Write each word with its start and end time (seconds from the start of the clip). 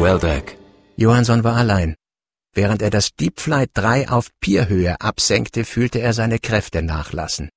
Weldeck. 0.00 0.56
Johansson 0.96 1.44
war 1.44 1.56
allein. 1.56 1.94
Während 2.54 2.80
er 2.80 2.88
das 2.88 3.14
Deep 3.16 3.38
Flight 3.38 3.70
3 3.74 4.08
auf 4.08 4.30
Pierhöhe 4.40 4.98
absenkte, 4.98 5.64
fühlte 5.66 5.98
er 6.00 6.14
seine 6.14 6.38
Kräfte 6.38 6.80
nachlassen. 6.80 7.50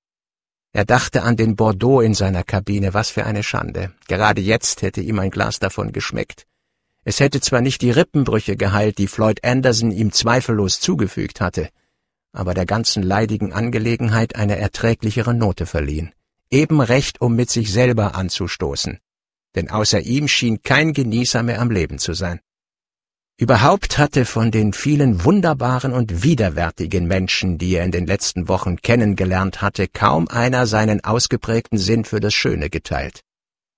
Er 0.74 0.84
dachte 0.84 1.24
an 1.24 1.38
den 1.38 1.56
Bordeaux 1.56 2.02
in 2.02 2.14
seiner 2.14 2.44
Kabine, 2.44 2.94
was 2.94 3.10
für 3.10 3.26
eine 3.26 3.44
Schande. 3.44 3.94
Gerade 4.10 4.42
jetzt 4.42 4.82
hätte 4.82 5.00
ihm 5.00 5.20
ein 5.20 5.30
Glas 5.30 5.60
davon 5.60 5.94
geschmeckt. 5.94 6.46
Es 7.06 7.22
hätte 7.22 7.40
zwar 7.40 7.62
nicht 7.62 7.82
die 7.82 7.92
Rippenbrüche 7.92 8.58
geheilt, 8.58 8.98
die 8.98 9.08
Floyd 9.08 9.46
Anderson 9.46 9.92
ihm 9.92 10.12
zweifellos 10.12 10.82
zugefügt 10.82 11.40
hatte, 11.40 11.70
aber 12.34 12.54
der 12.54 12.66
ganzen 12.66 13.04
leidigen 13.04 13.54
Angelegenheit 13.54 14.36
eine 14.36 14.58
erträglichere 14.58 15.34
Note 15.34 15.66
verliehen. 15.66 16.12
Eben 16.52 16.82
recht, 16.82 17.22
um 17.22 17.36
mit 17.36 17.50
sich 17.50 17.72
selber 17.72 18.16
anzustoßen. 18.16 19.00
Denn 19.56 19.70
außer 19.70 20.02
ihm 20.02 20.28
schien 20.28 20.62
kein 20.62 20.94
Genießer 20.94 21.44
mehr 21.44 21.62
am 21.62 21.72
Leben 21.72 22.00
zu 22.00 22.14
sein. 22.14 22.40
Überhaupt 23.38 23.98
hatte 23.98 24.26
von 24.26 24.52
den 24.52 24.74
vielen 24.74 25.24
wunderbaren 25.24 25.92
und 25.92 26.24
widerwärtigen 26.24 27.08
Menschen, 27.08 27.58
die 27.58 27.76
er 27.76 27.84
in 27.84 27.92
den 27.92 28.06
letzten 28.06 28.48
Wochen 28.48 28.78
kennengelernt 28.78 29.62
hatte, 29.62 29.88
kaum 29.88 30.28
einer 30.28 30.68
seinen 30.68 31.04
ausgeprägten 31.04 31.80
Sinn 31.80 32.06
für 32.06 32.20
das 32.20 32.34
Schöne 32.34 32.70
geteilt. 32.70 33.22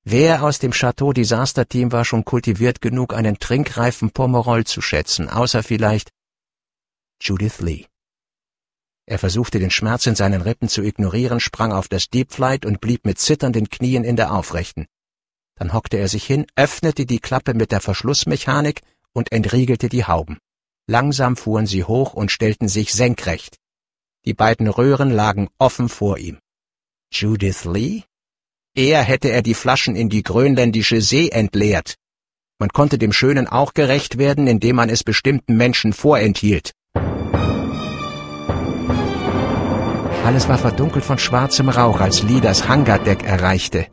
Wer 0.03 0.43
aus 0.43 0.59
dem 0.59 0.71
Chateau 0.71 1.13
Disaster 1.13 1.67
Team 1.67 1.91
war 1.91 2.05
schon 2.05 2.25
kultiviert 2.25 2.81
genug, 2.81 3.13
einen 3.13 3.39
trinkreifen 3.39 4.11
Pomerol 4.11 4.65
zu 4.65 4.81
schätzen, 4.81 5.29
außer 5.29 5.63
vielleicht 5.63 6.11
Judith 7.21 7.59
Lee. 7.61 7.85
Er 9.07 9.19
versuchte 9.19 9.59
den 9.59 9.71
Schmerz 9.71 10.05
in 10.05 10.15
seinen 10.15 10.41
Rippen 10.41 10.67
zu 10.67 10.83
ignorieren, 10.83 11.39
sprang 11.39 11.71
auf 11.71 11.87
das 11.87 12.09
Deep 12.09 12.33
Flight 12.33 12.65
und 12.65 12.81
blieb 12.81 13.05
mit 13.05 13.19
zitternden 13.19 13.69
Knien 13.69 14.03
in 14.03 14.15
der 14.15 14.33
Aufrechten. 14.33 14.85
Dann 15.55 15.73
hockte 15.73 15.97
er 15.97 16.07
sich 16.07 16.25
hin, 16.25 16.45
öffnete 16.55 17.05
die 17.05 17.19
Klappe 17.19 17.53
mit 17.53 17.71
der 17.71 17.81
Verschlussmechanik 17.81 18.81
und 19.13 19.31
entriegelte 19.31 19.89
die 19.89 20.05
Hauben. 20.05 20.37
Langsam 20.87 21.35
fuhren 21.35 21.65
sie 21.65 21.83
hoch 21.83 22.13
und 22.13 22.31
stellten 22.31 22.67
sich 22.67 22.93
senkrecht. 22.93 23.57
Die 24.25 24.33
beiden 24.33 24.67
Röhren 24.67 25.11
lagen 25.11 25.49
offen 25.57 25.89
vor 25.89 26.17
ihm. 26.17 26.39
Judith 27.11 27.65
Lee? 27.65 28.03
Eher 28.75 29.01
hätte 29.01 29.29
er 29.29 29.41
die 29.41 29.53
Flaschen 29.53 29.95
in 29.95 30.09
die 30.09 30.23
grönländische 30.23 30.99
See 31.01 31.29
entleert. 31.29 31.95
Man 32.59 32.69
konnte 32.69 32.97
dem 32.97 33.13
Schönen 33.13 33.47
auch 33.47 33.73
gerecht 33.73 34.17
werden, 34.17 34.47
indem 34.47 34.75
man 34.75 34.89
es 34.89 35.03
bestimmten 35.03 35.55
Menschen 35.55 35.93
vorenthielt. 35.93 36.71
Alles 40.25 40.49
war 40.49 40.57
verdunkelt 40.57 41.05
von 41.05 41.19
schwarzem 41.19 41.69
Rauch, 41.69 41.99
als 42.01 42.23
Lee 42.23 42.41
das 42.41 42.67
Hangardeck 42.67 43.23
erreichte. 43.23 43.87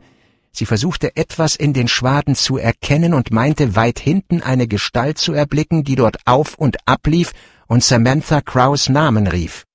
Sie 0.55 0.65
versuchte 0.67 1.15
etwas 1.15 1.55
in 1.55 1.73
den 1.73 1.87
Schwaden 1.87 2.35
zu 2.35 2.57
erkennen 2.57 3.13
und 3.15 3.31
meinte 3.31 3.75
weit 3.75 3.99
hinten 3.99 4.41
eine 4.41 4.67
Gestalt 4.67 5.17
zu 5.17 5.33
erblicken, 5.33 5.83
die 5.83 5.95
dort 5.95 6.17
auf 6.25 6.55
und 6.55 6.77
ablief 6.87 7.31
und 7.67 7.83
Samantha 7.83 8.41
Crows 8.41 8.87
Namen 8.87 9.25
rief. 9.25 9.65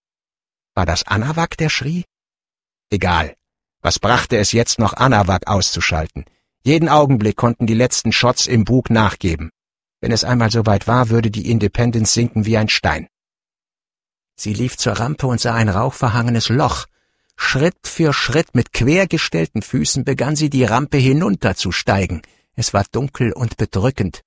War 0.75 0.87
das 0.87 1.05
Anawak, 1.05 1.57
der 1.57 1.69
schrie? 1.69 2.05
Egal. 2.91 3.35
Was 3.83 3.99
brachte 3.99 4.37
es 4.37 4.53
jetzt 4.53 4.79
noch 4.79 4.95
Anawak 4.95 5.49
auszuschalten? 5.49 6.25
Jeden 6.63 6.89
Augenblick 6.89 7.37
konnten 7.37 7.67
die 7.67 7.75
letzten 7.75 8.13
Shots 8.13 8.47
im 8.47 8.65
Bug 8.65 8.91
nachgeben. 8.91 9.51
Wenn 10.01 10.13
es 10.13 10.23
einmal 10.23 10.51
soweit 10.51 10.87
war, 10.87 11.09
würde 11.09 11.31
die 11.31 11.51
Independence 11.51 12.15
sinken 12.15 12.47
wie 12.47 12.57
ein 12.57 12.69
Stein. 12.69 13.09
Sie 14.37 14.55
lief 14.55 14.77
zur 14.77 14.93
Rampe 14.93 15.27
und 15.27 15.41
sah 15.41 15.55
ein 15.55 15.69
rauchverhangenes 15.69 16.49
Loch, 16.49 16.87
Schritt 17.41 17.87
für 17.87 18.13
Schritt 18.13 18.55
mit 18.55 18.75
quergestellten 18.75 19.63
Füßen 19.63 20.05
begann 20.05 20.37
sie 20.37 20.51
die 20.51 20.65
Rampe 20.65 20.99
hinunterzusteigen. 20.99 22.21
Es 22.57 22.75
war 22.75 22.85
dunkel 22.91 23.33
und 23.33 23.57
bedrückend. 23.57 24.23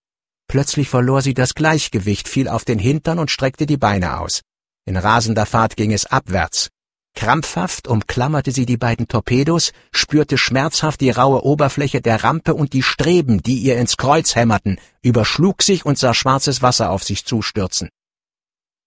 Plötzlich 0.48 0.90
verlor 0.90 1.22
sie 1.22 1.36
das 1.36 1.54
Gleichgewicht, 1.54 2.28
fiel 2.28 2.48
auf 2.48 2.66
den 2.66 2.80
Hintern 2.80 3.20
und 3.20 3.30
streckte 3.30 3.68
die 3.68 3.78
Beine 3.78 4.20
aus. 4.20 4.42
In 4.86 4.98
rasender 4.98 5.46
Fahrt 5.46 5.76
ging 5.76 5.92
es 5.92 6.06
abwärts. 6.06 6.70
Krampfhaft 7.14 7.88
umklammerte 7.88 8.52
sie 8.52 8.66
die 8.66 8.78
beiden 8.78 9.08
Torpedos, 9.08 9.74
spürte 9.92 10.38
schmerzhaft 10.38 11.02
die 11.02 11.12
raue 11.12 11.44
Oberfläche 11.44 12.02
der 12.02 12.24
Rampe 12.24 12.56
und 12.56 12.74
die 12.74 12.82
Streben, 12.82 13.44
die 13.44 13.58
ihr 13.58 13.78
ins 13.78 13.98
Kreuz 13.98 14.36
hämmerten, 14.36 14.80
überschlug 15.04 15.62
sich 15.62 15.86
und 15.86 16.00
sah 16.00 16.14
schwarzes 16.14 16.62
Wasser 16.62 16.90
auf 16.90 17.04
sich 17.04 17.26
zustürzen. 17.26 17.90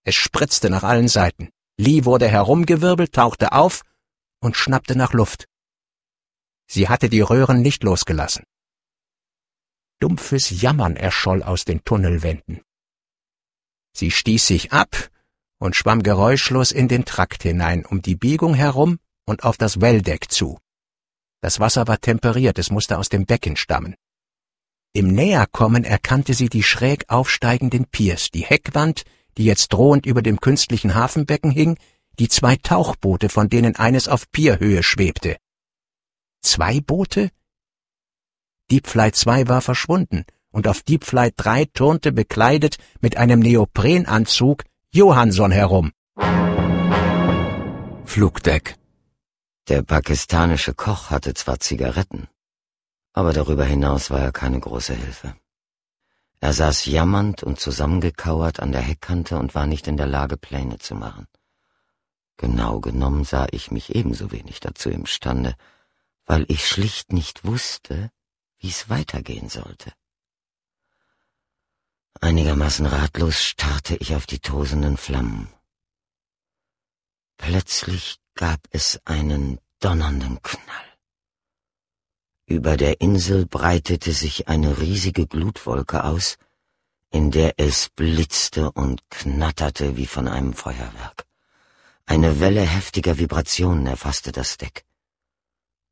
Es 0.03 0.15
spritzte 0.15 0.71
nach 0.71 0.83
allen 0.83 1.09
Seiten. 1.09 1.51
Lee 1.77 2.05
wurde 2.05 2.27
herumgewirbelt, 2.27 3.13
tauchte 3.13 3.53
auf 3.53 3.83
und 4.45 4.57
schnappte 4.57 4.97
nach 4.97 5.13
Luft. 5.13 5.49
Sie 6.67 6.89
hatte 6.89 7.09
die 7.09 7.21
Röhren 7.21 7.63
nicht 7.63 7.83
losgelassen. 7.83 8.45
Dumpfes 10.01 10.63
Jammern 10.63 10.97
erscholl 10.97 11.43
aus 11.43 11.65
den 11.65 11.83
Tunnelwänden. 11.85 12.63
Sie 13.93 14.11
stieß 14.11 14.47
sich 14.47 14.73
ab 14.73 15.11
und 15.59 15.77
schwamm 15.77 16.03
geräuschlos 16.03 16.73
in 16.73 16.89
den 16.89 17.05
Trakt 17.05 17.43
hinein, 17.43 17.87
um 17.87 18.03
die 18.03 18.17
Biegung 18.17 18.55
herum 18.55 18.99
und 19.25 19.45
auf 19.45 19.57
das 19.57 19.81
Welldeck 19.81 20.31
zu. 20.31 20.59
Das 21.41 21.61
Wasser 21.61 21.87
war 21.87 22.01
temperiert, 22.01 22.59
es 22.59 22.71
musste 22.71 22.99
aus 22.99 23.09
dem 23.09 23.27
Becken 23.27 23.57
stammen. 23.57 23.95
Im 24.93 25.09
Näherkommen 25.09 25.85
erkannte 25.85 26.35
sie 26.35 26.49
die 26.49 26.63
schräg 26.63 27.05
aufsteigenden 27.09 27.87
Piers, 27.87 28.31
die 28.31 28.45
Heckwand, 28.45 29.05
die 29.37 29.45
jetzt 29.45 29.73
drohend 29.73 30.07
über 30.07 30.23
dem 30.23 30.41
künstlichen 30.41 30.95
Hafenbecken 30.95 31.51
hing, 31.51 31.79
die 32.19 32.29
zwei 32.29 32.57
Tauchboote, 32.57 33.29
von 33.29 33.49
denen 33.49 33.77
eines 33.77 34.09
auf 34.09 34.31
Pierhöhe 34.31 34.83
schwebte. 34.83 35.37
Zwei 36.43 36.81
Boote? 36.81 37.31
Flight 38.85 39.17
2 39.17 39.49
war 39.49 39.61
verschwunden, 39.61 40.25
und 40.51 40.69
auf 40.69 40.85
Flight 41.03 41.35
3 41.37 41.67
turnte 41.67 42.13
bekleidet 42.13 42.79
mit 43.01 43.17
einem 43.17 43.41
Neoprenanzug 43.41 44.65
Johansson 44.91 45.51
herum. 45.51 45.93
Flugdeck. 48.05 48.77
Der 49.69 49.83
pakistanische 49.83 50.75
Koch 50.75 51.11
hatte 51.11 51.35
zwar 51.35 51.59
Zigaretten, 51.59 52.29
aber 53.13 53.33
darüber 53.33 53.65
hinaus 53.65 54.11
war 54.11 54.21
er 54.21 54.33
keine 54.33 54.61
große 54.61 54.95
Hilfe. 54.95 55.35
Er 56.41 56.53
saß 56.53 56.85
jammernd 56.85 57.43
und 57.43 57.59
zusammengekauert 57.59 58.61
an 58.61 58.73
der 58.73 58.83
Heckkante 58.83 59.39
und 59.39 59.55
war 59.55 59.67
nicht 59.67 59.89
in 59.89 59.97
der 59.97 60.07
Lage, 60.07 60.37
Pläne 60.37 60.79
zu 60.79 60.95
machen. 60.95 61.27
Genau 62.37 62.81
genommen 62.81 63.25
sah 63.25 63.47
ich 63.51 63.71
mich 63.71 63.95
ebenso 63.95 64.33
wenig 64.33 64.61
dazu 64.61 64.91
imstande, 64.91 65.55
weil 66.27 66.45
ich 66.49 66.67
schlicht 66.67 67.13
nicht 67.13 67.45
wusste, 67.45 68.11
wie 68.59 68.69
es 68.69 68.89
weitergehen 68.89 69.49
sollte. 69.49 69.93
Einigermaßen 72.21 72.87
ratlos 72.87 73.43
starrte 73.43 73.97
ich 73.97 74.15
auf 74.15 74.27
die 74.27 74.39
tosenden 74.39 74.97
Flammen. 74.97 75.49
Plötzlich 77.37 78.17
gab 78.35 78.61
es 78.71 79.01
einen 79.05 79.61
donnernden 79.81 80.41
Knall. 80.43 80.95
Über 82.47 82.77
der 82.77 83.01
Insel 83.01 83.47
breitete 83.47 84.13
sich 84.13 84.49
eine 84.49 84.79
riesige 84.79 85.27
Glutwolke 85.27 86.05
aus, 86.05 86.37
in 87.11 87.31
der 87.31 87.55
es 87.59 87.91
blitzte 87.91 88.73
und 88.73 89.09
knatterte 89.11 89.97
wie 89.97 90.07
von 90.07 90.29
einem 90.29 90.53
Feuerwerk. 90.53 91.27
Eine 92.07 92.41
Welle 92.41 92.63
heftiger 92.63 93.19
Vibrationen 93.19 93.87
erfasste 93.87 94.33
das 94.33 94.57
Deck. 94.57 94.85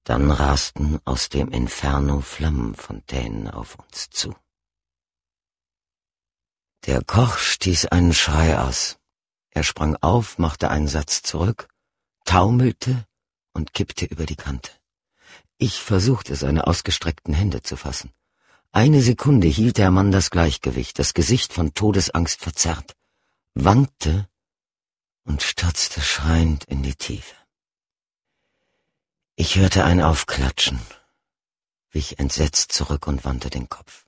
Dann 0.04 0.30
rasten 0.30 1.00
aus 1.04 1.28
dem 1.28 1.48
Inferno 1.48 2.20
Flammenfontänen 2.20 3.48
auf 3.48 3.76
uns 3.76 4.10
zu. 4.10 4.34
Der 6.86 7.02
Koch 7.04 7.38
stieß 7.38 7.86
einen 7.86 8.12
Schrei 8.12 8.58
aus. 8.58 8.98
Er 9.50 9.62
sprang 9.62 9.96
auf, 10.00 10.38
machte 10.38 10.70
einen 10.70 10.88
Satz 10.88 11.22
zurück, 11.22 11.68
taumelte 12.24 13.06
und 13.52 13.72
kippte 13.72 14.06
über 14.06 14.26
die 14.26 14.36
Kante. 14.36 14.72
Ich 15.58 15.80
versuchte, 15.80 16.34
seine 16.34 16.66
ausgestreckten 16.66 17.34
Hände 17.34 17.62
zu 17.62 17.76
fassen. 17.76 18.10
Eine 18.72 19.02
Sekunde 19.02 19.46
hielt 19.46 19.78
der 19.78 19.90
Mann 19.90 20.10
das 20.10 20.30
Gleichgewicht, 20.30 20.98
das 20.98 21.14
Gesicht 21.14 21.52
von 21.52 21.74
Todesangst 21.74 22.40
verzerrt, 22.40 22.96
wankte 23.54 24.28
und 25.24 25.42
stürzte 25.42 26.00
schreiend 26.00 26.64
in 26.64 26.82
die 26.82 26.94
Tiefe. 26.94 27.34
Ich 29.36 29.56
hörte 29.56 29.84
ein 29.84 30.00
Aufklatschen, 30.00 30.80
wich 31.90 32.18
entsetzt 32.18 32.72
zurück 32.72 33.06
und 33.06 33.24
wandte 33.24 33.50
den 33.50 33.68
Kopf. 33.68 34.06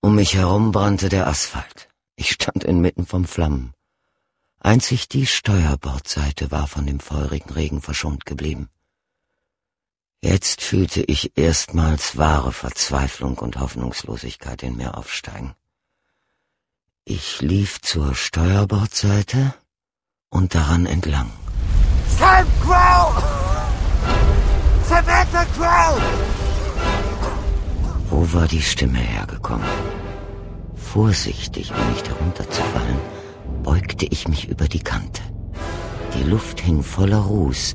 Um 0.00 0.14
mich 0.16 0.34
herum 0.34 0.70
brannte 0.70 1.08
der 1.08 1.26
Asphalt. 1.26 1.88
Ich 2.16 2.30
stand 2.30 2.62
inmitten 2.62 3.06
vom 3.06 3.24
Flammen. 3.24 3.74
Einzig 4.60 5.08
die 5.08 5.26
Steuerbordseite 5.26 6.50
war 6.50 6.66
von 6.66 6.86
dem 6.86 7.00
feurigen 7.00 7.50
Regen 7.50 7.82
verschont 7.82 8.24
geblieben. 8.24 8.70
Jetzt 10.22 10.62
fühlte 10.62 11.02
ich 11.02 11.36
erstmals 11.36 12.16
wahre 12.16 12.52
Verzweiflung 12.52 13.36
und 13.38 13.58
Hoffnungslosigkeit 13.58 14.62
in 14.62 14.76
mir 14.76 14.96
aufsteigen. 14.96 15.54
Ich 17.06 17.42
lief 17.42 17.82
zur 17.82 18.14
Steuerbordseite 18.14 19.52
und 20.30 20.54
daran 20.54 20.86
entlang. 20.86 21.30
Sam 22.18 22.46
Crow! 22.62 23.22
Samantha 24.88 25.44
Crow! 25.54 26.00
Wo 28.08 28.32
war 28.32 28.48
die 28.48 28.62
Stimme 28.62 29.00
hergekommen? 29.00 29.68
Vorsichtig, 30.76 31.72
um 31.72 31.92
nicht 31.92 32.08
herunterzufallen, 32.08 32.98
beugte 33.62 34.06
ich 34.06 34.26
mich 34.26 34.48
über 34.48 34.66
die 34.66 34.82
Kante. 34.82 35.20
Die 36.14 36.22
Luft 36.22 36.58
hing 36.58 36.82
voller 36.82 37.18
Ruß, 37.18 37.74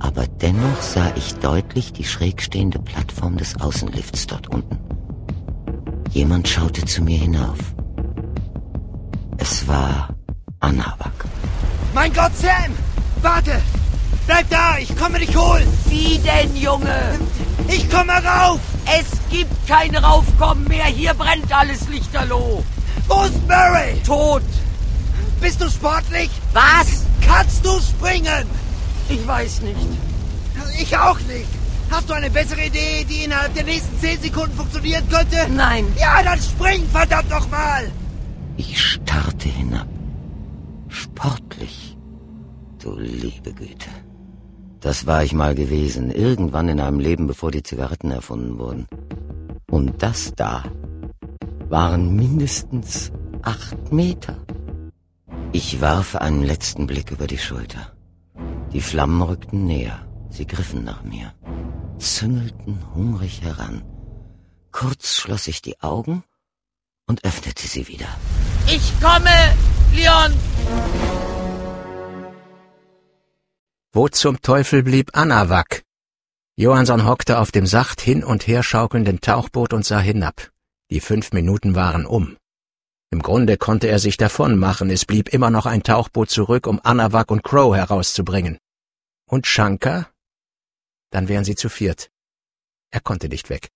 aber 0.00 0.26
dennoch 0.26 0.82
sah 0.82 1.16
ich 1.16 1.34
deutlich 1.36 1.94
die 1.94 2.04
schräg 2.04 2.42
stehende 2.42 2.78
Plattform 2.78 3.38
des 3.38 3.58
Außenlifts 3.58 4.26
dort 4.26 4.48
unten. 4.48 4.78
Jemand 6.10 6.46
schaute 6.46 6.84
zu 6.84 7.02
mir 7.02 7.18
hinauf. 7.18 7.56
Es 9.38 9.66
war 9.68 10.08
Anabak. 10.60 11.12
Mein 11.94 12.12
Gott, 12.12 12.32
Sam! 12.36 12.72
Warte! 13.22 13.60
Bleib 14.26 14.48
da, 14.50 14.78
ich 14.78 14.96
komme 14.96 15.18
dich 15.18 15.36
holen! 15.36 15.66
Wie 15.86 16.18
denn, 16.18 16.56
Junge? 16.56 17.18
Ich 17.68 17.88
komme 17.90 18.12
rauf! 18.12 18.60
Es 18.86 19.06
gibt 19.30 19.66
kein 19.68 19.94
Raufkommen 19.96 20.66
mehr, 20.68 20.86
hier 20.86 21.14
brennt 21.14 21.52
alles 21.52 21.88
lichterloh. 21.88 22.64
Wo 23.08 23.22
ist 23.22 23.46
Murray? 23.46 24.00
Tot. 24.04 24.42
Bist 25.40 25.60
du 25.60 25.70
sportlich? 25.70 26.30
Was? 26.52 27.04
Kannst 27.26 27.64
du 27.64 27.78
springen? 27.80 28.46
Ich 29.08 29.26
weiß 29.26 29.60
nicht. 29.62 29.76
Ich 30.80 30.96
auch 30.96 31.18
nicht. 31.20 31.48
Hast 31.90 32.08
du 32.10 32.14
eine 32.14 32.30
bessere 32.30 32.64
Idee, 32.66 33.04
die 33.08 33.24
innerhalb 33.24 33.54
der 33.54 33.64
nächsten 33.64 33.98
zehn 34.00 34.20
Sekunden 34.20 34.56
funktionieren 34.56 35.08
könnte? 35.08 35.46
Nein. 35.50 35.86
Ja, 35.98 36.22
dann 36.22 36.40
spring, 36.40 36.88
verdammt 36.90 37.30
nochmal! 37.30 37.92
Ich 38.56 38.80
starrte 38.80 39.48
hinab. 39.48 39.88
Sportlich. 40.88 41.96
Du 42.82 42.98
liebe 42.98 43.52
Güte. 43.52 43.90
Das 44.80 45.06
war 45.06 45.24
ich 45.24 45.32
mal 45.32 45.54
gewesen, 45.54 46.10
irgendwann 46.10 46.68
in 46.68 46.80
einem 46.80 47.00
Leben, 47.00 47.26
bevor 47.26 47.50
die 47.50 47.62
Zigaretten 47.62 48.10
erfunden 48.10 48.58
wurden. 48.58 48.86
Und 49.70 50.02
das 50.02 50.32
da 50.34 50.64
waren 51.68 52.14
mindestens 52.14 53.12
acht 53.42 53.92
Meter. 53.92 54.36
Ich 55.52 55.80
warf 55.80 56.16
einen 56.16 56.42
letzten 56.42 56.86
Blick 56.86 57.10
über 57.10 57.26
die 57.26 57.38
Schulter. 57.38 57.92
Die 58.72 58.80
Flammen 58.80 59.22
rückten 59.22 59.66
näher. 59.66 60.06
Sie 60.30 60.46
griffen 60.46 60.84
nach 60.84 61.02
mir, 61.02 61.32
züngelten 61.98 62.78
hungrig 62.94 63.42
heran. 63.42 63.82
Kurz 64.70 65.14
schloss 65.14 65.46
ich 65.48 65.62
die 65.62 65.80
Augen 65.80 66.24
und 67.06 67.24
öffnete 67.24 67.66
sie 67.66 67.88
wieder. 67.88 68.08
Ich 68.66 68.92
komme, 69.00 69.30
Leon! 69.94 70.32
Wo 73.92 74.08
zum 74.08 74.42
Teufel 74.42 74.82
blieb 74.82 75.16
Anawak? 75.16 75.82
Johansson 76.56 77.06
hockte 77.06 77.38
auf 77.38 77.52
dem 77.52 77.66
sacht 77.66 78.00
hin 78.00 78.24
und 78.24 78.46
her 78.46 78.62
schaukelnden 78.62 79.20
Tauchboot 79.20 79.72
und 79.72 79.84
sah 79.84 80.00
hinab. 80.00 80.50
Die 80.90 81.00
fünf 81.00 81.32
Minuten 81.32 81.74
waren 81.74 82.06
um. 82.06 82.36
Im 83.10 83.22
Grunde 83.22 83.56
konnte 83.56 83.86
er 83.88 83.98
sich 83.98 84.16
davon 84.16 84.58
machen, 84.58 84.90
es 84.90 85.04
blieb 85.04 85.32
immer 85.32 85.50
noch 85.50 85.66
ein 85.66 85.82
Tauchboot 85.82 86.28
zurück, 86.28 86.66
um 86.66 86.80
Anawak 86.82 87.30
und 87.30 87.42
Crow 87.42 87.74
herauszubringen. 87.74 88.58
Und 89.28 89.46
Shankar? 89.46 90.10
Dann 91.10 91.28
wären 91.28 91.44
sie 91.44 91.54
zu 91.54 91.68
viert. 91.68 92.10
Er 92.90 93.00
konnte 93.00 93.28
nicht 93.28 93.48
weg. 93.48 93.70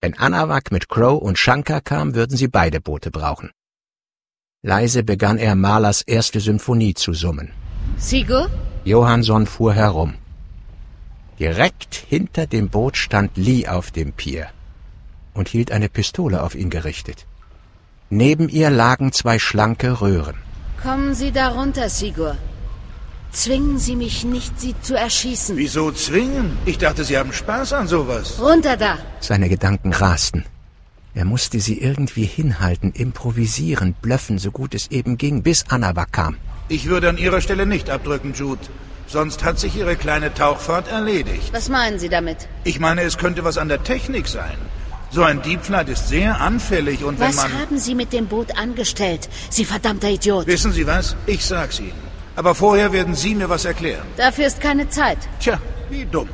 Wenn 0.00 0.14
Anawak 0.16 0.70
mit 0.70 0.88
Crow 0.88 1.20
und 1.20 1.38
Shankar 1.38 1.80
kam, 1.80 2.14
würden 2.14 2.36
sie 2.36 2.46
beide 2.46 2.80
Boote 2.80 3.10
brauchen. 3.10 3.50
Leise 4.62 5.02
begann 5.02 5.38
er 5.38 5.56
Malers 5.56 6.02
erste 6.02 6.40
Symphonie 6.40 6.94
zu 6.94 7.12
summen. 7.14 7.50
Sigur? 7.96 8.48
Johansson 8.84 9.46
fuhr 9.46 9.74
herum. 9.74 10.14
Direkt 11.40 11.94
hinter 11.94 12.46
dem 12.46 12.68
Boot 12.68 12.96
stand 12.96 13.36
Lee 13.36 13.66
auf 13.66 13.90
dem 13.90 14.12
Pier 14.12 14.48
und 15.34 15.48
hielt 15.48 15.72
eine 15.72 15.88
Pistole 15.88 16.42
auf 16.42 16.54
ihn 16.54 16.70
gerichtet. 16.70 17.26
Neben 18.10 18.48
ihr 18.48 18.70
lagen 18.70 19.12
zwei 19.12 19.38
schlanke 19.38 20.00
Röhren. 20.00 20.36
Kommen 20.82 21.14
Sie 21.14 21.32
da 21.32 21.48
runter, 21.48 21.88
Sigur. 21.88 22.36
Zwingen 23.32 23.78
Sie 23.78 23.94
mich 23.96 24.24
nicht, 24.24 24.58
Sie 24.58 24.74
zu 24.80 24.96
erschießen. 24.96 25.56
Wieso 25.56 25.92
zwingen? 25.92 26.56
Ich 26.64 26.78
dachte, 26.78 27.04
Sie 27.04 27.18
haben 27.18 27.32
Spaß 27.32 27.72
an 27.74 27.86
sowas. 27.86 28.40
Runter 28.40 28.76
da! 28.76 28.98
Seine 29.20 29.48
Gedanken 29.48 29.92
rasten. 29.92 30.44
Er 31.14 31.24
musste 31.24 31.58
sie 31.58 31.78
irgendwie 31.80 32.24
hinhalten, 32.24 32.92
improvisieren, 32.92 33.94
blöffen, 34.00 34.38
so 34.38 34.50
gut 34.52 34.74
es 34.74 34.88
eben 34.92 35.18
ging, 35.18 35.42
bis 35.42 35.64
Anawak 35.68 36.12
kam. 36.12 36.36
Ich 36.68 36.86
würde 36.86 37.08
an 37.08 37.18
Ihrer 37.18 37.40
Stelle 37.40 37.66
nicht 37.66 37.90
abdrücken, 37.90 38.34
Jude. 38.34 38.60
Sonst 39.08 39.42
hat 39.42 39.58
sich 39.58 39.74
Ihre 39.74 39.96
kleine 39.96 40.32
Tauchfahrt 40.32 40.88
erledigt. 40.88 41.50
Was 41.52 41.68
meinen 41.70 41.98
Sie 41.98 42.08
damit? 42.08 42.46
Ich 42.64 42.78
meine, 42.78 43.02
es 43.02 43.16
könnte 43.18 43.42
was 43.42 43.58
an 43.58 43.68
der 43.68 43.82
Technik 43.82 44.28
sein. 44.28 44.56
So 45.10 45.22
ein 45.22 45.40
Deep 45.42 45.64
Flight 45.64 45.88
ist 45.88 46.08
sehr 46.08 46.40
anfällig 46.40 47.02
und 47.02 47.18
wenn 47.18 47.28
Was 47.28 47.36
man... 47.36 47.52
haben 47.58 47.78
Sie 47.78 47.94
mit 47.94 48.12
dem 48.12 48.26
Boot 48.26 48.56
angestellt, 48.58 49.28
Sie 49.48 49.64
verdammter 49.64 50.10
Idiot? 50.10 50.46
Wissen 50.46 50.72
Sie 50.72 50.86
was? 50.86 51.16
Ich 51.26 51.44
sag's 51.44 51.80
Ihnen. 51.80 52.07
Aber 52.38 52.54
vorher 52.54 52.92
werden 52.92 53.14
Sie 53.16 53.34
mir 53.34 53.48
was 53.48 53.64
erklären. 53.64 54.06
Dafür 54.16 54.46
ist 54.46 54.60
keine 54.60 54.88
Zeit. 54.88 55.18
Tja, 55.40 55.60
wie 55.90 56.04
dumm. 56.04 56.28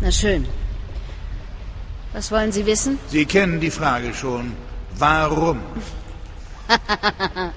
Na 0.00 0.10
schön. 0.10 0.48
Was 2.12 2.32
wollen 2.32 2.50
Sie 2.50 2.66
wissen? 2.66 2.98
Sie 3.08 3.24
kennen 3.24 3.60
die 3.60 3.70
Frage 3.70 4.12
schon. 4.12 4.52
Warum? 4.98 5.60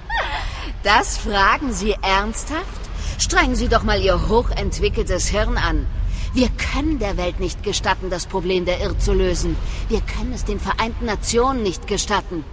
Das 0.84 1.16
fragen 1.18 1.72
Sie 1.72 1.94
ernsthaft? 2.02 2.82
Strengen 3.18 3.54
Sie 3.54 3.68
doch 3.68 3.84
mal 3.84 4.00
Ihr 4.00 4.28
hochentwickeltes 4.28 5.28
Hirn 5.28 5.56
an. 5.56 5.86
Wir 6.34 6.48
können 6.72 6.98
der 6.98 7.16
Welt 7.16 7.38
nicht 7.38 7.62
gestatten, 7.62 8.10
das 8.10 8.26
Problem 8.26 8.64
der 8.64 8.80
Irr 8.80 8.98
zu 8.98 9.12
lösen. 9.12 9.56
Wir 9.88 10.00
können 10.00 10.32
es 10.32 10.44
den 10.44 10.58
Vereinten 10.58 11.04
Nationen 11.06 11.62
nicht 11.62 11.86
gestatten. 11.86 12.44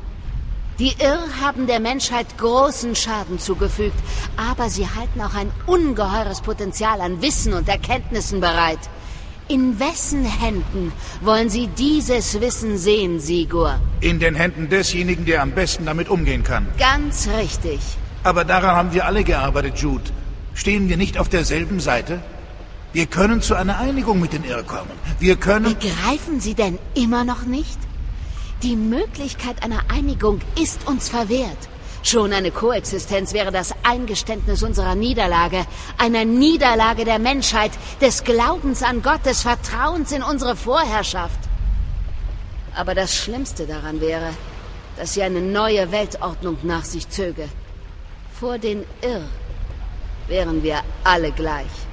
Die 0.80 0.96
Irr 0.98 1.28
haben 1.42 1.68
der 1.68 1.82
Menschheit 1.82 2.38
großen 2.38 2.96
Schaden 2.96 3.38
zugefügt, 3.38 4.00
aber 4.38 4.70
sie 4.70 4.88
halten 4.88 5.20
auch 5.20 5.34
ein 5.34 5.52
ungeheures 5.66 6.40
Potenzial 6.40 7.02
an 7.02 7.22
Wissen 7.22 7.54
und 7.54 7.68
Erkenntnissen 7.68 8.40
bereit. 8.40 8.80
In 9.50 9.78
wessen 9.78 10.24
Händen 10.24 10.94
wollen 11.22 11.50
Sie 11.50 11.68
dieses 11.68 12.40
Wissen 12.40 12.78
sehen, 12.78 13.20
Sigur? 13.20 13.82
In 14.00 14.20
den 14.20 14.36
Händen 14.36 14.70
desjenigen, 14.70 15.26
der 15.26 15.42
am 15.42 15.52
besten 15.52 15.86
damit 15.86 16.08
umgehen 16.08 16.46
kann. 16.46 16.68
Ganz 16.78 17.28
richtig. 17.38 17.80
Aber 18.24 18.46
daran 18.46 18.76
haben 18.76 18.94
wir 18.94 19.06
alle 19.06 19.26
gearbeitet, 19.26 19.80
Jude. 19.80 20.12
Stehen 20.54 20.88
wir 20.88 20.96
nicht 20.96 21.18
auf 21.18 21.28
derselben 21.28 21.82
Seite? 21.82 22.22
Wir 22.94 23.06
können 23.06 23.42
zu 23.42 23.56
einer 23.56 23.80
Einigung 23.80 24.22
mit 24.22 24.32
den 24.32 24.46
Irr 24.46 24.64
kommen. 24.64 24.92
Wir 25.20 25.36
können... 25.36 25.76
Begreifen 25.78 26.40
Sie 26.40 26.54
denn 26.54 26.78
immer 26.96 27.26
noch 27.26 27.44
nicht? 27.44 27.89
Die 28.62 28.76
Möglichkeit 28.76 29.64
einer 29.64 29.84
Einigung 29.90 30.42
ist 30.62 30.86
uns 30.86 31.08
verwehrt. 31.08 31.70
Schon 32.04 32.34
eine 32.34 32.52
Koexistenz 32.52 33.34
wäre 33.34 33.52
das 33.52 33.74
Eingeständnis 33.84 34.64
unserer 34.64 34.96
Niederlage, 34.96 35.66
einer 35.98 36.26
Niederlage 36.26 37.06
der 37.06 37.20
Menschheit, 37.20 37.72
des 38.02 38.26
Glaubens 38.26 38.84
an 38.84 39.02
Gott, 39.02 39.26
des 39.26 39.44
Vertrauens 39.44 40.12
in 40.12 40.24
unsere 40.24 40.58
Vorherrschaft. 40.58 41.40
Aber 42.76 42.96
das 42.96 43.16
Schlimmste 43.16 43.66
daran 43.66 44.02
wäre, 44.02 44.32
dass 44.98 45.14
sie 45.14 45.24
eine 45.24 45.42
neue 45.42 45.92
Weltordnung 45.94 46.58
nach 46.64 46.84
sich 46.84 47.08
zöge. 47.10 47.48
Vor 48.40 48.58
den 48.58 48.84
Irr 49.02 49.24
wären 50.28 50.64
wir 50.64 50.82
alle 51.06 51.32
gleich. 51.32 51.89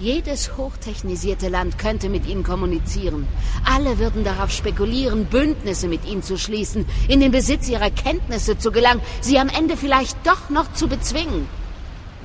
Jedes 0.00 0.56
hochtechnisierte 0.56 1.48
Land 1.48 1.78
könnte 1.78 2.08
mit 2.08 2.26
ihnen 2.26 2.42
kommunizieren. 2.42 3.28
Alle 3.64 3.98
würden 4.00 4.24
darauf 4.24 4.50
spekulieren, 4.50 5.26
Bündnisse 5.26 5.86
mit 5.86 6.04
ihnen 6.04 6.22
zu 6.22 6.36
schließen, 6.36 6.84
in 7.06 7.20
den 7.20 7.30
Besitz 7.30 7.68
ihrer 7.68 7.90
Kenntnisse 7.90 8.58
zu 8.58 8.72
gelangen, 8.72 9.02
sie 9.20 9.38
am 9.38 9.48
Ende 9.48 9.76
vielleicht 9.76 10.16
doch 10.26 10.50
noch 10.50 10.72
zu 10.72 10.88
bezwingen. 10.88 11.46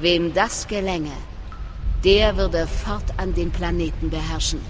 Wem 0.01 0.33
das 0.33 0.67
gelänge, 0.67 1.11
der 2.03 2.37
würde 2.37 2.65
fortan 2.65 3.35
den 3.35 3.51
Planeten 3.51 4.09
beherrschen. 4.09 4.61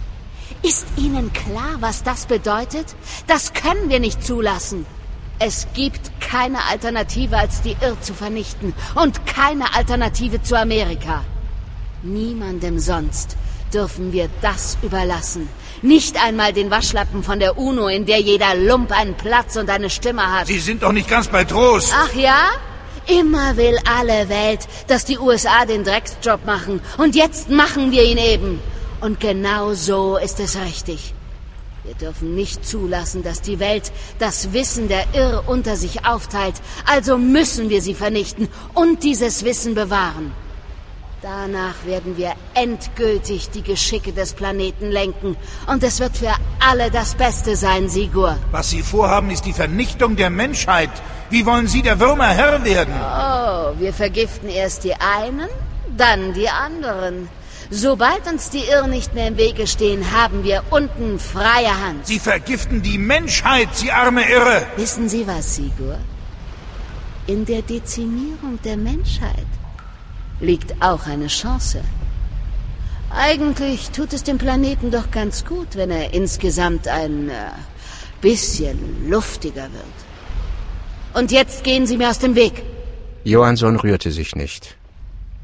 Ist 0.62 0.88
Ihnen 0.98 1.32
klar, 1.32 1.78
was 1.80 2.04
das 2.04 2.26
bedeutet? 2.26 2.96
Das 3.28 3.54
können 3.54 3.90
wir 3.90 4.00
nicht 4.00 4.24
zulassen. 4.24 4.86
Es 5.38 5.68
gibt 5.74 6.12
keine 6.20 6.66
Alternative, 6.70 7.38
als 7.38 7.62
die 7.62 7.78
Irr 7.80 8.02
zu 8.02 8.14
vernichten 8.14 8.74
und 8.96 9.26
keine 9.26 9.74
Alternative 9.74 10.42
zu 10.42 10.58
Amerika. 10.58 11.24
Niemandem 12.04 12.80
sonst 12.80 13.36
dürfen 13.74 14.14
wir 14.14 14.30
das 14.42 14.78
überlassen. 14.82 15.50
Nicht 15.82 16.22
einmal 16.24 16.54
den 16.54 16.72
Waschlappen 16.72 17.24
von 17.24 17.40
der 17.40 17.58
UNO, 17.58 17.88
in 17.88 18.06
der 18.06 18.20
jeder 18.20 18.56
Lump 18.56 18.92
einen 18.92 19.16
Platz 19.16 19.58
und 19.58 19.70
eine 19.70 19.90
Stimme 19.90 20.32
hat. 20.32 20.48
Sie 20.48 20.60
sind 20.60 20.84
doch 20.84 20.92
nicht 20.92 21.10
ganz 21.10 21.28
bei 21.28 21.44
Trost. 21.44 21.94
Ach 21.96 22.14
ja? 22.16 22.50
Immer 23.08 23.58
will 23.58 23.78
alle 23.86 24.30
Welt, 24.30 24.68
dass 24.88 25.06
die 25.06 25.18
USA 25.18 25.66
den 25.66 25.84
Drecksjob 25.84 26.46
machen. 26.46 26.82
Und 26.98 27.16
jetzt 27.16 27.50
machen 27.50 27.92
wir 27.92 28.04
ihn 28.04 28.18
eben. 28.18 28.60
Und 29.02 29.20
genau 29.20 29.74
so 29.74 30.18
ist 30.18 30.40
es 30.40 30.58
richtig. 30.58 31.14
Wir 31.84 31.96
dürfen 31.96 32.36
nicht 32.36 32.66
zulassen, 32.66 33.24
dass 33.24 33.42
die 33.42 33.60
Welt 33.60 33.92
das 34.20 34.54
Wissen 34.54 34.90
der 34.90 35.06
Irr 35.14 35.44
unter 35.48 35.76
sich 35.76 36.06
aufteilt. 36.06 36.56
Also 36.86 37.18
müssen 37.18 37.70
wir 37.70 37.82
sie 37.82 37.94
vernichten 37.94 38.48
und 38.74 39.04
dieses 39.04 39.44
Wissen 39.44 39.76
bewahren. 39.76 40.34
Danach 41.22 41.86
werden 41.86 42.16
wir 42.16 42.32
endgültig 42.54 43.50
die 43.50 43.62
Geschicke 43.62 44.14
des 44.14 44.34
Planeten 44.34 44.90
lenken. 44.90 45.36
Und 45.68 45.84
es 45.84 46.00
wird 46.00 46.16
für 46.16 46.34
alle 46.66 46.90
das 46.92 47.16
Beste 47.16 47.58
sein, 47.58 47.90
Sigur. 47.90 48.38
Was 48.52 48.70
Sie 48.70 48.82
vorhaben, 48.82 49.30
ist 49.30 49.46
die 49.46 49.52
Vernichtung 49.52 50.16
der 50.16 50.30
Menschheit. 50.30 50.90
Wie 51.30 51.46
wollen 51.46 51.68
Sie 51.68 51.82
der 51.82 52.00
Würmer 52.00 52.30
Herr 52.30 52.64
werden? 52.64 52.94
Oh, 52.94 53.78
wir 53.82 53.92
vergiften 53.92 54.48
erst 54.48 54.86
die 54.86 54.94
einen, 54.94 55.50
dann 55.98 56.34
die 56.34 56.48
anderen. 56.48 57.28
Sobald 57.70 58.26
uns 58.26 58.50
die 58.50 58.64
Irren 58.64 58.92
nicht 58.92 59.14
mehr 59.14 59.28
im 59.28 59.38
Wege 59.38 59.68
stehen, 59.68 60.14
haben 60.14 60.46
wir 60.46 60.64
unten 60.70 61.20
freie 61.20 61.86
Hand. 61.86 62.08
Sie 62.08 62.20
vergiften 62.20 62.82
die 62.82 62.98
Menschheit, 62.98 63.68
Sie 63.74 63.92
arme 63.92 64.22
Irre! 64.22 64.66
Wissen 64.78 65.10
Sie 65.10 65.28
was, 65.28 65.58
Sigur? 65.58 66.00
In 67.28 67.46
der 67.46 67.62
Dezimierung 67.62 68.58
der 68.64 68.78
Menschheit 68.78 69.59
liegt 70.40 70.82
auch 70.82 71.06
eine 71.08 71.28
Chance. 71.28 71.82
Eigentlich 73.12 73.90
tut 73.90 74.14
es 74.14 74.24
dem 74.24 74.38
Planeten 74.38 74.92
doch 74.92 75.10
ganz 75.12 75.44
gut, 75.46 75.76
wenn 75.76 75.90
er 75.90 76.14
insgesamt 76.14 76.88
ein 76.88 77.30
äh, 77.30 77.34
bisschen 78.22 79.10
luftiger 79.10 79.64
wird. 79.64 79.98
Und 81.14 81.32
jetzt 81.32 81.64
gehen 81.64 81.88
Sie 81.88 81.98
mir 81.98 82.10
aus 82.10 82.20
dem 82.20 82.36
Weg. 82.36 82.64
Johansson 83.24 83.76
rührte 83.78 84.12
sich 84.12 84.36
nicht. 84.36 84.78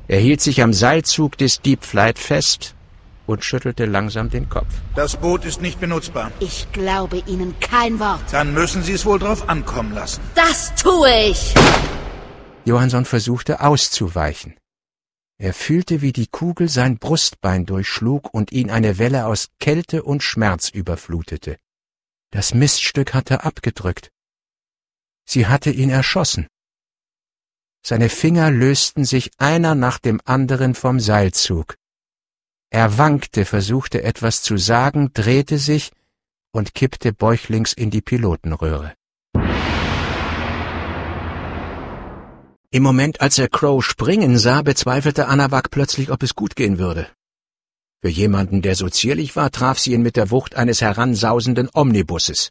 Er 0.07 0.19
hielt 0.19 0.41
sich 0.41 0.61
am 0.61 0.73
Seilzug 0.73 1.37
des 1.37 1.61
Deep 1.61 1.83
Flight 1.83 2.19
fest 2.19 2.75
und 3.25 3.43
schüttelte 3.43 3.85
langsam 3.85 4.29
den 4.29 4.47
Kopf. 4.47 4.67
Das 4.95 5.15
Boot 5.15 5.45
ist 5.45 5.61
nicht 5.61 5.79
benutzbar. 5.79 6.31
Ich 6.39 6.67
glaube 6.71 7.23
Ihnen 7.25 7.55
kein 7.59 7.99
Wort. 7.99 8.21
Dann 8.31 8.53
müssen 8.53 8.83
Sie 8.83 8.93
es 8.93 9.05
wohl 9.05 9.17
drauf 9.17 9.49
ankommen 9.49 9.93
lassen. 9.93 10.21
Das 10.35 10.75
tue 10.75 11.09
ich! 11.31 11.55
Johansson 12.65 13.05
versuchte 13.05 13.61
auszuweichen. 13.61 14.55
Er 15.37 15.53
fühlte, 15.53 16.01
wie 16.01 16.13
die 16.13 16.27
Kugel 16.27 16.69
sein 16.69 16.97
Brustbein 16.97 17.65
durchschlug 17.65 18.33
und 18.33 18.51
ihn 18.51 18.69
eine 18.69 18.97
Welle 18.97 19.25
aus 19.25 19.49
Kälte 19.59 20.03
und 20.03 20.23
Schmerz 20.23 20.69
überflutete. 20.69 21.57
Das 22.31 22.53
Miststück 22.53 23.13
hatte 23.13 23.43
abgedrückt. 23.43 24.11
Sie 25.25 25.47
hatte 25.47 25.71
ihn 25.71 25.89
erschossen. 25.89 26.47
Seine 27.85 28.09
Finger 28.09 28.49
lösten 28.49 29.05
sich 29.05 29.31
einer 29.37 29.75
nach 29.75 29.99
dem 29.99 30.21
anderen 30.25 30.73
vom 30.73 30.99
Seilzug. 30.99 31.75
Er 32.69 32.97
wankte, 32.97 33.45
versuchte 33.45 34.03
etwas 34.03 34.41
zu 34.41 34.57
sagen, 34.57 35.11
drehte 35.13 35.57
sich 35.57 35.91
und 36.51 36.73
kippte 36.73 37.13
bäuchlings 37.13 37.73
in 37.73 37.91
die 37.91 38.01
Pilotenröhre. 38.01 38.95
Im 42.75 42.83
Moment, 42.83 43.21
als 43.21 43.39
er 43.39 43.47
Crow 43.47 43.81
springen 43.81 44.37
sah, 44.37 44.61
bezweifelte 44.61 45.29
Anawak 45.29 45.71
plötzlich, 45.71 46.11
ob 46.11 46.21
es 46.23 46.35
gut 46.35 46.57
gehen 46.57 46.77
würde. 46.77 47.07
Für 48.01 48.09
jemanden, 48.09 48.61
der 48.61 48.75
so 48.75 48.89
zierlich 48.89 49.37
war, 49.37 49.49
traf 49.49 49.79
sie 49.79 49.93
ihn 49.93 50.01
mit 50.01 50.17
der 50.17 50.29
Wucht 50.29 50.55
eines 50.55 50.81
heransausenden 50.81 51.69
Omnibusses. 51.73 52.49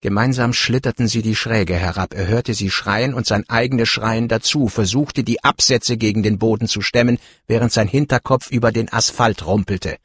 Gemeinsam 0.00 0.52
schlitterten 0.52 1.06
sie 1.06 1.22
die 1.22 1.36
Schräge 1.36 1.76
herab, 1.76 2.12
er 2.12 2.26
hörte 2.26 2.54
sie 2.54 2.72
schreien 2.72 3.14
und 3.14 3.24
sein 3.24 3.48
eigenes 3.48 3.88
Schreien 3.88 4.26
dazu, 4.26 4.66
versuchte 4.66 5.22
die 5.22 5.44
Absätze 5.44 5.96
gegen 5.96 6.24
den 6.24 6.40
Boden 6.40 6.66
zu 6.66 6.80
stemmen, 6.80 7.18
während 7.46 7.70
sein 7.70 7.86
Hinterkopf 7.86 8.50
über 8.50 8.72
den 8.72 8.92
Asphalt 8.92 9.46
rumpelte. 9.46 9.98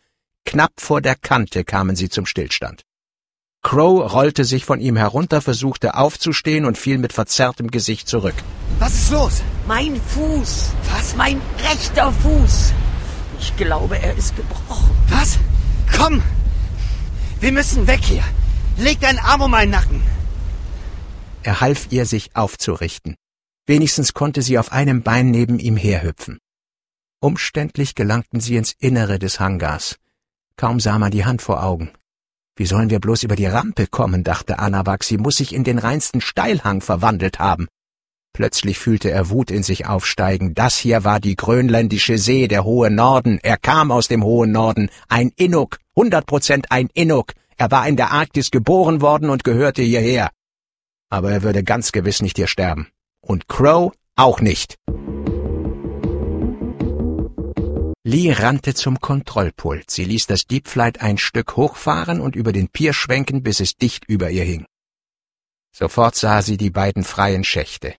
Knapp 0.46 0.74
vor 0.78 1.02
der 1.02 1.16
Kante 1.16 1.64
kamen 1.64 1.96
sie 1.96 2.10
zum 2.10 2.28
Stillstand. 2.28 2.84
Crow 3.68 4.14
rollte 4.14 4.46
sich 4.46 4.64
von 4.64 4.80
ihm 4.80 4.96
herunter, 4.96 5.42
versuchte 5.42 5.96
aufzustehen 5.96 6.64
und 6.64 6.78
fiel 6.78 6.98
mit 6.98 7.12
verzerrtem 7.12 7.70
Gesicht 7.70 8.08
zurück. 8.08 8.36
Was 8.80 8.94
ist 8.94 9.12
los? 9.12 9.44
Mein 9.68 10.00
Fuß. 10.00 10.72
Was? 10.90 11.18
Mein 11.18 11.42
rechter 11.70 12.14
Fuß. 12.14 12.74
Ich 13.42 13.58
glaube, 13.58 14.00
er 14.02 14.16
ist 14.16 14.38
gebrochen. 14.38 14.96
Was? 15.10 15.38
Komm! 15.98 16.24
Wir 17.42 17.52
müssen 17.52 17.88
weg 17.88 18.00
hier. 18.04 18.24
Leg 18.78 19.02
deinen 19.02 19.20
Arm 19.20 19.42
um 19.42 19.52
meinen 19.52 19.72
Nacken. 19.72 20.02
Er 21.44 21.60
half 21.60 21.92
ihr, 21.92 22.06
sich 22.06 22.38
aufzurichten. 22.38 23.18
Wenigstens 23.66 24.14
konnte 24.14 24.44
sie 24.44 24.58
auf 24.58 24.72
einem 24.72 25.04
Bein 25.04 25.30
neben 25.30 25.60
ihm 25.60 25.76
herhüpfen. 25.76 26.40
Umständlich 27.20 27.96
gelangten 27.96 28.40
sie 28.40 28.56
ins 28.56 28.72
Innere 28.80 29.20
des 29.20 29.42
Hangars. 29.42 29.98
Kaum 30.56 30.80
sah 30.80 30.98
man 30.98 31.12
die 31.12 31.26
Hand 31.26 31.42
vor 31.42 31.62
Augen. 31.62 31.92
Wie 32.58 32.66
sollen 32.66 32.90
wir 32.90 33.00
bloß 33.00 33.22
über 33.22 33.36
die 33.36 33.46
Rampe 33.46 33.86
kommen, 33.86 34.24
dachte 34.24 34.58
Anawak, 34.58 35.04
sie 35.04 35.18
muss 35.18 35.38
sich 35.38 35.54
in 35.54 35.64
den 35.64 35.78
reinsten 35.78 36.22
Steilhang 36.22 36.82
verwandelt 36.82 37.38
haben. 37.38 37.68
Plötzlich 38.34 38.80
fühlte 38.80 39.12
er 39.12 39.30
Wut 39.30 39.52
in 39.52 39.62
sich 39.62 39.86
aufsteigen. 39.86 40.56
Das 40.56 40.76
hier 40.76 41.04
war 41.04 41.20
die 41.20 41.36
grönländische 41.36 42.18
See, 42.18 42.48
der 42.48 42.64
hohe 42.64 42.90
Norden. 42.90 43.40
Er 43.44 43.58
kam 43.58 43.92
aus 43.92 44.08
dem 44.08 44.24
hohen 44.24 44.52
Norden. 44.52 44.90
Ein 45.08 45.32
Inuk, 45.36 45.78
hundert 45.96 46.26
Prozent 46.26 46.72
ein 46.72 46.90
Inuk. 46.94 47.34
Er 47.58 47.70
war 47.70 47.88
in 47.88 47.96
der 47.96 48.12
Arktis 48.12 48.50
geboren 48.50 49.02
worden 49.02 49.30
und 49.30 49.44
gehörte 49.44 49.84
hierher. 49.84 50.30
Aber 51.10 51.32
er 51.32 51.44
würde 51.44 51.64
ganz 51.64 51.92
gewiss 51.92 52.22
nicht 52.22 52.38
hier 52.38 52.48
sterben. 52.48 52.88
Und 53.22 53.48
Crow 53.48 53.92
auch 54.16 54.42
nicht. 54.42 54.78
Lee 58.08 58.32
rannte 58.32 58.74
zum 58.74 59.02
Kontrollpult. 59.02 59.92
Sie 59.92 60.06
ließ 60.06 60.28
das 60.28 60.48
Deep 60.48 60.70
Flight 60.70 61.02
ein 61.02 61.18
Stück 61.18 61.58
hochfahren 61.58 62.22
und 62.22 62.38
über 62.38 62.54
den 62.54 62.70
Pier 62.70 62.94
schwenken, 62.94 63.44
bis 63.44 63.60
es 63.60 63.76
dicht 63.76 64.06
über 64.06 64.30
ihr 64.30 64.46
hing. 64.46 64.66
Sofort 65.74 66.16
sah 66.16 66.42
sie 66.42 66.56
die 66.56 66.70
beiden 66.70 67.04
freien 67.04 67.44
Schächte. 67.44 67.96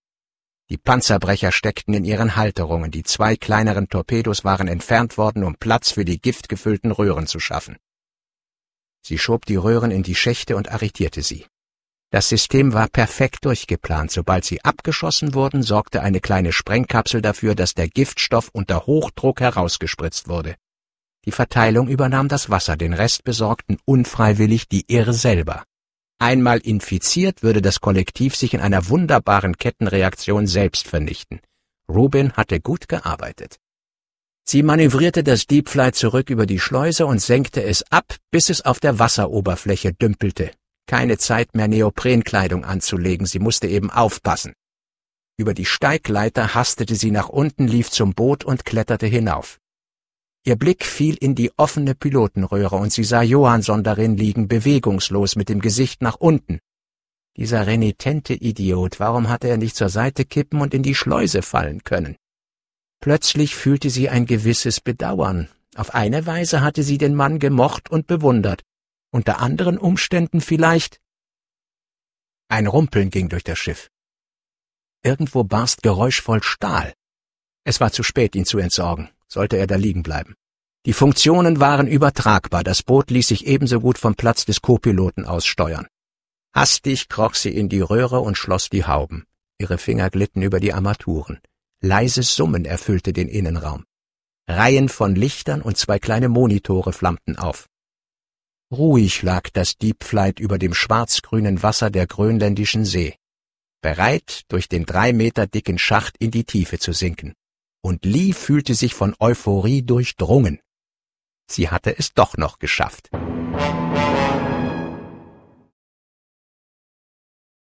Die 0.71 0.79
Panzerbrecher 0.79 1.53
steckten 1.53 1.93
in 1.93 2.07
ihren 2.07 2.37
Halterungen, 2.37 2.91
die 2.91 3.03
zwei 3.03 3.37
kleineren 3.37 3.91
Torpedos 3.91 4.45
waren 4.45 4.67
entfernt 4.67 5.19
worden, 5.19 5.45
um 5.45 5.57
Platz 5.57 5.91
für 5.91 6.07
die 6.07 6.19
giftgefüllten 6.19 6.91
Röhren 6.91 7.27
zu 7.27 7.39
schaffen. 7.39 7.77
Sie 9.03 9.19
schob 9.19 9.45
die 9.45 9.57
Röhren 9.57 9.91
in 9.91 10.05
die 10.05 10.15
Schächte 10.15 10.57
und 10.57 10.71
arretierte 10.71 11.21
sie. 11.21 11.45
Das 12.11 12.31
System 12.31 12.73
war 12.73 12.89
perfekt 12.89 13.45
durchgeplant. 13.45 14.11
Sobald 14.11 14.45
sie 14.45 14.65
abgeschossen 14.65 15.35
wurden, 15.35 15.63
sorgte 15.63 16.01
eine 16.03 16.21
kleine 16.21 16.53
Sprengkapsel 16.53 17.21
dafür, 17.21 17.55
dass 17.55 17.75
der 17.75 17.89
Giftstoff 17.89 18.49
unter 18.53 18.87
Hochdruck 18.87 19.41
herausgespritzt 19.41 20.29
wurde. 20.29 20.55
Die 21.27 21.33
Verteilung 21.33 21.89
übernahm 21.89 22.29
das 22.29 22.49
Wasser, 22.49 22.79
den 22.79 22.95
Rest 22.95 23.25
besorgten 23.25 23.77
unfreiwillig 23.85 24.69
die 24.69 24.85
Irre 24.89 25.13
selber. 25.13 25.65
Einmal 26.19 26.59
infiziert, 26.59 27.43
würde 27.43 27.61
das 27.61 27.81
Kollektiv 27.81 28.35
sich 28.35 28.55
in 28.55 28.61
einer 28.61 28.89
wunderbaren 28.89 29.57
Kettenreaktion 29.57 30.47
selbst 30.47 30.89
vernichten. 30.89 31.41
Rubin 31.91 32.33
hatte 32.33 32.61
gut 32.61 32.89
gearbeitet. 32.89 33.59
Sie 34.45 34.63
manövrierte 34.63 35.23
das 35.23 35.47
Deep 35.47 35.69
Flight 35.69 35.95
zurück 35.95 36.31
über 36.31 36.47
die 36.47 36.59
Schleuse 36.59 37.05
und 37.05 37.21
senkte 37.21 37.63
es 37.63 37.85
ab, 37.93 38.17
bis 38.31 38.49
es 38.49 38.65
auf 38.65 38.81
der 38.81 38.99
Wasseroberfläche 38.99 39.93
dümpelte 39.93 40.53
keine 40.89 41.19
Zeit 41.19 41.55
mehr 41.55 41.69
Neoprenkleidung 41.69 42.65
anzulegen, 42.65 43.27
sie 43.27 43.39
musste 43.39 43.69
eben 43.69 43.91
aufpassen. 43.91 44.55
Über 45.37 45.55
die 45.55 45.67
Steigleiter 45.67 46.57
hastete 46.57 46.97
sie 46.97 47.13
nach 47.13 47.29
unten, 47.29 47.69
lief 47.69 47.91
zum 47.91 48.15
Boot 48.15 48.45
und 48.45 48.65
kletterte 48.65 49.07
hinauf. 49.07 49.61
Ihr 50.45 50.57
Blick 50.57 50.85
fiel 50.85 51.17
in 51.21 51.37
die 51.37 51.53
offene 51.57 51.95
Pilotenröhre 51.95 52.75
und 52.75 52.93
sie 52.93 53.05
sah 53.05 53.23
Johansson 53.23 53.85
darin 53.85 54.17
liegen, 54.17 54.49
bewegungslos 54.49 55.37
mit 55.37 55.49
dem 55.49 55.61
Gesicht 55.61 56.03
nach 56.03 56.17
unten. 56.17 56.59
Dieser 57.37 57.69
renitente 57.69 58.35
Idiot, 58.35 58.99
warum 58.99 59.29
hatte 59.29 59.47
er 59.47 59.59
nicht 59.59 59.77
zur 59.77 59.91
Seite 59.91 60.25
kippen 60.25 60.61
und 60.61 60.75
in 60.75 60.83
die 60.83 60.95
Schleuse 60.97 61.43
fallen 61.43 61.85
können? 61.85 62.17
Plötzlich 63.01 63.55
fühlte 63.55 63.91
sie 63.91 64.09
ein 64.09 64.27
gewisses 64.27 64.81
Bedauern. 64.81 65.49
Auf 65.77 65.95
eine 65.95 66.27
Weise 66.27 66.63
hatte 66.63 66.83
sie 66.83 66.99
den 66.99 67.15
Mann 67.15 67.39
gemocht 67.39 67.91
und 67.91 68.09
bewundert, 68.09 68.63
unter 69.11 69.41
anderen 69.41 69.79
Umständen 69.79 70.41
vielleicht. 70.41 71.01
Ein 72.49 72.67
Rumpeln 72.67 73.11
ging 73.11 73.29
durch 73.29 73.45
das 73.45 73.59
Schiff. 73.59 73.91
Irgendwo 75.03 75.45
barst 75.45 75.83
geräuschvoll 75.83 76.43
Stahl. 76.43 76.95
Es 77.65 77.81
war 77.81 77.93
zu 77.93 78.03
spät, 78.03 78.35
ihn 78.35 78.47
zu 78.47 78.59
entsorgen, 78.59 79.11
sollte 79.27 79.57
er 79.57 79.67
da 79.67 79.77
liegen 79.77 80.03
bleiben. 80.03 80.35
Die 80.87 80.93
Funktionen 80.93 81.61
waren 81.61 81.87
übertragbar, 81.87 82.65
das 82.65 82.83
Boot 82.83 83.11
ließ 83.11 83.29
sich 83.29 83.47
ebenso 83.47 83.81
gut 83.81 83.99
vom 83.99 84.15
Platz 84.15 84.45
des 84.45 84.63
Co-Piloten 84.63 85.27
aus 85.27 85.45
steuern. 85.45 85.87
Hastig 86.55 87.09
kroch 87.09 87.35
sie 87.35 87.55
in 87.55 87.69
die 87.69 87.81
Röhre 87.81 88.21
und 88.21 88.39
schloss 88.39 88.71
die 88.71 88.85
Hauben. 88.85 89.25
Ihre 89.59 89.79
Finger 89.79 90.09
glitten 90.09 90.43
über 90.43 90.61
die 90.61 90.73
Armaturen. 90.73 91.41
Leises 91.81 92.35
Summen 92.35 92.65
erfüllte 92.65 93.13
den 93.13 93.29
Innenraum. 93.29 93.85
Reihen 94.49 94.89
von 94.89 95.15
Lichtern 95.15 95.61
und 95.61 95.77
zwei 95.77 95.99
kleine 95.99 96.29
Monitore 96.29 96.93
flammten 96.93 97.37
auf. 97.37 97.69
Ruhig 98.71 99.23
lag 99.23 99.49
das 99.51 99.79
Deep 99.79 100.05
Flight 100.05 100.39
über 100.41 100.59
dem 100.59 100.75
schwarzgrünen 100.75 101.63
Wasser 101.63 101.91
der 101.91 102.07
grönländischen 102.07 102.85
See, 102.85 103.17
bereit, 103.81 104.43
durch 104.49 104.69
den 104.69 104.85
drei 104.85 105.15
Meter 105.15 105.47
dicken 105.47 105.79
Schacht 105.79 106.17
in 106.19 106.31
die 106.31 106.45
Tiefe 106.45 106.79
zu 106.79 106.93
sinken. 106.93 107.33
Und 107.81 108.05
Lee 108.05 108.33
fühlte 108.33 108.75
sich 108.75 108.93
von 108.93 109.15
Euphorie 109.21 109.83
durchdrungen. 109.83 110.61
Sie 111.51 111.71
hatte 111.71 111.97
es 111.97 112.13
doch 112.13 112.37
noch 112.37 112.59
geschafft. 112.59 113.09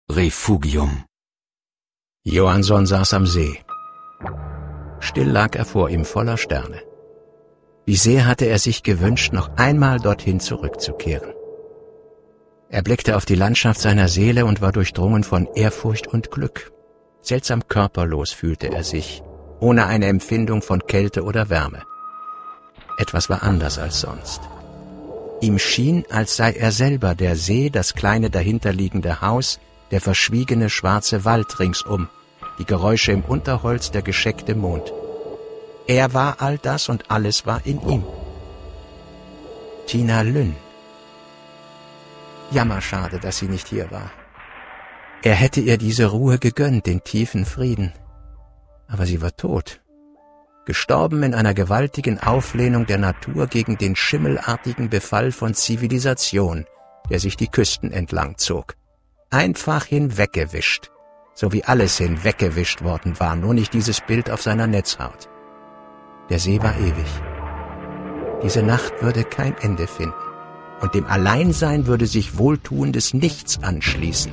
Refugium. 0.09 1.05
Johansson 2.25 2.87
saß 2.87 3.13
am 3.13 3.27
See. 3.27 3.63
Still 5.01 5.29
lag 5.29 5.55
er 5.57 5.67
vor 5.67 5.91
ihm 5.91 6.07
voller 6.07 6.39
Sterne. 6.39 6.86
Wie 7.87 7.95
sehr 7.95 8.27
hatte 8.27 8.47
er 8.47 8.59
sich 8.59 8.83
gewünscht, 8.83 9.33
noch 9.33 9.57
einmal 9.57 10.01
dorthin 10.01 10.41
zurückzukehren. 10.41 11.33
Er 12.69 12.83
blickte 12.83 13.17
auf 13.17 13.25
die 13.25 13.37
Landschaft 13.37 13.81
seiner 13.81 14.09
Seele 14.09 14.45
und 14.45 14.61
war 14.61 14.73
durchdrungen 14.73 15.23
von 15.23 15.47
Ehrfurcht 15.55 16.09
und 16.09 16.33
Glück. 16.33 16.73
Seltsam 17.23 17.69
körperlos 17.69 18.33
fühlte 18.33 18.73
er 18.73 18.83
sich, 18.83 19.23
ohne 19.61 19.87
eine 19.87 20.07
Empfindung 20.07 20.63
von 20.63 20.85
Kälte 20.85 21.23
oder 21.23 21.49
Wärme. 21.49 21.85
Etwas 22.99 23.31
war 23.31 23.45
anders 23.45 23.79
als 23.79 24.01
sonst. 24.01 24.41
Ihm 25.41 25.61
schien, 25.61 26.05
als 26.11 26.35
sei 26.35 26.55
er 26.55 26.73
selber 26.73 27.15
der 27.15 27.37
See, 27.37 27.71
das 27.71 27.95
kleine 27.95 28.31
dahinterliegende 28.31 29.21
Haus, 29.21 29.61
der 29.93 30.01
verschwiegene 30.01 30.71
schwarze 30.71 31.25
Wald 31.25 31.61
ringsum, 31.61 32.09
die 32.59 32.65
Geräusche 32.65 33.13
im 33.13 33.23
Unterholz, 33.23 33.93
der 33.93 34.03
gescheckte 34.03 34.57
Mond. 34.57 34.93
Er 35.87 36.15
war 36.15 36.41
all 36.41 36.59
das 36.59 36.89
und 36.89 37.11
alles 37.11 37.47
war 37.47 37.65
in 37.65 37.81
ihm. 37.89 38.05
Tina 39.87 40.23
Lynn. 40.23 40.57
Jammerschade, 42.51 43.21
dass 43.21 43.39
sie 43.39 43.47
nicht 43.47 43.69
hier 43.69 43.91
war. 43.91 44.11
Er 45.23 45.35
hätte 45.35 45.61
ihr 45.61 45.79
diese 45.79 46.07
Ruhe 46.07 46.39
gegönnt, 46.39 46.87
den 46.87 47.05
tiefen 47.05 47.45
Frieden. 47.45 47.93
Aber 48.89 49.07
sie 49.07 49.23
war 49.23 49.37
tot. 49.37 49.81
Gestorben 50.65 51.23
in 51.23 51.35
einer 51.35 51.55
gewaltigen 51.55 52.19
Auflehnung 52.19 52.87
der 52.87 52.99
Natur 52.99 53.47
gegen 53.47 53.79
den 53.79 53.95
schimmelartigen 53.95 54.91
Befall 54.91 55.31
von 55.31 55.55
Zivilisation, 55.55 56.67
der 57.11 57.21
sich 57.21 57.37
die 57.37 57.47
Küsten 57.47 57.93
entlang 57.93 58.39
zog. 58.39 58.75
Einfach 59.31 59.85
hinweggewischt, 59.85 60.91
so 61.35 61.53
wie 61.53 61.65
alles 61.65 61.99
hinweggewischt 61.99 62.83
worden 62.83 63.21
war, 63.21 63.37
nur 63.37 63.55
nicht 63.55 63.73
dieses 63.73 64.01
Bild 64.01 64.31
auf 64.31 64.43
seiner 64.43 64.67
Netzhaut. 64.67 65.29
Der 66.29 66.39
See 66.41 66.61
war 66.61 66.77
ewig. 66.79 67.07
Diese 68.43 68.63
Nacht 68.63 68.93
würde 69.01 69.25
kein 69.25 69.57
Ende 69.59 69.87
finden. 69.87 70.15
Und 70.81 70.95
dem 70.95 71.07
Alleinsein 71.07 71.87
würde 71.87 72.07
sich 72.07 72.37
wohltuendes 72.37 73.15
Nichts 73.15 73.63
anschließen. 73.63 74.33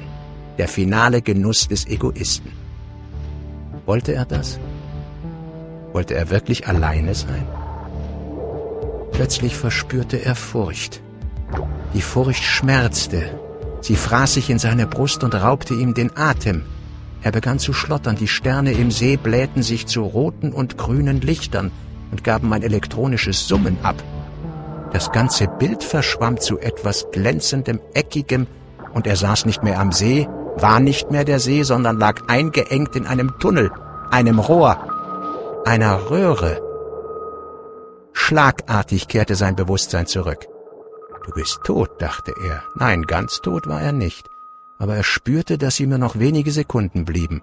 Der 0.58 0.68
finale 0.68 1.22
Genuss 1.22 1.68
des 1.68 1.88
Egoisten. 1.88 2.52
Wollte 3.86 4.14
er 4.14 4.26
das? 4.26 4.60
Wollte 5.94 6.16
er 6.16 6.30
wirklich 6.30 6.68
alleine 6.68 7.14
sein? 7.16 7.48
Plötzlich 9.12 9.56
verspürte 9.56 10.24
er 10.26 10.36
Furcht. 10.36 11.02
Die 11.94 12.02
Furcht 12.02 12.44
schmerzte. 12.44 13.40
Sie 13.82 13.96
fraß 13.96 14.34
sich 14.34 14.50
in 14.50 14.60
seine 14.60 14.88
Brust 14.88 15.24
und 15.24 15.36
raubte 15.36 15.76
ihm 15.76 15.94
den 15.94 16.16
Atem. 16.18 16.64
Er 17.24 17.32
begann 17.32 17.58
zu 17.58 17.72
schlottern, 17.72 18.18
die 18.18 18.28
Sterne 18.28 18.74
im 18.74 18.92
See 18.92 19.16
blähten 19.16 19.64
sich 19.64 19.88
zu 19.88 20.04
roten 20.04 20.52
und 20.52 20.78
grünen 20.78 21.22
Lichtern 21.22 21.72
und 22.12 22.24
gaben 22.24 22.52
ein 22.52 22.64
elektronisches 22.64 23.48
Summen 23.48 23.78
ab. 23.82 23.96
Das 24.92 25.12
ganze 25.12 25.48
Bild 25.48 25.84
verschwamm 25.84 26.40
zu 26.40 26.60
etwas 26.60 27.08
glänzendem, 27.12 27.80
eckigem, 27.94 28.46
und 28.94 29.08
er 29.08 29.16
saß 29.16 29.46
nicht 29.46 29.64
mehr 29.64 29.80
am 29.80 29.92
See, 29.92 30.28
war 30.58 30.80
nicht 30.80 31.10
mehr 31.10 31.24
der 31.24 31.40
See, 31.40 31.64
sondern 31.64 31.98
lag 31.98 32.28
eingeengt 32.28 32.96
in 32.96 33.08
einem 33.08 33.40
Tunnel, 33.40 33.72
einem 34.12 34.38
Rohr, 34.38 34.78
einer 35.66 36.12
Röhre. 36.12 36.62
Schlagartig 38.12 39.08
kehrte 39.08 39.36
sein 39.36 39.56
Bewusstsein 39.56 40.06
zurück. 40.06 40.46
Du 41.26 41.32
bist 41.32 41.62
tot, 41.64 41.90
dachte 42.00 42.34
er. 42.46 42.64
Nein, 42.76 43.04
ganz 43.04 43.40
tot 43.42 43.66
war 43.68 43.82
er 43.82 43.94
nicht 43.94 44.33
aber 44.80 44.96
er 44.96 45.04
spürte, 45.04 45.58
dass 45.58 45.80
ihm 45.80 45.90
nur 45.90 45.98
noch 45.98 46.20
wenige 46.20 46.52
Sekunden 46.52 47.06
blieben. 47.06 47.42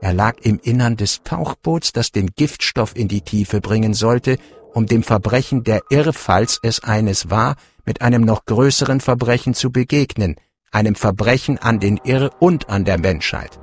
Er 0.00 0.14
lag 0.14 0.36
im 0.42 0.60
Innern 0.62 0.96
des 0.96 1.22
Tauchboots, 1.24 1.92
das 1.92 2.12
den 2.12 2.28
Giftstoff 2.36 2.96
in 2.96 3.08
die 3.08 3.22
Tiefe 3.22 3.60
bringen 3.60 3.94
sollte, 3.94 4.38
um 4.72 4.86
dem 4.86 5.02
Verbrechen 5.02 5.64
der 5.64 5.82
Irr, 5.90 6.12
falls 6.12 6.60
es 6.62 6.84
eines 6.84 7.30
war, 7.30 7.56
mit 7.84 8.02
einem 8.02 8.22
noch 8.22 8.44
größeren 8.44 9.00
Verbrechen 9.00 9.54
zu 9.54 9.72
begegnen, 9.72 10.36
einem 10.70 10.94
Verbrechen 10.94 11.58
an 11.58 11.80
den 11.80 11.98
Irr 12.04 12.30
und 12.38 12.68
an 12.68 12.84
der 12.84 12.98
Menschheit. 12.98 13.58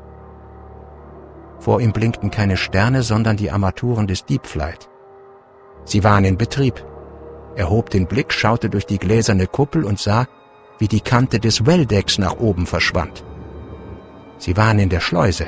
Vor 1.60 1.80
ihm 1.80 1.94
blinkten 1.94 2.32
keine 2.32 2.58
Sterne, 2.58 3.02
sondern 3.02 3.38
die 3.38 3.52
Armaturen 3.52 4.08
des 4.08 4.26
Deep 4.26 4.46
Flight. 4.46 4.90
Sie 5.86 6.04
waren 6.04 6.26
in 6.26 6.38
Betrieb. 6.38 6.86
Er 7.56 7.70
hob 7.70 7.90
den 7.90 8.08
Blick, 8.08 8.34
schaute 8.34 8.70
durch 8.70 8.86
die 8.86 9.00
gläserne 9.00 9.48
Kuppel 9.48 9.86
und 9.86 10.00
sah, 10.00 10.28
wie 10.80 10.88
die 10.88 11.02
Kante 11.02 11.40
des 11.40 11.66
Welldecks 11.66 12.18
nach 12.18 12.38
oben 12.38 12.66
verschwand. 12.66 13.24
Sie 14.38 14.58
waren 14.58 14.80
in 14.80 14.90
der 14.90 15.00
Schleuse. 15.00 15.48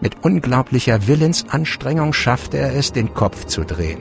Mit 0.00 0.24
unglaublicher 0.24 1.06
Willensanstrengung 1.06 2.12
schaffte 2.12 2.58
er 2.58 2.74
es, 2.74 2.92
den 2.92 3.14
Kopf 3.14 3.46
zu 3.46 3.64
drehen. 3.64 4.00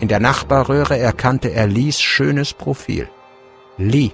In 0.00 0.08
der 0.08 0.20
Nachbarröhre 0.20 0.98
erkannte 0.98 1.48
er 1.48 1.66
Lees 1.66 2.00
schönes 2.00 2.52
Profil. 2.52 3.08
Lee. 3.78 4.12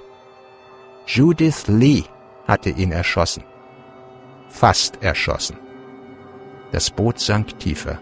Judith 1.06 1.64
Lee 1.66 2.04
hatte 2.46 2.70
ihn 2.70 2.92
erschossen. 2.92 3.44
Fast 4.48 5.02
erschossen. 5.02 5.58
Das 6.72 6.90
Boot 6.90 7.18
sank 7.18 7.58
tiefer. 7.58 7.98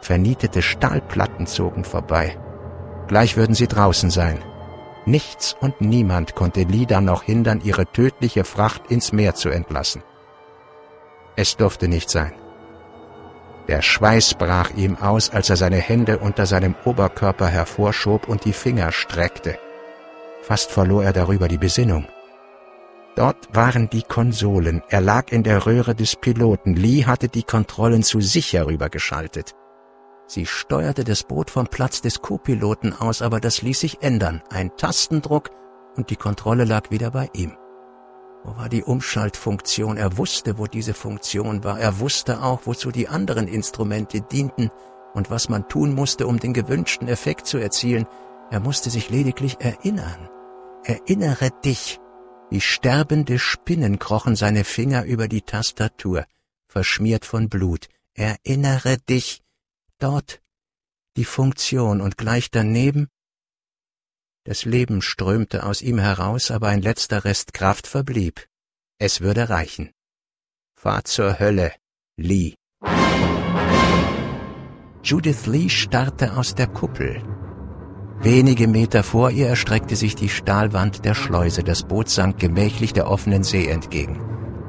Vernietete 0.00 0.62
Stahlplatten 0.62 1.46
zogen 1.46 1.84
vorbei. 1.84 2.38
Gleich 3.08 3.36
würden 3.36 3.54
sie 3.54 3.66
draußen 3.66 4.10
sein. 4.10 4.38
Nichts 5.06 5.56
und 5.60 5.80
niemand 5.80 6.34
konnte 6.34 6.62
Lida 6.62 7.00
noch 7.00 7.22
hindern, 7.22 7.60
ihre 7.62 7.86
tödliche 7.86 8.44
Fracht 8.44 8.90
ins 8.90 9.12
Meer 9.12 9.36
zu 9.36 9.48
entlassen. 9.48 10.02
Es 11.36 11.56
durfte 11.56 11.86
nicht 11.86 12.10
sein. 12.10 12.32
Der 13.68 13.82
Schweiß 13.82 14.34
brach 14.34 14.70
ihm 14.76 14.96
aus, 14.96 15.30
als 15.30 15.48
er 15.50 15.56
seine 15.56 15.78
Hände 15.78 16.18
unter 16.18 16.46
seinem 16.46 16.74
Oberkörper 16.84 17.46
hervorschob 17.46 18.28
und 18.28 18.44
die 18.44 18.52
Finger 18.52 18.90
streckte. 18.90 19.58
Fast 20.42 20.70
verlor 20.70 21.04
er 21.04 21.12
darüber 21.12 21.48
die 21.48 21.58
Besinnung. 21.58 22.06
Dort 23.16 23.48
waren 23.52 23.88
die 23.88 24.02
Konsolen. 24.02 24.82
Er 24.88 25.00
lag 25.00 25.32
in 25.32 25.42
der 25.42 25.66
Röhre 25.66 25.94
des 25.94 26.16
Piloten. 26.16 26.74
Lee 26.74 27.04
hatte 27.04 27.28
die 27.28 27.44
Kontrollen 27.44 28.02
zu 28.02 28.20
sich 28.20 28.52
herübergeschaltet. 28.52 29.54
Sie 30.26 30.46
steuerte 30.46 31.04
das 31.04 31.22
Boot 31.22 31.50
vom 31.50 31.66
Platz 31.66 32.00
des 32.00 32.20
Co-Piloten 32.20 32.92
aus, 32.92 33.22
aber 33.22 33.40
das 33.40 33.62
ließ 33.62 33.78
sich 33.80 34.02
ändern. 34.02 34.42
Ein 34.50 34.76
Tastendruck 34.76 35.50
und 35.96 36.10
die 36.10 36.16
Kontrolle 36.16 36.64
lag 36.64 36.90
wieder 36.90 37.10
bei 37.12 37.30
ihm. 37.32 37.56
Wo 38.44 38.56
war 38.56 38.68
die 38.68 38.82
Umschaltfunktion? 38.82 39.96
Er 39.96 40.18
wusste, 40.18 40.58
wo 40.58 40.66
diese 40.66 40.94
Funktion 40.94 41.64
war. 41.64 41.80
Er 41.80 42.00
wusste 42.00 42.42
auch, 42.42 42.60
wozu 42.64 42.90
die 42.90 43.08
anderen 43.08 43.48
Instrumente 43.48 44.20
dienten 44.20 44.70
und 45.14 45.30
was 45.30 45.48
man 45.48 45.68
tun 45.68 45.94
musste, 45.94 46.26
um 46.26 46.38
den 46.38 46.52
gewünschten 46.52 47.08
Effekt 47.08 47.46
zu 47.46 47.58
erzielen. 47.58 48.06
Er 48.50 48.60
musste 48.60 48.90
sich 48.90 49.10
lediglich 49.10 49.56
erinnern. 49.60 50.28
Erinnere 50.84 51.50
dich. 51.64 52.00
Wie 52.50 52.60
sterbende 52.60 53.40
Spinnen 53.40 53.98
krochen 53.98 54.36
seine 54.36 54.62
Finger 54.62 55.04
über 55.04 55.26
die 55.26 55.42
Tastatur, 55.42 56.24
verschmiert 56.68 57.24
von 57.24 57.48
Blut. 57.48 57.88
Erinnere 58.14 58.98
dich 58.98 59.42
dort 59.98 60.40
die 61.16 61.24
Funktion 61.24 62.00
und 62.00 62.18
gleich 62.18 62.50
daneben 62.50 63.08
das 64.46 64.64
Leben 64.64 65.02
strömte 65.02 65.66
aus 65.66 65.82
ihm 65.82 65.98
heraus, 65.98 66.52
aber 66.52 66.68
ein 66.68 66.80
letzter 66.80 67.24
Rest 67.24 67.52
Kraft 67.52 67.88
verblieb. 67.88 68.46
Es 68.96 69.20
würde 69.20 69.48
reichen. 69.48 69.90
Fahr 70.80 71.02
zur 71.02 71.40
Hölle, 71.40 71.72
Lee. 72.16 72.54
Judith 75.02 75.46
Lee 75.46 75.68
starrte 75.68 76.36
aus 76.36 76.54
der 76.54 76.68
Kuppel. 76.68 77.24
Wenige 78.20 78.68
Meter 78.68 79.02
vor 79.02 79.32
ihr 79.32 79.48
erstreckte 79.48 79.96
sich 79.96 80.14
die 80.14 80.28
Stahlwand 80.28 81.04
der 81.04 81.16
Schleuse. 81.16 81.64
Das 81.64 81.82
Boot 81.82 82.08
sank 82.08 82.38
gemächlich 82.38 82.92
der 82.92 83.10
offenen 83.10 83.42
See 83.42 83.66
entgegen. 83.66 84.20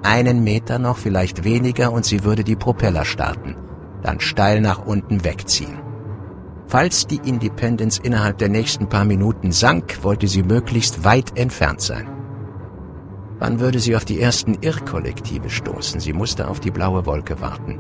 Einen 0.02 0.44
Meter 0.44 0.80
noch, 0.80 0.98
vielleicht 0.98 1.44
weniger, 1.44 1.92
und 1.92 2.04
sie 2.04 2.24
würde 2.24 2.44
die 2.44 2.56
Propeller 2.56 3.06
starten 3.06 3.56
dann 4.02 4.20
steil 4.20 4.62
nach 4.62 4.86
unten 4.86 5.24
wegziehen. 5.24 5.80
Falls 6.68 7.08
die 7.08 7.22
Independence 7.24 7.98
innerhalb 7.98 8.38
der 8.40 8.50
nächsten 8.50 8.90
paar 8.90 9.06
Minuten 9.06 9.54
sank, 9.54 10.04
wollte 10.04 10.28
sie 10.28 10.44
möglichst 10.44 11.06
weit 11.06 11.38
entfernt 11.38 11.80
sein. 11.80 12.10
Wann 13.40 13.60
würde 13.60 13.80
sie 13.80 13.96
auf 13.96 14.04
die 14.04 14.20
ersten 14.20 14.56
Irrkollektive 14.62 15.50
stoßen? 15.50 16.00
Sie 16.02 16.12
musste 16.12 16.50
auf 16.50 16.60
die 16.60 16.72
blaue 16.72 17.06
Wolke 17.06 17.40
warten. 17.40 17.80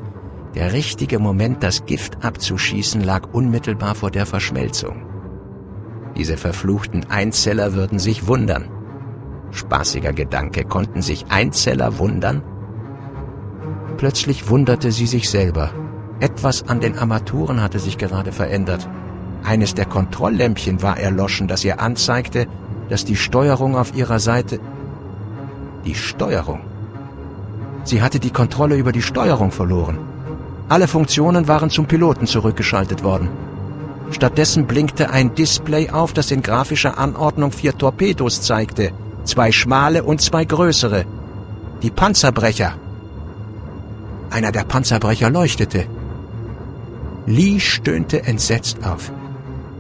Der 0.56 0.71
richtige 0.71 1.19
Moment, 1.19 1.63
das 1.63 1.86
Gift 1.86 2.23
abzuschießen, 2.23 3.01
lag 3.01 3.34
unmittelbar 3.34 3.95
vor 3.95 4.10
der 4.10 4.25
Verschmelzung. 4.25 5.06
Diese 6.15 6.38
verfluchten 6.38 7.06
Einzeller 7.10 7.73
würden 7.73 7.99
sich 7.99 8.27
wundern. 8.27 8.69
Spaßiger 9.51 10.13
Gedanke, 10.13 10.63
konnten 10.63 11.01
sich 11.01 11.25
Einzeller 11.30 11.99
wundern? 11.99 12.41
Plötzlich 13.97 14.49
wunderte 14.49 14.91
sie 14.91 15.08
sich 15.08 15.30
selber 15.30 15.71
etwas 16.19 16.67
an 16.67 16.80
den 16.80 16.97
Armaturen 16.97 17.62
hatte 17.62 17.80
sich 17.80 17.97
gerade 17.97 18.32
verändert. 18.32 18.88
Eines 19.43 19.75
der 19.75 19.86
Kontrolllämpchen 19.86 20.82
war 20.82 20.99
erloschen, 20.99 21.47
das 21.47 21.63
ihr 21.63 21.80
anzeigte, 21.80 22.47
dass 22.89 23.06
die 23.06 23.15
Steuerung 23.15 23.75
auf 23.75 23.95
ihrer 23.95 24.19
Seite... 24.19 24.60
Die 25.86 25.95
Steuerung? 25.95 26.62
Sie 27.84 28.01
hatte 28.01 28.19
die 28.19 28.32
Kontrolle 28.32 28.75
über 28.75 28.91
die 28.91 29.01
Steuerung 29.01 29.51
verloren. 29.51 29.97
Alle 30.69 30.88
Funktionen 30.88 31.47
waren 31.47 31.69
zum 31.69 31.86
Piloten 31.86 32.27
zurückgeschaltet 32.27 33.03
worden. 33.03 33.30
Stattdessen 34.12 34.67
blinkte 34.67 35.10
ein 35.10 35.36
Display 35.36 35.89
auf, 35.89 36.13
das 36.13 36.32
in 36.32 36.41
grafischer 36.41 36.97
Anordnung 36.97 37.51
vier 37.51 37.77
Torpedos 37.77 38.41
zeigte, 38.41 38.91
zwei 39.23 39.51
schmale 39.51 40.03
und 40.03 40.21
zwei 40.21 40.45
größere. 40.45 41.06
Die 41.84 41.91
Panzerbrecher. 41.91 42.73
Einer 44.30 44.51
der 44.51 44.63
Panzerbrecher 44.63 45.30
leuchtete. 45.30 45.86
Lee 47.27 47.59
stöhnte 47.59 48.23
entsetzt 48.23 48.83
auf. 48.85 49.11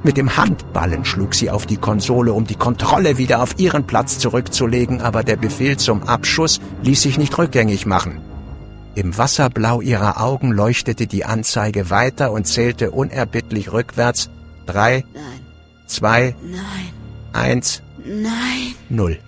Mit 0.03 0.17
dem 0.17 0.37
Handballen 0.37 1.05
schlug 1.05 1.33
sie 1.33 1.49
auf 1.49 1.65
die 1.65 1.77
Konsole, 1.77 2.33
um 2.33 2.45
die 2.45 2.55
Kontrolle 2.55 3.17
wieder 3.17 3.41
auf 3.41 3.57
ihren 3.57 3.87
Platz 3.87 4.19
zurückzulegen, 4.19 5.01
aber 5.01 5.23
der 5.23 5.37
Befehl 5.37 5.77
zum 5.77 6.03
Abschuss 6.03 6.59
ließ 6.83 7.01
sich 7.01 7.17
nicht 7.17 7.37
rückgängig 7.37 7.85
machen. 7.85 8.19
Im 8.95 9.17
Wasserblau 9.17 9.81
ihrer 9.81 10.21
Augen 10.21 10.51
leuchtete 10.51 11.07
die 11.07 11.23
Anzeige 11.23 11.89
weiter 11.89 12.31
und 12.31 12.47
zählte 12.47 12.91
unerbittlich 12.91 13.71
rückwärts. 13.71 14.29
Drei, 14.65 15.05
Nein, 15.13 15.23
zwei, 15.87 16.35
nein, 16.43 16.61
eins, 17.31 17.81
nein. 18.03 18.75
null. 18.89 19.19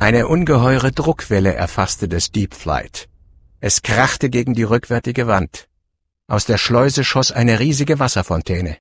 Eine 0.00 0.28
ungeheure 0.28 0.92
Druckwelle 0.92 1.52
erfasste 1.52 2.08
das 2.08 2.30
Deep 2.32 2.54
Flight. 2.54 3.10
Es 3.60 3.82
krachte 3.82 4.30
gegen 4.30 4.54
die 4.54 4.62
rückwärtige 4.62 5.26
Wand. 5.26 5.68
Aus 6.26 6.46
der 6.46 6.56
Schleuse 6.56 7.04
schoss 7.04 7.32
eine 7.32 7.60
riesige 7.60 7.98
Wasserfontäne. 7.98 8.78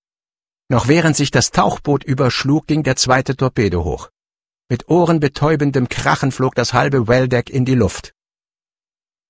Noch 0.69 0.87
während 0.87 1.17
sich 1.17 1.29
das 1.29 1.51
Tauchboot 1.51 2.05
überschlug, 2.05 2.67
ging 2.67 2.83
der 2.83 2.95
zweite 2.95 3.35
Torpedo 3.35 3.83
hoch. 3.83 4.09
Mit 4.69 4.87
ohrenbetäubendem 4.87 5.89
Krachen 5.89 6.31
flog 6.31 6.55
das 6.55 6.71
halbe 6.71 7.09
Welldeck 7.09 7.49
in 7.49 7.65
die 7.65 7.75
Luft. 7.75 8.13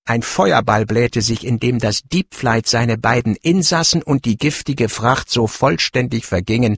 Ein 0.06 0.22
Feuerball 0.22 0.86
blähte 0.86 1.24
sich, 1.24 1.44
indem 1.44 1.80
das 1.80 2.04
Deep 2.04 2.36
Flight 2.36 2.68
seine 2.68 3.00
beiden 3.00 3.36
Insassen 3.36 4.04
und 4.04 4.26
die 4.26 4.38
giftige 4.38 4.90
Fracht 4.90 5.32
so 5.32 5.48
vollständig 5.48 6.28
vergingen, 6.28 6.78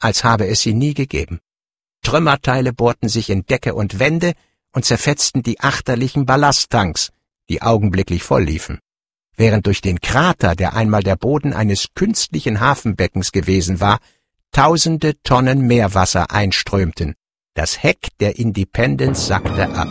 als 0.00 0.24
habe 0.24 0.48
es 0.48 0.60
sie 0.62 0.74
nie 0.74 0.94
gegeben. 0.94 1.38
Trümmerteile 2.02 2.72
bohrten 2.72 3.08
sich 3.08 3.30
in 3.30 3.44
Decke 3.44 3.74
und 3.74 3.98
Wände 3.98 4.32
und 4.72 4.84
zerfetzten 4.84 5.42
die 5.42 5.60
achterlichen 5.60 6.26
Ballasttanks, 6.26 7.10
die 7.48 7.62
augenblicklich 7.62 8.22
voll 8.22 8.44
liefen. 8.44 8.78
Während 9.36 9.66
durch 9.66 9.80
den 9.80 10.00
Krater, 10.00 10.54
der 10.54 10.74
einmal 10.74 11.02
der 11.02 11.16
Boden 11.16 11.52
eines 11.52 11.88
künstlichen 11.94 12.60
Hafenbeckens 12.60 13.32
gewesen 13.32 13.80
war, 13.80 13.98
tausende 14.52 15.20
Tonnen 15.22 15.66
Meerwasser 15.66 16.30
einströmten. 16.30 17.14
Das 17.54 17.82
Heck 17.82 18.08
der 18.20 18.38
Independence 18.38 19.26
sackte 19.26 19.70
ab. 19.70 19.88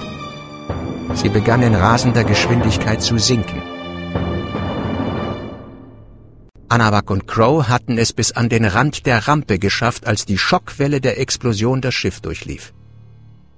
Sie 1.16 1.30
begann 1.30 1.64
in 1.64 1.76
rasender 1.76 2.24
Geschwindigkeit 2.24 3.02
zu 3.02 3.18
sinken. 3.18 3.62
Anabak 6.72 7.10
und 7.10 7.28
Crow 7.28 7.68
hatten 7.68 7.98
es 7.98 8.14
bis 8.14 8.32
an 8.32 8.48
den 8.48 8.64
Rand 8.64 9.08
der 9.08 9.28
Rampe 9.28 9.58
geschafft, 9.58 10.06
als 10.06 10.26
die 10.26 10.38
Schockwelle 10.38 11.02
der 11.02 11.20
Explosion 11.20 11.82
das 11.82 11.96
Schiff 11.96 12.22
durchlief. 12.22 12.74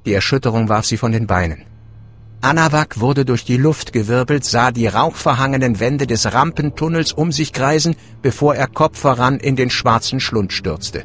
Die 0.05 0.13
Erschütterung 0.13 0.69
warf 0.69 0.85
sie 0.85 0.95
von 0.95 1.11
den 1.11 1.27
Beinen. 1.27 1.65
Anawak 2.39 3.01
wurde 3.01 3.25
durch 3.25 3.43
die 3.43 3.57
Luft 3.57 3.91
gewirbelt, 3.91 4.45
sah 4.45 4.71
die 4.71 4.87
rauchverhangenen 4.87 5.81
Wände 5.81 6.07
des 6.07 6.33
Rampentunnels 6.33 7.11
um 7.11 7.33
sich 7.33 7.51
kreisen, 7.51 7.95
bevor 8.21 8.55
er 8.55 8.67
Kopf 8.67 8.97
voran 8.97 9.39
in 9.39 9.57
den 9.57 9.69
schwarzen 9.69 10.21
Schlund 10.21 10.53
stürzte. 10.53 11.03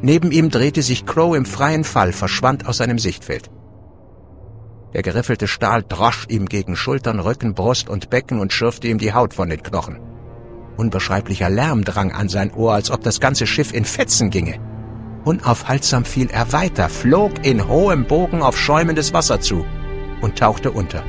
Neben 0.00 0.32
ihm 0.32 0.48
drehte 0.48 0.80
sich 0.80 1.04
Crow 1.04 1.36
im 1.36 1.44
freien 1.44 1.84
Fall, 1.84 2.12
verschwand 2.12 2.66
aus 2.66 2.78
seinem 2.78 2.98
Sichtfeld. 2.98 3.50
Der 4.94 5.02
geriffelte 5.02 5.46
Stahl 5.48 5.84
drosch 5.86 6.26
ihm 6.30 6.46
gegen 6.46 6.76
Schultern, 6.76 7.20
Rücken, 7.20 7.54
Brust 7.54 7.90
und 7.90 8.08
Becken 8.08 8.40
und 8.40 8.54
schürfte 8.54 8.88
ihm 8.88 8.96
die 8.96 9.12
Haut 9.12 9.34
von 9.34 9.50
den 9.50 9.62
Knochen. 9.62 10.00
Unbeschreiblicher 10.80 11.50
Lärm 11.50 11.84
drang 11.84 12.10
an 12.10 12.30
sein 12.30 12.54
Ohr, 12.54 12.72
als 12.72 12.90
ob 12.90 13.02
das 13.02 13.20
ganze 13.20 13.46
Schiff 13.46 13.74
in 13.74 13.84
Fetzen 13.84 14.30
ginge. 14.30 14.58
Unaufhaltsam 15.24 16.06
fiel 16.06 16.30
er 16.30 16.54
weiter, 16.54 16.88
flog 16.88 17.44
in 17.44 17.68
hohem 17.68 18.06
Bogen 18.06 18.40
auf 18.40 18.58
schäumendes 18.58 19.12
Wasser 19.12 19.42
zu 19.42 19.66
und 20.22 20.38
tauchte 20.38 20.70
unter. 20.70 21.04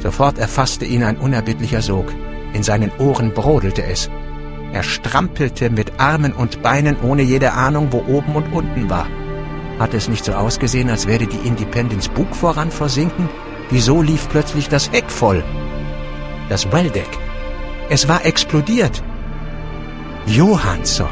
Sofort 0.00 0.38
erfasste 0.38 0.84
ihn 0.84 1.02
ein 1.02 1.16
unerbittlicher 1.16 1.80
Sog. 1.80 2.12
In 2.52 2.62
seinen 2.62 2.92
Ohren 2.98 3.32
brodelte 3.32 3.82
es. 3.82 4.10
Er 4.74 4.82
strampelte 4.82 5.70
mit 5.70 5.98
Armen 5.98 6.34
und 6.34 6.62
Beinen 6.62 6.98
ohne 7.00 7.22
jede 7.22 7.52
Ahnung, 7.54 7.88
wo 7.90 8.04
oben 8.06 8.34
und 8.34 8.52
unten 8.52 8.90
war. 8.90 9.06
Hatte 9.78 9.96
es 9.96 10.10
nicht 10.10 10.26
so 10.26 10.34
ausgesehen, 10.34 10.90
als 10.90 11.06
werde 11.06 11.26
die 11.26 11.48
Independence 11.48 12.10
Bug 12.10 12.36
voran 12.36 12.70
versinken? 12.70 13.30
Wieso 13.70 14.02
lief 14.02 14.28
plötzlich 14.28 14.68
das 14.68 14.92
Heck 14.92 15.10
voll? 15.10 15.42
Das 16.50 16.70
Welldeck. 16.70 17.08
Es 17.90 18.08
war 18.08 18.24
explodiert. 18.24 19.02
Johansson. 20.26 21.08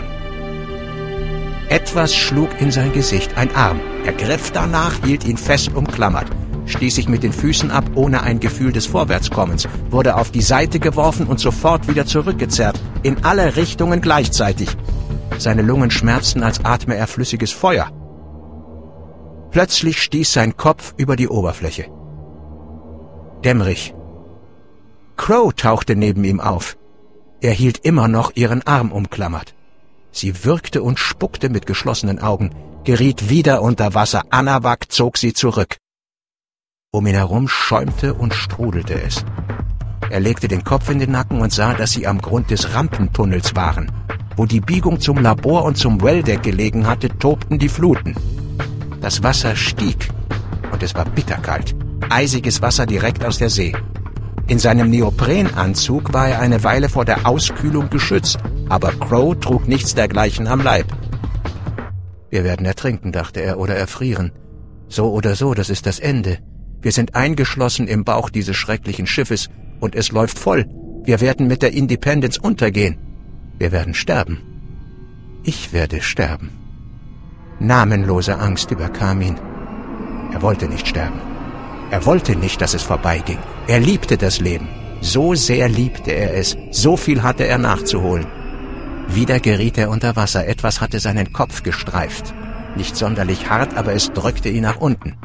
Etwas 1.69 2.15
schlug 2.15 2.49
in 2.61 2.71
sein 2.71 2.93
Gesicht, 2.93 3.37
ein 3.37 3.55
Arm. 3.55 3.79
Er 4.07 4.13
griff 4.15 4.51
danach, 4.53 4.95
hielt 5.05 5.25
ihn 5.25 5.37
fest 5.37 5.75
umklammert, 5.75 6.27
stieß 6.67 6.95
sich 6.95 7.09
mit 7.09 7.23
den 7.23 7.33
Füßen 7.33 7.71
ab, 7.71 7.85
ohne 7.95 8.23
ein 8.23 8.41
Gefühl 8.41 8.73
des 8.73 8.87
Vorwärtskommens, 8.87 9.69
wurde 9.91 10.17
auf 10.17 10.31
die 10.31 10.41
Seite 10.41 10.81
geworfen 10.81 11.27
und 11.27 11.41
sofort 11.41 11.89
wieder 11.89 12.07
zurückgezerrt, 12.07 12.81
in 13.03 13.23
alle 13.23 13.57
Richtungen 13.57 14.01
gleichzeitig. 14.01 14.71
Seine 15.39 15.63
Lungen 15.63 15.91
schmerzten, 15.91 16.43
als 16.43 16.65
atme 16.65 16.97
er 16.97 17.07
flüssiges 17.07 17.53
Feuer. 17.53 17.91
Plötzlich 19.51 20.03
stieß 20.03 20.33
sein 20.33 20.57
Kopf 20.57 20.95
über 20.97 21.17
die 21.17 21.29
Oberfläche. 21.29 21.87
Dämmerig. 23.45 23.95
Crow 25.16 25.53
tauchte 25.55 25.96
neben 25.96 26.25
ihm 26.25 26.40
auf. 26.40 26.77
Er 27.40 27.53
hielt 27.53 27.79
immer 27.79 28.09
noch 28.09 28.33
ihren 28.35 28.62
Arm 28.66 28.92
umklammert. 28.92 29.55
Sie 30.11 30.44
würgte 30.44 30.83
und 30.83 30.98
spuckte 30.98 31.48
mit 31.48 31.66
geschlossenen 31.66 32.18
Augen, 32.18 32.51
geriet 32.85 33.31
wieder 33.31 33.62
unter 33.62 33.94
Wasser. 33.94 34.22
Anawak 34.31 34.92
zog 34.92 35.16
sie 35.16 35.33
zurück. 35.33 35.79
Um 36.92 37.07
ihn 37.07 37.14
herum 37.14 37.48
schäumte 37.48 38.14
und 38.14 38.35
strudelte 38.35 39.01
es. 39.01 39.25
Er 40.11 40.20
legte 40.20 40.46
den 40.46 40.62
Kopf 40.62 40.90
in 40.90 40.98
den 40.98 41.11
Nacken 41.11 41.40
und 41.40 41.53
sah, 41.53 41.72
dass 41.72 41.92
sie 41.92 42.07
am 42.07 42.20
Grund 42.20 42.51
des 42.51 42.75
Rampentunnels 42.75 43.57
waren. 43.57 43.90
Wo 44.37 44.44
die 44.44 44.61
Biegung 44.61 45.01
zum 45.01 45.18
Labor 45.18 45.64
und 45.64 45.79
zum 45.79 46.03
Welldeck 46.03 46.42
gelegen 46.42 46.87
hatte, 46.87 47.09
tobten 47.09 47.59
die 47.59 47.70
Fluten. 47.70 48.14
Das 49.01 49.22
Wasser 49.22 49.57
stieg 49.57 50.11
und 50.70 50.83
es 50.83 50.94
war 50.94 51.07
bitterkalt. 51.07 51.75
Eisiges 52.11 52.61
Wasser 52.61 52.87
direkt 52.87 53.25
aus 53.25 53.38
der 53.38 53.51
See. 53.51 53.75
In 54.53 54.59
seinem 54.59 54.91
Neoprenanzug 54.91 56.12
war 56.12 56.29
er 56.29 56.41
eine 56.41 56.62
Weile 56.62 56.91
vor 56.91 57.07
der 57.07 57.27
Auskühlung 57.27 57.88
geschützt, 57.88 58.38
aber 58.69 58.93
Crow 58.93 59.35
trug 59.41 59.67
nichts 59.67 59.95
dergleichen 59.95 60.47
am 60.47 60.61
Leib. 60.61 60.85
Wir 62.29 62.45
werden 62.45 62.67
ertrinken, 62.67 63.12
dachte 63.12 63.41
er, 63.41 63.59
oder 63.59 63.77
erfrieren. 63.77 64.31
So 64.88 65.11
oder 65.11 65.37
so, 65.37 65.55
das 65.55 65.71
ist 65.71 65.87
das 65.87 65.99
Ende. 65.99 66.37
Wir 66.83 66.93
sind 66.93 67.15
eingeschlossen 67.15 67.88
im 67.88 68.05
Bauch 68.05 68.29
dieses 68.29 68.55
schrecklichen 68.55 69.07
Schiffes 69.07 69.49
und 69.81 69.95
es 69.95 70.12
läuft 70.12 70.38
voll. 70.38 70.67
Wir 71.03 71.23
werden 71.23 71.47
mit 71.47 71.62
der 71.62 71.73
Independence 71.73 72.37
untergehen. 72.37 72.99
Wir 73.59 73.73
werden 73.73 73.95
sterben. 73.95 74.43
Ich 75.45 75.73
werde 75.73 76.03
sterben. 76.03 76.51
Namenlose 77.59 78.38
Angst 78.38 78.71
überkam 78.71 79.23
ihn. 79.23 79.41
Er 80.31 80.43
wollte 80.43 80.69
nicht 80.69 80.87
sterben. 80.87 81.21
Er 81.91 82.05
wollte 82.05 82.37
nicht, 82.37 82.61
dass 82.61 82.75
es 82.75 82.83
vorbeiging. 82.83 83.38
Er 83.68 83.79
liebte 83.79 84.18
das 84.18 84.40
Leben. 84.40 84.68
So 85.01 85.35
sehr 85.35 85.68
liebte 85.68 86.11
er 86.11 86.35
es. 86.35 86.57
So 86.70 86.96
viel 86.96 87.22
hatte 87.22 87.46
er 87.46 87.59
nachzuholen. 87.59 88.27
Wieder 89.09 89.40
geriet 89.40 89.79
er 89.79 89.90
unter 89.90 90.16
Wasser. 90.16 90.46
Etwas 90.46 90.81
hatte 90.81 90.98
seinen 90.98 91.33
Kopf 91.33 91.62
gestreift. 91.62 92.35
Nicht 92.77 92.96
sonderlich 92.96 93.48
hart, 93.48 93.77
aber 93.77 93.92
es 93.92 94.12
drückte 94.12 94.48
ihn 94.48 94.62
nach 94.62 94.79
unten. 94.79 95.16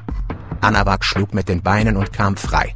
Anawak 0.61 1.03
schlug 1.03 1.33
mit 1.33 1.49
den 1.49 1.61
Beinen 1.61 1.97
und 1.97 2.13
kam 2.13 2.37
frei. 2.37 2.75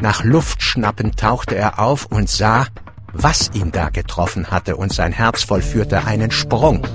Nach 0.00 0.24
Luft 0.24 0.62
schnappend 0.62 1.18
tauchte 1.18 1.56
er 1.56 1.78
auf 1.78 2.06
und 2.06 2.28
sah, 2.28 2.66
was 3.12 3.50
ihn 3.54 3.72
da 3.72 3.88
getroffen 3.88 4.50
hatte, 4.50 4.76
und 4.76 4.92
sein 4.92 5.12
Herz 5.12 5.42
vollführte 5.42 6.04
einen 6.06 6.30
Sprung. 6.30 6.86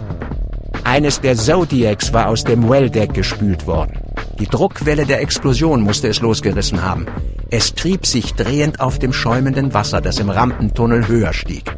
Eines 0.83 1.19
der 1.19 1.35
Zodiacs 1.35 2.13
war 2.13 2.27
aus 2.27 2.43
dem 2.43 2.69
Welldeck 2.69 3.13
gespült 3.13 3.67
worden. 3.67 4.06
Die 4.39 4.45
Druckwelle 4.45 5.07
der 5.07 5.21
Explosion 5.21 5.81
musste 5.81 6.07
es 6.07 6.21
losgerissen 6.21 6.83
haben. 6.83 7.07
Es 7.49 7.73
trieb 7.73 8.05
sich 8.05 8.35
drehend 8.35 8.79
auf 8.79 8.99
dem 8.99 9.11
schäumenden 9.11 9.73
Wasser, 9.73 9.99
das 9.99 10.19
im 10.19 10.29
Rampentunnel 10.29 11.07
höher 11.07 11.33
stieg. 11.33 11.75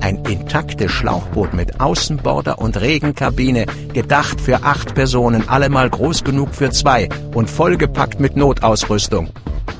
Ein 0.00 0.16
intaktes 0.26 0.92
Schlauchboot 0.92 1.54
mit 1.54 1.80
Außenborder 1.80 2.58
und 2.58 2.78
Regenkabine, 2.78 3.64
gedacht 3.94 4.38
für 4.38 4.64
acht 4.64 4.94
Personen, 4.94 5.48
allemal 5.48 5.88
groß 5.88 6.24
genug 6.24 6.54
für 6.54 6.70
zwei 6.70 7.08
und 7.34 7.48
vollgepackt 7.48 8.20
mit 8.20 8.36
Notausrüstung. 8.36 9.30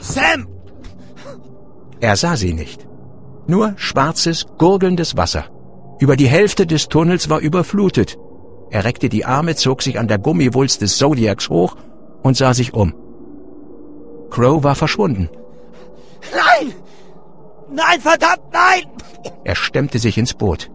Sam! 0.01 0.49
Er 2.01 2.17
sah 2.17 2.37
sie 2.37 2.55
nicht. 2.55 2.87
Nur 3.47 3.75
schwarzes, 3.77 4.47
gurgelndes 4.57 5.17
Wasser. 5.17 5.45
Über 6.01 6.17
die 6.17 6.29
Hälfte 6.29 6.67
des 6.67 6.89
Tunnels 6.89 7.29
war 7.29 7.41
überflutet. 7.41 8.17
Er 8.71 8.85
reckte 8.85 9.09
die 9.09 9.25
Arme, 9.25 9.57
zog 9.57 9.83
sich 9.83 9.99
an 9.99 10.09
der 10.09 10.19
Gummiwulst 10.19 10.81
des 10.81 10.97
Zodiacs 10.97 11.49
hoch 11.49 11.77
und 12.23 12.37
sah 12.37 12.55
sich 12.55 12.75
um. 12.75 12.95
Crow 14.31 14.63
war 14.63 14.75
verschwunden. 14.75 15.29
Nein! 16.33 16.73
Nein, 17.71 18.01
verdammt, 18.01 18.43
nein! 18.53 18.85
Er 19.45 19.55
stemmte 19.55 19.99
sich 19.99 20.19
ins 20.19 20.35
Boot. 20.35 20.71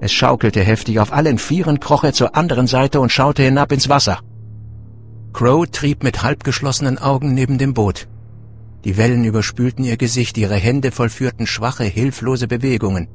Es 0.00 0.12
schaukelte 0.12 0.60
heftig. 0.60 1.00
Auf 1.00 1.12
allen 1.12 1.38
Vieren 1.38 1.80
kroch 1.80 2.04
er 2.04 2.12
zur 2.12 2.36
anderen 2.36 2.66
Seite 2.66 3.00
und 3.00 3.10
schaute 3.10 3.42
hinab 3.42 3.72
ins 3.72 3.88
Wasser. 3.88 4.20
Crow 5.32 5.66
trieb 5.66 6.02
mit 6.02 6.22
halbgeschlossenen 6.22 6.98
Augen 6.98 7.34
neben 7.34 7.58
dem 7.58 7.74
Boot. 7.74 8.08
Die 8.84 8.96
Wellen 8.96 9.24
überspülten 9.24 9.84
ihr 9.84 9.96
Gesicht, 9.96 10.36
ihre 10.36 10.56
Hände 10.56 10.90
vollführten 10.90 11.46
schwache, 11.46 11.84
hilflose 11.84 12.46
Bewegungen. 12.46 13.08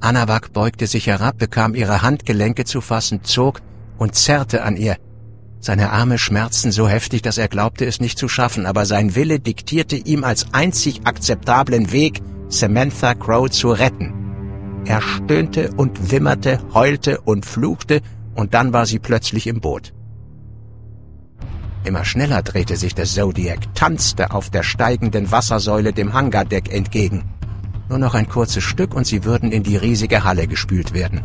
Anawak 0.00 0.52
beugte 0.52 0.86
sich 0.86 1.06
herab, 1.06 1.38
bekam 1.38 1.74
ihre 1.74 2.02
Handgelenke 2.02 2.64
zu 2.64 2.80
fassen, 2.80 3.24
zog 3.24 3.60
und 3.96 4.14
zerrte 4.14 4.62
an 4.62 4.76
ihr. 4.76 4.96
Seine 5.68 5.90
Arme 5.90 6.16
schmerzten 6.16 6.72
so 6.72 6.88
heftig, 6.88 7.20
dass 7.20 7.36
er 7.36 7.46
glaubte, 7.46 7.84
es 7.84 8.00
nicht 8.00 8.18
zu 8.18 8.26
schaffen, 8.26 8.64
aber 8.64 8.86
sein 8.86 9.14
Wille 9.14 9.38
diktierte 9.38 9.96
ihm 9.96 10.24
als 10.24 10.46
einzig 10.54 11.02
akzeptablen 11.04 11.92
Weg, 11.92 12.22
Samantha 12.48 13.12
Crow 13.12 13.50
zu 13.50 13.72
retten. 13.72 14.14
Er 14.86 15.02
stöhnte 15.02 15.70
und 15.76 16.10
wimmerte, 16.10 16.58
heulte 16.72 17.20
und 17.20 17.44
fluchte, 17.44 18.00
und 18.34 18.54
dann 18.54 18.72
war 18.72 18.86
sie 18.86 18.98
plötzlich 18.98 19.46
im 19.46 19.60
Boot. 19.60 19.92
Immer 21.84 22.06
schneller 22.06 22.42
drehte 22.42 22.76
sich 22.76 22.94
der 22.94 23.04
Zodiac, 23.04 23.74
tanzte 23.74 24.30
auf 24.30 24.48
der 24.48 24.62
steigenden 24.62 25.30
Wassersäule 25.30 25.92
dem 25.92 26.14
Hangardeck 26.14 26.72
entgegen. 26.72 27.24
Nur 27.90 27.98
noch 27.98 28.14
ein 28.14 28.30
kurzes 28.30 28.64
Stück 28.64 28.94
und 28.94 29.06
sie 29.06 29.22
würden 29.24 29.52
in 29.52 29.64
die 29.64 29.76
riesige 29.76 30.24
Halle 30.24 30.46
gespült 30.46 30.94
werden. 30.94 31.20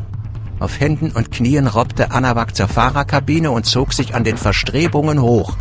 Auf 0.63 0.79
Händen 0.79 1.11
und 1.11 1.29
Knien 1.29 1.67
robbte 1.67 2.11
Anawak 2.11 2.55
zur 2.55 2.69
Fahrerkabine 2.69 3.51
und 3.51 3.65
zog 3.65 3.91
sich 3.91 4.15
an 4.15 4.23
den 4.23 4.37
Verstrebungen 4.37 5.21
hoch. 5.21 5.57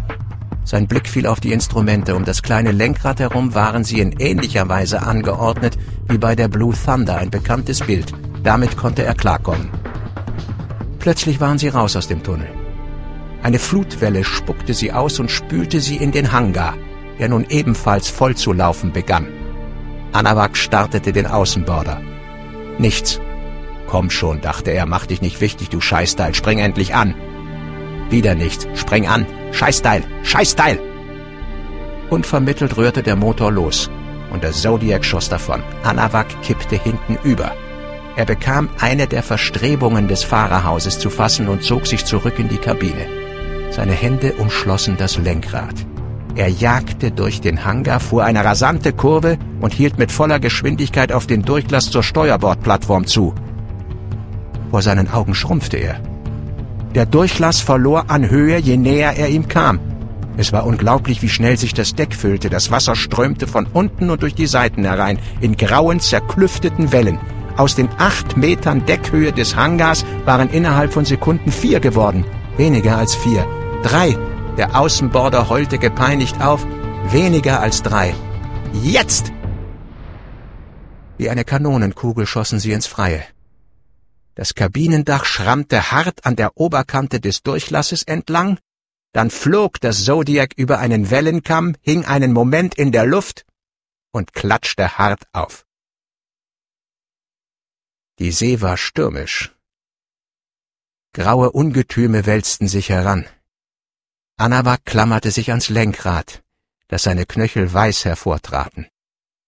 Sein 0.64 0.86
Blick 0.86 1.08
fiel 1.08 1.26
auf 1.26 1.40
die 1.40 1.50
Instrumente. 1.50 2.14
Um 2.14 2.24
das 2.24 2.40
kleine 2.40 2.70
Lenkrad 2.70 3.18
herum 3.18 3.52
waren 3.52 3.82
sie 3.82 3.98
in 3.98 4.12
ähnlicher 4.20 4.68
Weise 4.68 5.02
angeordnet 5.02 5.76
wie 6.08 6.18
bei 6.18 6.36
der 6.36 6.46
Blue 6.46 6.72
Thunder, 6.72 7.16
ein 7.16 7.30
bekanntes 7.30 7.80
Bild. 7.80 8.12
Damit 8.44 8.76
konnte 8.76 9.02
er 9.02 9.16
klarkommen. 9.16 9.70
Plötzlich 11.00 11.40
waren 11.40 11.58
sie 11.58 11.70
raus 11.70 11.96
aus 11.96 12.06
dem 12.06 12.22
Tunnel. 12.22 12.50
Eine 13.42 13.58
Flutwelle 13.58 14.22
spuckte 14.22 14.72
sie 14.72 14.92
aus 14.92 15.18
und 15.18 15.32
spülte 15.32 15.80
sie 15.80 15.96
in 15.96 16.12
den 16.12 16.30
Hangar, 16.30 16.74
der 17.18 17.28
nun 17.28 17.44
ebenfalls 17.48 18.08
voll 18.08 18.36
zu 18.36 18.52
laufen 18.52 18.92
begann. 18.92 19.26
Anawak 20.12 20.56
startete 20.56 21.12
den 21.12 21.26
Außenborder. 21.26 22.00
Nichts. 22.78 23.20
Komm 23.92 24.08
schon, 24.08 24.40
dachte 24.40 24.70
er, 24.70 24.86
mach 24.86 25.04
dich 25.04 25.20
nicht 25.20 25.42
wichtig, 25.42 25.68
du 25.68 25.82
Scheißteil, 25.82 26.34
spring 26.34 26.60
endlich 26.60 26.94
an. 26.94 27.14
Wieder 28.08 28.34
nichts, 28.34 28.66
spring 28.74 29.06
an, 29.06 29.26
Scheißteil, 29.50 30.02
Scheißteil! 30.22 30.80
Unvermittelt 32.08 32.78
rührte 32.78 33.02
der 33.02 33.16
Motor 33.16 33.52
los 33.52 33.90
und 34.32 34.44
der 34.44 34.52
Zodiac 34.52 35.04
schoss 35.04 35.28
davon. 35.28 35.62
Anawak 35.84 36.40
kippte 36.40 36.76
hinten 36.82 37.18
über. 37.22 37.52
Er 38.16 38.24
bekam 38.24 38.70
eine 38.80 39.06
der 39.06 39.22
Verstrebungen 39.22 40.08
des 40.08 40.24
Fahrerhauses 40.24 40.98
zu 40.98 41.10
fassen 41.10 41.48
und 41.48 41.62
zog 41.62 41.86
sich 41.86 42.06
zurück 42.06 42.38
in 42.38 42.48
die 42.48 42.56
Kabine. 42.56 43.06
Seine 43.72 43.92
Hände 43.92 44.32
umschlossen 44.38 44.96
das 44.96 45.18
Lenkrad. 45.18 45.74
Er 46.34 46.48
jagte 46.48 47.10
durch 47.10 47.42
den 47.42 47.66
Hangar, 47.66 48.00
fuhr 48.00 48.24
eine 48.24 48.42
rasante 48.42 48.94
Kurve 48.94 49.36
und 49.60 49.74
hielt 49.74 49.98
mit 49.98 50.10
voller 50.10 50.40
Geschwindigkeit 50.40 51.12
auf 51.12 51.26
den 51.26 51.42
Durchlass 51.42 51.90
zur 51.90 52.02
Steuerbordplattform 52.02 53.06
zu. 53.06 53.34
Vor 54.72 54.80
seinen 54.80 55.12
Augen 55.12 55.34
schrumpfte 55.34 55.76
er. 55.76 56.00
Der 56.94 57.04
Durchlass 57.04 57.60
verlor 57.60 58.06
an 58.08 58.30
Höhe, 58.30 58.56
je 58.56 58.78
näher 58.78 59.12
er 59.18 59.28
ihm 59.28 59.46
kam. 59.46 59.78
Es 60.38 60.50
war 60.54 60.64
unglaublich, 60.64 61.20
wie 61.20 61.28
schnell 61.28 61.58
sich 61.58 61.74
das 61.74 61.94
Deck 61.94 62.14
füllte. 62.14 62.48
Das 62.48 62.70
Wasser 62.70 62.96
strömte 62.96 63.46
von 63.46 63.66
unten 63.66 64.08
und 64.08 64.22
durch 64.22 64.34
die 64.34 64.46
Seiten 64.46 64.84
herein, 64.84 65.18
in 65.42 65.58
grauen, 65.58 66.00
zerklüfteten 66.00 66.90
Wellen. 66.90 67.18
Aus 67.58 67.74
den 67.74 67.90
acht 67.98 68.38
Metern 68.38 68.86
Deckhöhe 68.86 69.32
des 69.32 69.54
Hangars 69.56 70.06
waren 70.24 70.48
innerhalb 70.48 70.90
von 70.90 71.04
Sekunden 71.04 71.52
vier 71.52 71.78
geworden. 71.78 72.24
Weniger 72.56 72.96
als 72.96 73.14
vier. 73.14 73.46
Drei. 73.82 74.16
Der 74.56 74.74
Außenborder 74.74 75.50
heulte 75.50 75.76
gepeinigt 75.76 76.40
auf. 76.40 76.66
Weniger 77.10 77.60
als 77.60 77.82
drei. 77.82 78.14
Jetzt! 78.82 79.32
Wie 81.18 81.28
eine 81.28 81.44
Kanonenkugel 81.44 82.24
schossen 82.24 82.58
sie 82.58 82.72
ins 82.72 82.86
Freie. 82.86 83.20
Das 84.34 84.54
Kabinendach 84.54 85.24
schrammte 85.24 85.90
hart 85.90 86.24
an 86.24 86.36
der 86.36 86.56
Oberkante 86.56 87.20
des 87.20 87.42
Durchlasses 87.42 88.02
entlang, 88.02 88.58
dann 89.12 89.30
flog 89.30 89.80
das 89.80 90.04
Zodiac 90.04 90.54
über 90.56 90.78
einen 90.78 91.10
Wellenkamm, 91.10 91.76
hing 91.82 92.04
einen 92.06 92.32
Moment 92.32 92.74
in 92.74 92.92
der 92.92 93.04
Luft 93.04 93.44
und 94.10 94.32
klatschte 94.32 94.96
hart 94.96 95.24
auf. 95.32 95.66
Die 98.18 98.32
See 98.32 98.60
war 98.60 98.76
stürmisch. 98.76 99.54
Graue 101.12 101.52
Ungetüme 101.52 102.24
wälzten 102.24 102.68
sich 102.68 102.88
heran. 102.88 103.26
Anawak 104.38 104.84
klammerte 104.86 105.30
sich 105.30 105.50
ans 105.50 105.68
Lenkrad, 105.68 106.42
dass 106.88 107.02
seine 107.02 107.26
Knöchel 107.26 107.72
weiß 107.72 108.06
hervortraten. 108.06 108.86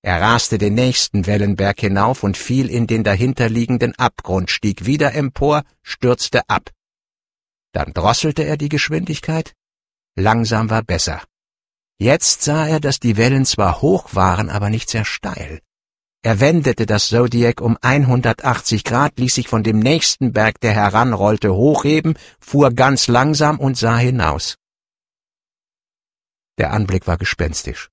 Er 0.04 0.20
raste 0.20 0.58
den 0.58 0.74
nächsten 0.74 1.24
Wellenberg 1.24 1.80
hinauf 1.80 2.24
und 2.24 2.36
fiel 2.36 2.68
in 2.68 2.86
den 2.86 3.04
dahinterliegenden 3.04 3.94
Abgrund, 3.94 4.50
stieg 4.50 4.84
wieder 4.84 5.14
empor, 5.14 5.64
stürzte 5.82 6.46
ab. 6.46 6.68
Dann 7.72 7.94
drosselte 7.94 8.42
er 8.42 8.58
die 8.58 8.68
Geschwindigkeit. 8.68 9.54
Langsam 10.14 10.68
war 10.68 10.82
besser. 10.82 11.22
Jetzt 11.98 12.42
sah 12.42 12.66
er, 12.68 12.80
dass 12.80 13.00
die 13.00 13.16
Wellen 13.16 13.46
zwar 13.46 13.80
hoch 13.80 14.10
waren, 14.14 14.50
aber 14.50 14.68
nicht 14.68 14.90
sehr 14.90 15.06
steil. 15.06 15.62
Er 16.22 16.38
wendete 16.38 16.84
das 16.84 17.08
Zodiac 17.08 17.62
um 17.62 17.78
180 17.80 18.84
Grad, 18.84 19.18
ließ 19.18 19.34
sich 19.34 19.48
von 19.48 19.62
dem 19.62 19.78
nächsten 19.78 20.34
Berg, 20.34 20.60
der 20.60 20.74
heranrollte, 20.74 21.54
hochheben, 21.54 22.18
fuhr 22.40 22.72
ganz 22.72 23.08
langsam 23.08 23.58
und 23.58 23.78
sah 23.78 23.96
hinaus. 23.96 24.58
Der 26.58 26.74
Anblick 26.74 27.06
war 27.06 27.16
gespenstisch. 27.16 27.88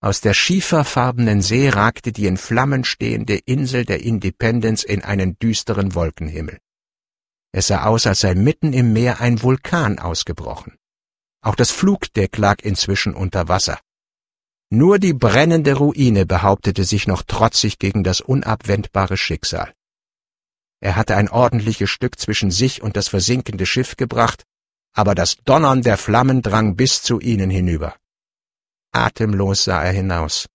Aus 0.00 0.20
der 0.20 0.34
schieferfarbenen 0.34 1.42
See 1.42 1.68
ragte 1.68 2.12
die 2.12 2.26
in 2.26 2.36
Flammen 2.36 2.84
stehende 2.84 3.36
Insel 3.36 3.84
der 3.84 4.02
Independence 4.02 4.84
in 4.84 5.02
einen 5.02 5.38
düsteren 5.38 5.94
Wolkenhimmel. 5.94 6.58
Es 7.52 7.68
sah 7.68 7.84
aus, 7.84 8.06
als 8.06 8.20
sei 8.20 8.34
mitten 8.34 8.72
im 8.72 8.92
Meer 8.92 9.20
ein 9.20 9.42
Vulkan 9.42 9.98
ausgebrochen. 9.98 10.76
Auch 11.42 11.54
das 11.54 11.70
Flugdeck 11.70 12.36
lag 12.36 12.62
inzwischen 12.62 13.14
unter 13.14 13.48
Wasser. 13.48 13.80
Nur 14.70 14.98
die 14.98 15.14
brennende 15.14 15.74
Ruine 15.74 16.26
behauptete 16.26 16.84
sich 16.84 17.06
noch 17.06 17.22
trotzig 17.22 17.78
gegen 17.78 18.04
das 18.04 18.20
unabwendbare 18.20 19.16
Schicksal. 19.16 19.72
Er 20.80 20.94
hatte 20.94 21.16
ein 21.16 21.28
ordentliches 21.28 21.90
Stück 21.90 22.18
zwischen 22.20 22.50
sich 22.50 22.82
und 22.82 22.96
das 22.96 23.08
versinkende 23.08 23.66
Schiff 23.66 23.96
gebracht 23.96 24.44
aber 24.98 25.14
das 25.14 25.36
Donnern 25.44 25.82
der 25.82 25.96
Flammen 25.96 26.42
drang 26.42 26.74
bis 26.74 27.02
zu 27.02 27.20
ihnen 27.20 27.50
hinüber. 27.50 27.94
Atemlos 28.92 29.64
sah 29.64 29.82
er 29.82 29.92
hinaus. 29.92 30.48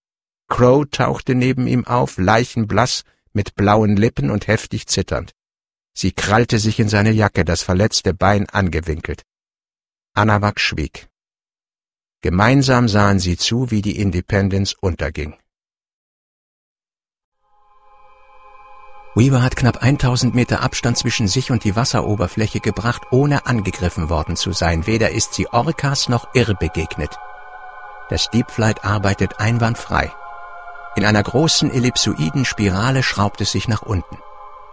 Crow 0.48 0.84
tauchte 0.90 1.34
neben 1.34 1.66
ihm 1.66 1.86
auf, 1.86 2.18
leichenblass, 2.18 3.04
mit 3.32 3.54
blauen 3.54 3.96
Lippen 3.96 4.30
und 4.30 4.46
heftig 4.46 4.86
zitternd. 4.86 5.32
Sie 5.96 6.12
krallte 6.12 6.58
sich 6.58 6.80
in 6.80 6.88
seine 6.88 7.12
Jacke, 7.12 7.44
das 7.44 7.62
verletzte 7.62 8.14
Bein 8.14 8.48
angewinkelt. 8.48 9.22
Anawak 10.14 10.60
schwieg. 10.60 11.08
Gemeinsam 12.20 12.88
sahen 12.88 13.18
sie 13.18 13.36
zu, 13.36 13.70
wie 13.70 13.82
die 13.82 13.98
Independence 13.98 14.74
unterging. 14.74 15.36
Weaver 19.16 19.42
hat 19.42 19.54
knapp 19.54 19.80
1000 19.80 20.34
Meter 20.34 20.60
Abstand 20.60 20.98
zwischen 20.98 21.28
sich 21.28 21.52
und 21.52 21.62
die 21.62 21.76
Wasseroberfläche 21.76 22.58
gebracht, 22.58 23.02
ohne 23.12 23.46
angegriffen 23.46 24.08
worden 24.08 24.34
zu 24.34 24.52
sein. 24.52 24.88
Weder 24.88 25.10
ist 25.10 25.34
sie 25.34 25.46
Orcas 25.48 26.08
noch 26.08 26.34
Irr 26.34 26.54
begegnet. 26.54 27.16
Das 28.10 28.30
Deep 28.30 28.50
Flight 28.50 28.84
arbeitet 28.84 29.40
einwandfrei. 29.40 30.12
In 30.96 31.04
einer 31.04 31.22
großen 31.22 31.72
ellipsoiden 31.72 32.44
Spirale 32.44 33.02
schraubt 33.02 33.40
es 33.40 33.52
sich 33.52 33.68
nach 33.68 33.82
unten. 33.82 34.18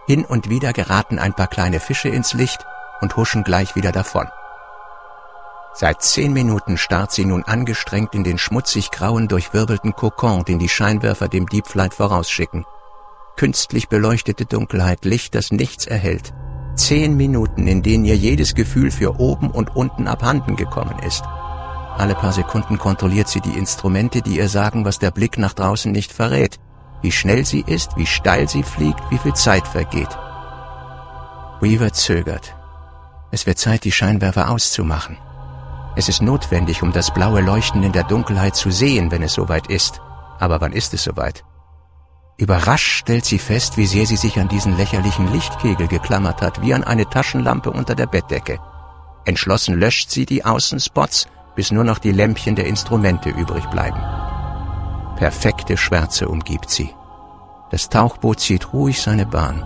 Hin 0.06 0.24
und 0.24 0.48
wieder 0.48 0.72
geraten 0.72 1.18
ein 1.18 1.34
paar 1.34 1.48
kleine 1.48 1.80
Fische 1.80 2.08
ins 2.08 2.34
Licht 2.34 2.64
und 3.00 3.16
huschen 3.16 3.44
gleich 3.44 3.74
wieder 3.74 3.92
davon. 3.92 4.28
Seit 5.74 6.02
zehn 6.02 6.32
Minuten 6.32 6.76
starrt 6.76 7.12
sie 7.12 7.24
nun 7.24 7.44
angestrengt 7.44 8.14
in 8.14 8.24
den 8.24 8.38
schmutzig 8.38 8.90
grauen, 8.90 9.28
durchwirbelten 9.28 9.94
Kokon, 9.94 10.44
den 10.44 10.58
die 10.58 10.68
Scheinwerfer 10.68 11.28
dem 11.28 11.48
Deep 11.48 11.66
Flight 11.66 11.94
vorausschicken 11.94 12.66
künstlich 13.36 13.88
beleuchtete 13.88 14.46
Dunkelheit, 14.46 15.04
Licht, 15.04 15.34
das 15.34 15.50
nichts 15.50 15.86
erhält. 15.86 16.32
Zehn 16.74 17.16
Minuten, 17.16 17.66
in 17.66 17.82
denen 17.82 18.04
ihr 18.04 18.16
jedes 18.16 18.54
Gefühl 18.54 18.90
für 18.90 19.18
oben 19.18 19.50
und 19.50 19.76
unten 19.76 20.08
abhanden 20.08 20.56
gekommen 20.56 20.98
ist. 21.00 21.22
Alle 21.98 22.14
paar 22.14 22.32
Sekunden 22.32 22.78
kontrolliert 22.78 23.28
sie 23.28 23.40
die 23.40 23.56
Instrumente, 23.56 24.22
die 24.22 24.36
ihr 24.36 24.48
sagen, 24.48 24.84
was 24.84 24.98
der 24.98 25.10
Blick 25.10 25.38
nach 25.38 25.52
draußen 25.52 25.92
nicht 25.92 26.12
verrät. 26.12 26.58
Wie 27.02 27.12
schnell 27.12 27.44
sie 27.44 27.60
ist, 27.66 27.96
wie 27.96 28.06
steil 28.06 28.48
sie 28.48 28.62
fliegt, 28.62 29.02
wie 29.10 29.18
viel 29.18 29.34
Zeit 29.34 29.66
vergeht. 29.66 30.16
Weaver 31.60 31.92
zögert. 31.92 32.54
Es 33.30 33.46
wird 33.46 33.58
Zeit, 33.58 33.84
die 33.84 33.92
Scheinwerfer 33.92 34.50
auszumachen. 34.50 35.16
Es 35.94 36.08
ist 36.08 36.22
notwendig, 36.22 36.82
um 36.82 36.92
das 36.92 37.12
blaue 37.12 37.40
Leuchten 37.40 37.82
in 37.82 37.92
der 37.92 38.04
Dunkelheit 38.04 38.56
zu 38.56 38.70
sehen, 38.70 39.10
wenn 39.10 39.22
es 39.22 39.34
soweit 39.34 39.66
ist. 39.66 40.00
Aber 40.38 40.60
wann 40.60 40.72
ist 40.72 40.94
es 40.94 41.04
soweit? 41.04 41.44
Überrascht 42.38 42.98
stellt 42.98 43.24
sie 43.24 43.38
fest, 43.38 43.76
wie 43.76 43.86
sehr 43.86 44.06
sie 44.06 44.16
sich 44.16 44.40
an 44.40 44.48
diesen 44.48 44.76
lächerlichen 44.76 45.30
Lichtkegel 45.32 45.86
geklammert 45.86 46.40
hat, 46.40 46.62
wie 46.62 46.74
an 46.74 46.82
eine 46.82 47.08
Taschenlampe 47.08 47.70
unter 47.70 47.94
der 47.94 48.06
Bettdecke. 48.06 48.58
Entschlossen 49.24 49.74
löscht 49.74 50.10
sie 50.10 50.26
die 50.26 50.44
Außenspots, 50.44 51.28
bis 51.54 51.70
nur 51.70 51.84
noch 51.84 51.98
die 51.98 52.12
Lämpchen 52.12 52.54
der 52.56 52.66
Instrumente 52.66 53.30
übrig 53.30 53.66
bleiben. 53.66 54.00
Perfekte 55.16 55.76
Schwärze 55.76 56.28
umgibt 56.28 56.70
sie. 56.70 56.94
Das 57.70 57.88
Tauchboot 57.88 58.40
zieht 58.40 58.72
ruhig 58.72 59.00
seine 59.00 59.26
Bahn. 59.26 59.62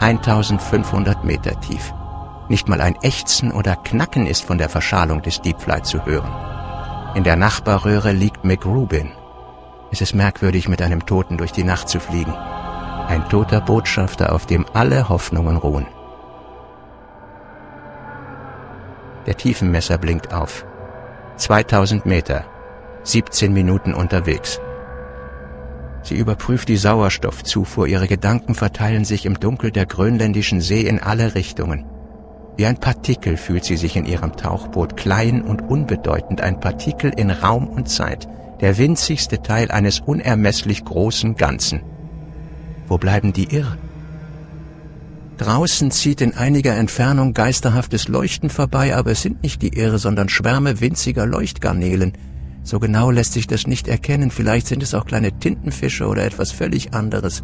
1500 0.00 1.24
Meter 1.24 1.60
tief. 1.60 1.92
Nicht 2.48 2.68
mal 2.68 2.80
ein 2.80 2.96
Ächzen 3.02 3.52
oder 3.52 3.76
Knacken 3.76 4.26
ist 4.26 4.44
von 4.44 4.58
der 4.58 4.68
Verschalung 4.68 5.22
des 5.22 5.40
Deepflight 5.40 5.86
zu 5.86 6.04
hören. 6.04 6.32
In 7.14 7.24
der 7.24 7.36
Nachbarröhre 7.36 8.12
liegt 8.12 8.44
McRubin. 8.44 9.12
Es 9.90 10.00
ist 10.00 10.14
merkwürdig, 10.14 10.68
mit 10.68 10.80
einem 10.80 11.04
Toten 11.04 11.36
durch 11.36 11.52
die 11.52 11.64
Nacht 11.64 11.88
zu 11.88 12.00
fliegen. 12.00 12.32
Ein 12.32 13.28
toter 13.28 13.60
Botschafter, 13.60 14.32
auf 14.32 14.46
dem 14.46 14.64
alle 14.72 15.08
Hoffnungen 15.08 15.56
ruhen. 15.56 15.86
Der 19.26 19.36
Tiefenmesser 19.36 19.98
blinkt 19.98 20.32
auf. 20.32 20.64
2000 21.42 22.06
Meter. 22.06 22.44
17 23.02 23.52
Minuten 23.52 23.94
unterwegs. 23.94 24.60
Sie 26.04 26.14
überprüft 26.14 26.68
die 26.68 26.76
Sauerstoffzufuhr. 26.76 27.88
Ihre 27.88 28.06
Gedanken 28.06 28.54
verteilen 28.54 29.04
sich 29.04 29.26
im 29.26 29.40
Dunkel 29.40 29.72
der 29.72 29.86
grönländischen 29.86 30.60
See 30.60 30.82
in 30.82 31.00
alle 31.00 31.34
Richtungen. 31.34 31.84
Wie 32.56 32.64
ein 32.64 32.78
Partikel 32.78 33.36
fühlt 33.36 33.64
sie 33.64 33.76
sich 33.76 33.96
in 33.96 34.04
ihrem 34.04 34.36
Tauchboot, 34.36 34.96
klein 34.96 35.42
und 35.42 35.62
unbedeutend, 35.62 36.40
ein 36.40 36.60
Partikel 36.60 37.12
in 37.16 37.32
Raum 37.32 37.66
und 37.66 37.88
Zeit, 37.88 38.28
der 38.60 38.78
winzigste 38.78 39.42
Teil 39.42 39.72
eines 39.72 39.98
unermesslich 39.98 40.84
großen 40.84 41.34
Ganzen. 41.34 41.82
Wo 42.86 42.98
bleiben 42.98 43.32
die 43.32 43.52
Irren? 43.52 43.91
Draußen 45.42 45.90
zieht 45.90 46.20
in 46.20 46.36
einiger 46.36 46.76
Entfernung 46.76 47.34
geisterhaftes 47.34 48.06
Leuchten 48.06 48.48
vorbei, 48.48 48.94
aber 48.94 49.10
es 49.10 49.22
sind 49.22 49.42
nicht 49.42 49.60
die 49.60 49.76
Irre, 49.76 49.98
sondern 49.98 50.28
Schwärme 50.28 50.80
winziger 50.80 51.26
Leuchtgarnelen. 51.26 52.12
So 52.62 52.78
genau 52.78 53.10
lässt 53.10 53.32
sich 53.32 53.48
das 53.48 53.66
nicht 53.66 53.88
erkennen, 53.88 54.30
vielleicht 54.30 54.68
sind 54.68 54.84
es 54.84 54.94
auch 54.94 55.04
kleine 55.04 55.36
Tintenfische 55.36 56.06
oder 56.06 56.24
etwas 56.24 56.52
völlig 56.52 56.94
anderes. 56.94 57.42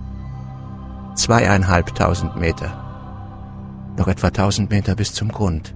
Zweieinhalbtausend 1.16 2.36
Meter. 2.36 3.94
Noch 3.98 4.06
etwa 4.06 4.30
tausend 4.30 4.70
Meter 4.70 4.94
bis 4.94 5.12
zum 5.12 5.32
Grund. 5.32 5.74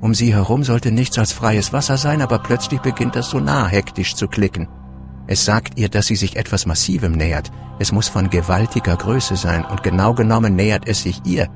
Um 0.00 0.14
sie 0.14 0.32
herum 0.32 0.64
sollte 0.64 0.90
nichts 0.90 1.18
als 1.18 1.32
freies 1.32 1.74
Wasser 1.74 1.98
sein, 1.98 2.22
aber 2.22 2.38
plötzlich 2.38 2.80
beginnt 2.80 3.14
das 3.14 3.28
Sonar 3.28 3.68
hektisch 3.68 4.14
zu 4.14 4.26
klicken. 4.26 4.68
Es 5.26 5.44
sagt 5.44 5.78
ihr, 5.78 5.88
dass 5.88 6.06
sie 6.06 6.16
sich 6.16 6.36
etwas 6.36 6.66
Massivem 6.66 7.12
nähert. 7.12 7.50
Es 7.78 7.92
muss 7.92 8.08
von 8.08 8.30
gewaltiger 8.30 8.96
Größe 8.96 9.36
sein 9.36 9.64
und 9.64 9.82
genau 9.82 10.14
genommen 10.14 10.56
nähert 10.56 10.88
es 10.88 11.02
sich 11.02 11.20
ihr. 11.24 11.48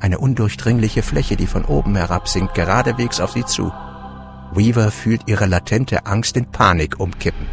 Eine 0.00 0.18
undurchdringliche 0.18 1.02
Fläche, 1.02 1.36
die 1.36 1.46
von 1.46 1.64
oben 1.64 1.96
herab 1.96 2.28
sinkt, 2.28 2.54
geradewegs 2.54 3.20
auf 3.20 3.32
sie 3.32 3.44
zu. 3.44 3.72
Weaver 4.52 4.90
fühlt 4.90 5.22
ihre 5.26 5.46
latente 5.46 6.06
Angst 6.06 6.36
in 6.36 6.46
Panik 6.46 7.00
umkippen. 7.00 7.46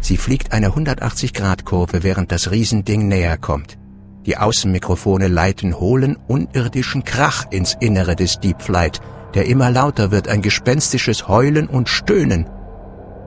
Sie 0.00 0.16
fliegt 0.16 0.52
eine 0.52 0.70
180-Grad-Kurve, 0.70 2.02
während 2.02 2.32
das 2.32 2.50
Riesending 2.50 3.08
näher 3.08 3.38
kommt. 3.38 3.78
Die 4.26 4.36
Außenmikrofone 4.36 5.28
leiten 5.28 5.78
hohlen, 5.78 6.16
unirdischen 6.26 7.04
Krach 7.04 7.44
ins 7.50 7.76
Innere 7.80 8.16
des 8.16 8.40
Deep 8.40 8.60
Flight, 8.60 9.00
der 9.34 9.46
immer 9.46 9.70
lauter 9.70 10.10
wird, 10.10 10.28
ein 10.28 10.42
gespenstisches 10.42 11.28
Heulen 11.28 11.68
und 11.68 11.88
Stöhnen. 11.88 12.46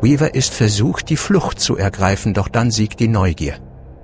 Weaver 0.01 0.33
ist 0.33 0.53
versucht, 0.53 1.09
die 1.09 1.17
Flucht 1.17 1.59
zu 1.59 1.77
ergreifen, 1.77 2.33
doch 2.33 2.47
dann 2.47 2.71
siegt 2.71 2.99
die 2.99 3.09
Neugier. 3.09 3.55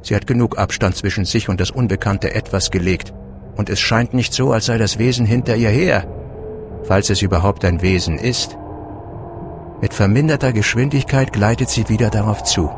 Sie 0.01 0.15
hat 0.15 0.27
genug 0.27 0.57
Abstand 0.57 0.95
zwischen 0.95 1.25
sich 1.25 1.47
und 1.49 1.59
das 1.59 1.71
unbekannte 1.71 2.33
Etwas 2.33 2.69
gelegt, 2.69 3.13
und 3.55 3.69
es 3.69 3.79
scheint 3.79 4.13
nicht 4.13 4.33
so, 4.33 4.51
als 4.51 4.65
sei 4.65 4.77
das 4.77 4.99
Wesen 4.99 5.25
hinter 5.25 5.55
ihr 5.55 5.69
her, 5.69 6.05
falls 6.83 7.09
es 7.09 7.21
überhaupt 7.21 7.63
ein 7.63 7.81
Wesen 7.81 8.17
ist. 8.17 8.57
Mit 9.81 9.93
verminderter 9.93 10.51
Geschwindigkeit 10.51 11.31
gleitet 11.31 11.69
sie 11.69 11.87
wieder 11.87 12.09
darauf 12.09 12.43
zu. 12.43 12.69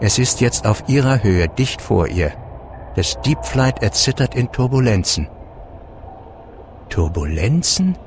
Es 0.00 0.18
ist 0.18 0.40
jetzt 0.40 0.66
auf 0.66 0.84
ihrer 0.88 1.22
Höhe, 1.22 1.48
dicht 1.48 1.82
vor 1.82 2.08
ihr. 2.08 2.32
Das 2.96 3.20
Deep 3.20 3.44
Flight 3.44 3.82
erzittert 3.82 4.34
in 4.34 4.50
Turbulenzen. 4.50 5.28
Turbulenzen? 6.88 7.98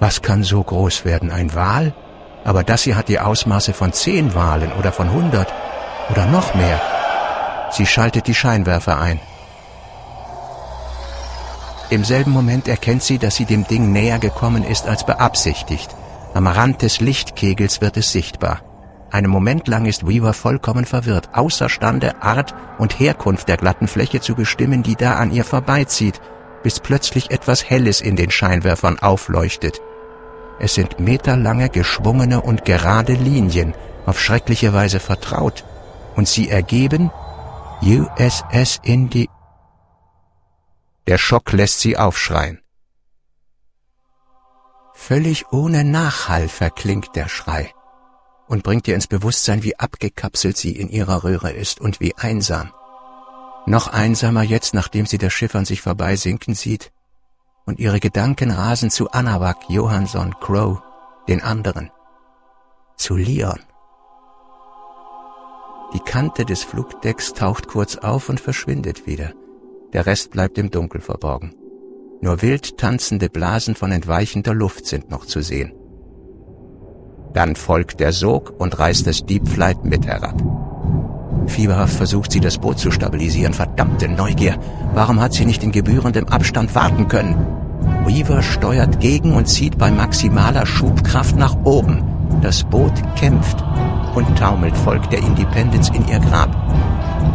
Was 0.00 0.22
kann 0.22 0.44
so 0.44 0.62
groß 0.62 1.04
werden? 1.04 1.30
Ein 1.30 1.54
Wal? 1.54 1.94
Aber 2.44 2.64
das 2.64 2.82
hier 2.82 2.96
hat 2.96 3.08
die 3.08 3.20
Ausmaße 3.20 3.72
von 3.72 3.92
zehn 3.92 4.34
Walen 4.34 4.72
oder 4.72 4.92
von 4.92 5.12
hundert 5.12 5.52
oder 6.10 6.26
noch 6.26 6.54
mehr. 6.54 6.80
Sie 7.70 7.86
schaltet 7.86 8.26
die 8.26 8.34
Scheinwerfer 8.34 8.98
ein. 9.00 9.20
Im 11.90 12.04
selben 12.04 12.32
Moment 12.32 12.68
erkennt 12.68 13.02
sie, 13.02 13.18
dass 13.18 13.36
sie 13.36 13.46
dem 13.46 13.66
Ding 13.66 13.92
näher 13.92 14.18
gekommen 14.18 14.62
ist 14.62 14.86
als 14.86 15.04
beabsichtigt. 15.04 15.94
Am 16.34 16.46
Rand 16.46 16.82
des 16.82 17.00
Lichtkegels 17.00 17.80
wird 17.80 17.96
es 17.96 18.12
sichtbar. 18.12 18.60
Einen 19.10 19.30
Moment 19.30 19.68
lang 19.68 19.86
ist 19.86 20.06
Weaver 20.06 20.34
vollkommen 20.34 20.84
verwirrt, 20.84 21.30
außerstande, 21.32 22.22
Art 22.22 22.54
und 22.76 23.00
Herkunft 23.00 23.48
der 23.48 23.56
glatten 23.56 23.88
Fläche 23.88 24.20
zu 24.20 24.34
bestimmen, 24.34 24.82
die 24.82 24.96
da 24.96 25.14
an 25.14 25.32
ihr 25.32 25.44
vorbeizieht, 25.44 26.20
bis 26.62 26.80
plötzlich 26.80 27.30
etwas 27.30 27.64
Helles 27.64 28.02
in 28.02 28.16
den 28.16 28.30
Scheinwerfern 28.30 28.98
aufleuchtet. 28.98 29.80
Es 30.60 30.74
sind 30.74 30.98
meterlange, 30.98 31.68
geschwungene 31.68 32.40
und 32.40 32.64
gerade 32.64 33.12
Linien, 33.14 33.74
auf 34.06 34.20
schreckliche 34.20 34.72
Weise 34.72 35.00
vertraut, 35.00 35.64
und 36.16 36.26
sie 36.26 36.48
ergeben 36.48 37.10
USS 37.82 38.80
Indi. 38.82 39.28
Der 41.06 41.18
Schock 41.18 41.52
lässt 41.52 41.80
sie 41.80 41.96
aufschreien. 41.96 42.60
Völlig 44.94 45.52
ohne 45.52 45.84
Nachhall 45.84 46.48
verklingt 46.48 47.14
der 47.14 47.28
Schrei 47.28 47.72
und 48.48 48.64
bringt 48.64 48.88
ihr 48.88 48.94
ins 48.94 49.06
Bewusstsein, 49.06 49.62
wie 49.62 49.78
abgekapselt 49.78 50.56
sie 50.56 50.72
in 50.72 50.88
ihrer 50.88 51.22
Röhre 51.22 51.52
ist 51.52 51.80
und 51.80 52.00
wie 52.00 52.16
einsam. 52.16 52.72
Noch 53.66 53.86
einsamer 53.88 54.42
jetzt, 54.42 54.74
nachdem 54.74 55.06
sie 55.06 55.18
das 55.18 55.32
Schiff 55.32 55.54
an 55.54 55.64
sich 55.64 55.82
vorbeisinken 55.82 56.54
sieht, 56.54 56.90
und 57.68 57.78
ihre 57.78 58.00
Gedanken 58.00 58.50
rasen 58.50 58.88
zu 58.88 59.10
Anawak, 59.10 59.68
Johansson, 59.68 60.34
Crow, 60.40 60.80
den 61.28 61.42
anderen, 61.42 61.90
zu 62.96 63.14
Leon. 63.14 63.60
Die 65.92 66.00
Kante 66.00 66.46
des 66.46 66.64
Flugdecks 66.64 67.34
taucht 67.34 67.68
kurz 67.68 67.96
auf 67.96 68.30
und 68.30 68.40
verschwindet 68.40 69.06
wieder. 69.06 69.34
Der 69.92 70.06
Rest 70.06 70.30
bleibt 70.30 70.56
im 70.56 70.70
Dunkel 70.70 71.02
verborgen. 71.02 71.54
Nur 72.22 72.40
wild 72.40 72.78
tanzende 72.78 73.28
Blasen 73.28 73.74
von 73.74 73.92
entweichender 73.92 74.54
Luft 74.54 74.86
sind 74.86 75.10
noch 75.10 75.26
zu 75.26 75.42
sehen. 75.42 75.74
Dann 77.34 77.54
folgt 77.54 78.00
der 78.00 78.12
Sog 78.12 78.58
und 78.58 78.78
reißt 78.78 79.06
das 79.06 79.26
Deep 79.26 79.46
Flight 79.46 79.84
mit 79.84 80.06
herab. 80.06 80.42
Fieberhaft 81.48 81.94
versucht 81.94 82.32
sie, 82.32 82.40
das 82.40 82.58
Boot 82.58 82.78
zu 82.78 82.90
stabilisieren. 82.90 83.54
Verdammte 83.54 84.08
Neugier. 84.08 84.56
Warum 84.94 85.20
hat 85.20 85.32
sie 85.32 85.44
nicht 85.44 85.62
in 85.62 85.72
gebührendem 85.72 86.28
Abstand 86.28 86.74
warten 86.74 87.08
können? 87.08 87.36
Weaver 88.04 88.42
steuert 88.42 89.00
gegen 89.00 89.34
und 89.34 89.46
zieht 89.46 89.78
bei 89.78 89.90
maximaler 89.90 90.66
Schubkraft 90.66 91.36
nach 91.36 91.56
oben. 91.64 92.02
Das 92.42 92.64
Boot 92.64 92.92
kämpft 93.16 93.62
und 94.14 94.38
taumelt 94.38 94.76
folgt 94.76 95.12
der 95.12 95.20
Independence 95.20 95.90
in 95.90 96.06
ihr 96.08 96.18
Grab. 96.18 96.50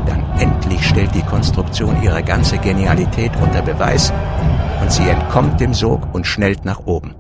Dann 0.06 0.24
endlich 0.40 0.88
stellt 0.88 1.14
die 1.16 1.22
Konstruktion 1.22 2.02
ihre 2.02 2.24
ganze 2.24 2.58
Genialität 2.58 3.32
unter 3.42 3.62
Beweis 3.62 4.12
und 4.82 4.92
sie 4.92 5.08
entkommt 5.08 5.60
dem 5.60 5.74
Sog 5.74 6.14
und 6.14 6.28
schnellt 6.28 6.66
nach 6.66 6.86
oben. 6.86 7.16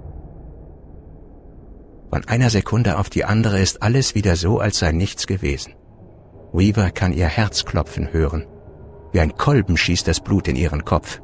Von 2.09 2.28
einer 2.28 2.49
Sekunde 2.49 2.97
auf 2.99 3.09
die 3.09 3.26
andere 3.26 3.59
ist 3.59 3.82
alles 3.82 4.13
wieder 4.13 4.36
so, 4.36 4.59
als 4.59 4.80
sei 4.80 4.91
nichts 4.91 5.26
gewesen. 5.26 5.74
Weaver 6.54 6.91
kann 6.91 7.14
ihr 7.14 7.28
Herz 7.28 7.66
klopfen 7.66 8.14
hören. 8.14 8.45
Wie 9.12 9.20
ein 9.20 9.36
Kolben 9.36 9.76
schießt 9.76 10.08
das 10.08 10.20
Blut 10.20 10.47
in 10.47 10.56
ihren 10.56 10.86
Kopf. 10.86 11.20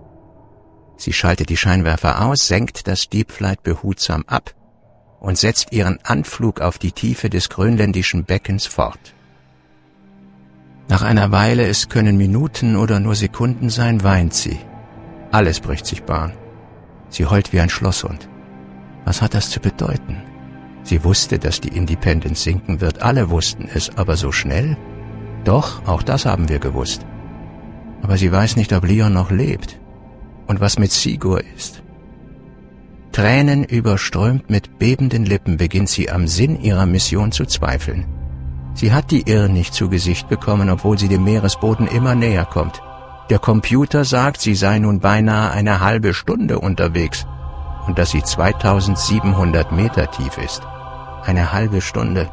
Sie 0.97 1.13
schaltet 1.13 1.49
die 1.49 1.57
Scheinwerfer 1.57 2.25
aus, 2.25 2.47
senkt 2.47 2.87
das 2.87 3.09
Deep 3.09 3.31
Flight 3.31 3.63
behutsam 3.63 4.23
ab 4.27 4.53
und 5.19 5.37
setzt 5.37 5.71
ihren 5.71 5.99
Anflug 6.03 6.61
auf 6.61 6.77
die 6.77 6.91
Tiefe 6.91 7.29
des 7.29 7.49
grönländischen 7.49 8.25
Beckens 8.25 8.65
fort. 8.65 9.13
Nach 10.87 11.03
einer 11.03 11.31
Weile, 11.31 11.67
es 11.67 11.87
können 11.87 12.17
Minuten 12.17 12.75
oder 12.75 12.99
nur 12.99 13.15
Sekunden 13.15 13.69
sein, 13.69 14.03
weint 14.03 14.33
sie. 14.33 14.59
Alles 15.31 15.59
bricht 15.59 15.85
sich 15.85 16.03
Bahn. 16.03 16.33
Sie 17.09 17.27
heult 17.27 17.53
wie 17.53 17.59
ein 17.59 17.69
Schlosshund. 17.69 18.27
Was 19.05 19.21
hat 19.21 19.35
das 19.35 19.51
zu 19.51 19.59
bedeuten? 19.59 20.23
Sie 20.83 21.03
wusste, 21.03 21.37
dass 21.37 21.61
die 21.61 21.75
Independence 21.75 22.43
sinken 22.43 22.81
wird. 22.81 23.03
Alle 23.03 23.29
wussten 23.29 23.69
es, 23.71 23.95
aber 23.95 24.17
so 24.17 24.31
schnell? 24.31 24.75
Doch, 25.43 25.85
auch 25.85 26.03
das 26.03 26.25
haben 26.25 26.49
wir 26.49 26.59
gewusst. 26.59 27.05
Aber 28.01 28.17
sie 28.17 28.31
weiß 28.31 28.55
nicht, 28.55 28.73
ob 28.73 28.85
Leon 28.85 29.13
noch 29.13 29.31
lebt 29.31 29.79
und 30.47 30.59
was 30.59 30.79
mit 30.79 30.91
Sigur 30.91 31.43
ist. 31.55 31.83
Tränen 33.11 33.63
überströmt 33.63 34.49
mit 34.49 34.79
bebenden 34.79 35.25
Lippen 35.25 35.57
beginnt 35.57 35.89
sie 35.89 36.09
am 36.09 36.27
Sinn 36.27 36.61
ihrer 36.61 36.85
Mission 36.85 37.31
zu 37.31 37.45
zweifeln. 37.45 38.05
Sie 38.73 38.93
hat 38.93 39.11
die 39.11 39.29
Irr 39.29 39.49
nicht 39.49 39.73
zu 39.73 39.89
Gesicht 39.89 40.29
bekommen, 40.29 40.69
obwohl 40.69 40.97
sie 40.97 41.07
dem 41.07 41.23
Meeresboden 41.23 41.87
immer 41.87 42.15
näher 42.15 42.45
kommt. 42.45 42.81
Der 43.29 43.39
Computer 43.39 44.05
sagt, 44.05 44.41
sie 44.41 44.55
sei 44.55 44.79
nun 44.79 44.99
beinahe 44.99 45.51
eine 45.51 45.81
halbe 45.81 46.13
Stunde 46.13 46.59
unterwegs 46.59 47.27
und 47.87 47.99
dass 47.99 48.11
sie 48.11 48.23
2700 48.23 49.71
Meter 49.71 50.09
tief 50.09 50.37
ist. 50.37 50.61
Eine 51.23 51.51
halbe 51.51 51.81
Stunde. 51.81 52.29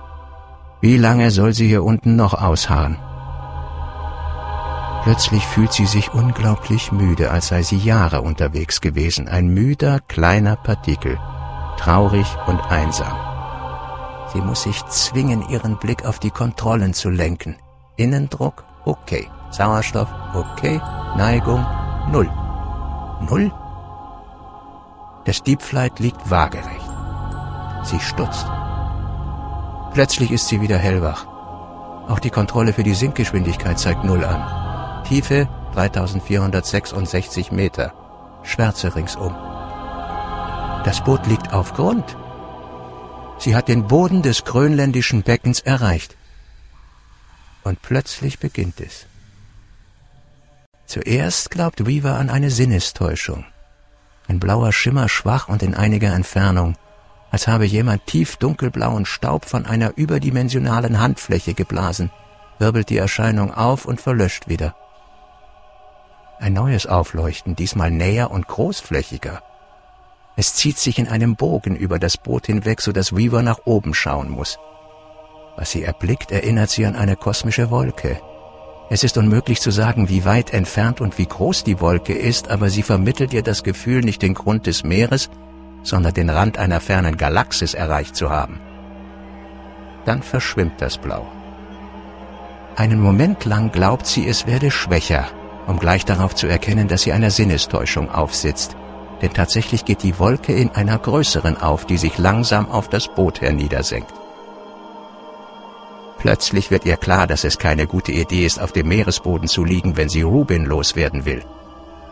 Wie 0.81 0.99
lange 0.99 1.31
soll 1.31 1.55
sie 1.55 1.69
hier 1.69 1.85
unten 1.85 2.17
noch 2.17 2.35
ausharren? 2.35 2.99
Plötzlich 5.05 5.47
fühlt 5.47 5.73
sie 5.73 5.87
sich 5.87 6.13
unglaublich 6.13 6.91
müde, 6.91 7.31
als 7.31 7.49
sei 7.49 7.63
sie 7.63 7.79
Jahre 7.79 8.23
unterwegs 8.23 8.81
gewesen. 8.81 9.29
Ein 9.29 9.49
müder, 9.49 10.01
kleiner 10.01 10.57
Partikel. 10.57 11.19
Traurig 11.79 12.27
und 12.47 12.61
einsam. 12.71 13.17
Sie 14.33 14.41
muss 14.41 14.65
sich 14.65 14.85
zwingen, 14.87 15.49
ihren 15.49 15.79
Blick 15.79 16.05
auf 16.05 16.19
die 16.19 16.31
Kontrollen 16.31 16.93
zu 16.93 17.09
lenken. 17.09 17.57
Innendruck, 17.97 18.65
okay. 18.85 19.31
Sauerstoff, 19.51 20.09
okay. 20.35 20.81
Neigung, 21.17 21.65
null. 22.11 22.29
Null? 23.31 23.53
Das 25.25 25.43
Deep 25.43 25.63
Flight 25.63 26.01
liegt 26.01 26.31
waagerecht. 26.31 26.91
Sie 27.85 28.01
stutzt. 28.01 28.47
Plötzlich 29.97 30.31
ist 30.31 30.49
sie 30.49 30.61
wieder 30.61 30.77
hellwach. 30.77 31.25
Auch 32.07 32.19
die 32.19 32.29
Kontrolle 32.29 32.75
für 32.75 32.83
die 32.83 32.93
Sinkgeschwindigkeit 32.93 33.79
zeigt 33.79 34.05
Null 34.05 34.27
an. 34.27 35.03
Tiefe 35.05 35.49
3466 35.73 37.51
Meter. 37.51 37.95
Schwärze 38.43 38.95
ringsum. 38.95 39.35
Das 40.85 41.03
Boot 41.03 41.27
liegt 41.27 41.55
auf 41.55 41.73
Grund. 41.73 42.15
Sie 43.39 43.57
hat 43.57 43.69
den 43.69 43.87
Boden 43.87 44.21
des 44.21 44.45
grönländischen 44.45 45.23
Beckens 45.23 45.61
erreicht. 45.61 46.15
Und 47.65 47.81
plötzlich 47.81 48.39
beginnt 48.39 48.83
es. 48.83 49.07
Zuerst 50.85 51.51
glaubt 51.51 51.87
Weaver 51.87 52.17
an 52.17 52.29
eine 52.29 52.51
Sinnestäuschung. 52.51 53.47
Ein 54.29 54.41
blauer 54.41 54.75
Schimmer 54.75 55.09
schwach 55.09 55.49
und 55.49 55.63
in 55.63 55.75
einiger 55.75 56.13
Entfernung, 56.13 56.77
als 57.31 57.49
habe 57.49 57.65
jemand 57.65 58.07
tief 58.07 58.37
dunkelblauen 58.37 59.05
Staub 59.05 59.45
von 59.45 59.67
einer 59.67 59.97
überdimensionalen 59.97 61.01
Handfläche 61.01 61.55
geblasen, 61.55 62.11
wirbelt 62.59 62.89
die 62.89 62.99
Erscheinung 62.99 63.53
auf 63.53 63.85
und 63.85 64.01
verlöscht 64.01 64.49
wieder. 64.49 64.75
Ein 66.39 66.53
neues 66.53 66.87
Aufleuchten, 66.87 67.57
diesmal 67.57 67.91
näher 67.91 68.31
und 68.31 68.47
großflächiger. 68.47 69.43
Es 70.37 70.55
zieht 70.55 70.79
sich 70.79 70.99
in 70.99 71.09
einem 71.09 71.35
Bogen 71.35 71.77
über 71.77 71.99
das 71.99 72.19
Boot 72.19 72.47
hinweg, 72.47 72.83
so 72.83 72.93
dass 72.93 73.17
Weaver 73.17 73.43
nach 73.43 73.61
oben 73.65 73.95
schauen 73.95 74.29
muss. 74.29 74.59
Was 75.57 75.71
sie 75.71 75.83
erblickt, 75.83 76.31
erinnert 76.31 76.69
sie 76.69 76.85
an 76.85 76.95
eine 76.95 77.17
kosmische 77.17 77.71
Wolke. 77.71 78.21
Es 78.91 79.03
ist 79.03 79.17
unmöglich 79.17 79.61
zu 79.63 79.71
sagen, 79.71 80.11
wie 80.11 80.27
weit 80.27 80.53
entfernt 80.53 81.01
und 81.01 81.17
wie 81.19 81.27
groß 81.27 81.65
die 81.65 81.81
Wolke 81.81 82.13
ist, 82.13 82.51
aber 82.51 82.69
sie 82.69 82.83
vermittelt 82.83 83.33
ihr 83.33 83.43
das 83.43 83.63
Gefühl, 83.63 84.03
nicht 84.03 84.21
den 84.21 84.35
Grund 84.35 84.67
des 84.67 84.85
Meeres, 84.85 85.31
sondern 85.87 86.15
den 86.15 86.31
Rand 86.31 86.59
einer 86.59 86.81
fernen 86.81 87.17
Galaxis 87.17 87.75
erreicht 87.75 88.17
zu 88.17 88.29
haben. 88.29 88.61
Dann 90.05 90.23
verschwimmt 90.23 90.81
das 90.83 90.99
Blau. 90.99 91.27
Einen 92.75 93.01
Moment 93.01 93.45
lang 93.45 93.71
glaubt 93.71 94.07
sie, 94.07 94.27
es 94.27 94.47
werde 94.47 94.71
schwächer, 94.71 95.29
um 95.67 95.79
gleich 95.79 96.05
darauf 96.05 96.35
zu 96.35 96.49
erkennen, 96.49 96.89
dass 96.89 97.03
sie 97.03 97.13
einer 97.13 97.31
Sinnestäuschung 97.31 98.11
aufsitzt. 98.11 98.77
Denn 99.23 99.33
tatsächlich 99.33 99.85
geht 99.85 100.03
die 100.03 100.19
Wolke 100.19 100.53
in 100.53 100.71
einer 100.71 100.99
größeren 100.99 101.57
auf, 101.57 101.87
die 101.87 101.97
sich 101.97 102.19
langsam 102.19 102.69
auf 102.71 102.89
das 102.89 103.09
Boot 103.09 103.41
herniedersenkt. 103.41 104.13
Plötzlich 106.19 106.71
wird 106.71 106.85
ihr 106.85 106.97
klar, 106.97 107.27
dass 107.27 107.45
es 107.45 107.59
keine 107.59 107.87
gute 107.87 108.13
Idee 108.13 108.45
ist, 108.45 108.61
auf 108.61 108.73
dem 108.73 108.89
Meeresboden 108.89 109.49
zu 109.49 109.65
liegen, 109.65 109.97
wenn 109.97 110.09
sie 110.09 110.23
Rubin 110.23 110.65
loswerden 110.65 111.25
will. 111.25 111.45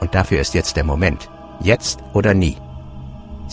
Und 0.01 0.15
dafür 0.15 0.41
ist 0.41 0.55
jetzt 0.55 0.77
der 0.77 0.85
Moment. 0.85 1.29
Jetzt 1.61 1.99
oder 2.13 2.33
nie. 2.33 2.57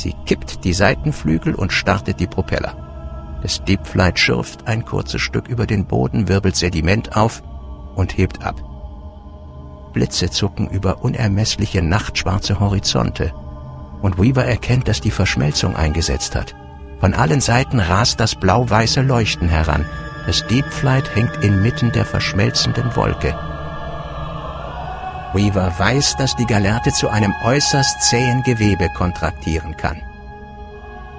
Sie 0.01 0.15
kippt 0.25 0.63
die 0.63 0.73
Seitenflügel 0.73 1.53
und 1.53 1.71
startet 1.71 2.19
die 2.19 2.25
Propeller. 2.25 3.37
Das 3.43 3.63
Deep 3.63 3.85
Flight 3.85 4.17
schürft 4.17 4.67
ein 4.67 4.83
kurzes 4.83 5.21
Stück 5.21 5.47
über 5.47 5.67
den 5.67 5.85
Boden, 5.85 6.27
wirbelt 6.27 6.55
Sediment 6.55 7.15
auf 7.15 7.43
und 7.93 8.17
hebt 8.17 8.43
ab. 8.43 8.55
Blitze 9.93 10.31
zucken 10.31 10.67
über 10.71 11.03
unermessliche 11.03 11.83
nachtschwarze 11.83 12.59
Horizonte. 12.59 13.31
Und 14.01 14.17
Weaver 14.17 14.43
erkennt, 14.43 14.87
dass 14.87 15.01
die 15.01 15.11
Verschmelzung 15.11 15.75
eingesetzt 15.75 16.35
hat. 16.35 16.55
Von 16.99 17.13
allen 17.13 17.39
Seiten 17.39 17.79
rast 17.79 18.19
das 18.19 18.33
blau-weiße 18.33 19.01
Leuchten 19.01 19.49
heran. 19.49 19.85
Das 20.25 20.47
Deep 20.47 20.65
Flight 20.73 21.15
hängt 21.15 21.43
inmitten 21.43 21.91
der 21.91 22.05
verschmelzenden 22.05 22.95
Wolke. 22.95 23.37
Weaver 25.33 25.73
weiß, 25.77 26.17
dass 26.17 26.35
die 26.35 26.45
Galerte 26.45 26.91
zu 26.91 27.09
einem 27.09 27.33
äußerst 27.43 28.01
zähen 28.01 28.43
Gewebe 28.43 28.89
kontraktieren 28.89 29.77
kann. 29.77 30.01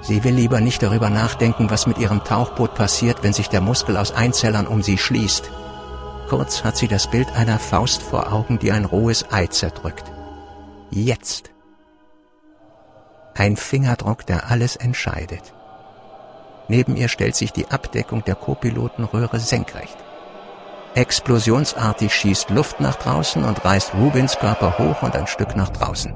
Sie 0.03 0.25
will 0.25 0.35
lieber 0.35 0.61
nicht 0.61 0.83
darüber 0.83 1.09
nachdenken, 1.09 1.71
was 1.71 1.87
mit 1.87 1.99
ihrem 1.99 2.25
Tauchboot 2.25 2.75
passiert, 2.75 3.23
wenn 3.23 3.33
sich 3.33 3.49
der 3.49 3.61
Muskel 3.61 3.97
aus 3.97 4.13
Einzellern 4.13 4.67
um 4.67 4.83
sie 4.83 4.99
schließt. 4.99 5.51
Kurz 6.29 6.65
hat 6.65 6.77
sie 6.77 6.89
das 6.89 7.09
Bild 7.09 7.33
einer 7.37 7.59
Faust 7.59 8.03
vor 8.03 8.33
Augen, 8.33 8.59
die 8.59 8.73
ein 8.73 8.85
rohes 8.85 9.33
Ei 9.33 9.47
zerdrückt. 9.47 10.11
Jetzt. 10.91 11.51
Ein 13.35 13.57
Fingerdruck, 13.57 14.27
der 14.27 14.51
alles 14.51 14.77
entscheidet. 14.77 15.55
Neben 16.69 16.97
ihr 16.97 17.09
stellt 17.09 17.37
sich 17.37 17.53
die 17.53 17.71
Abdeckung 17.71 18.25
der 18.25 18.35
Co-Pilotenröhre 18.35 19.39
senkrecht. 19.39 19.97
Explosionsartig 20.95 22.15
schießt 22.15 22.51
Luft 22.51 22.81
nach 22.81 22.97
draußen 22.97 23.43
und 23.45 23.65
reißt 23.65 23.95
Rubins 23.95 24.39
Körper 24.39 24.77
hoch 24.79 25.03
und 25.03 25.17
ein 25.17 25.27
Stück 25.27 25.57
nach 25.57 25.71
draußen. 25.71 26.13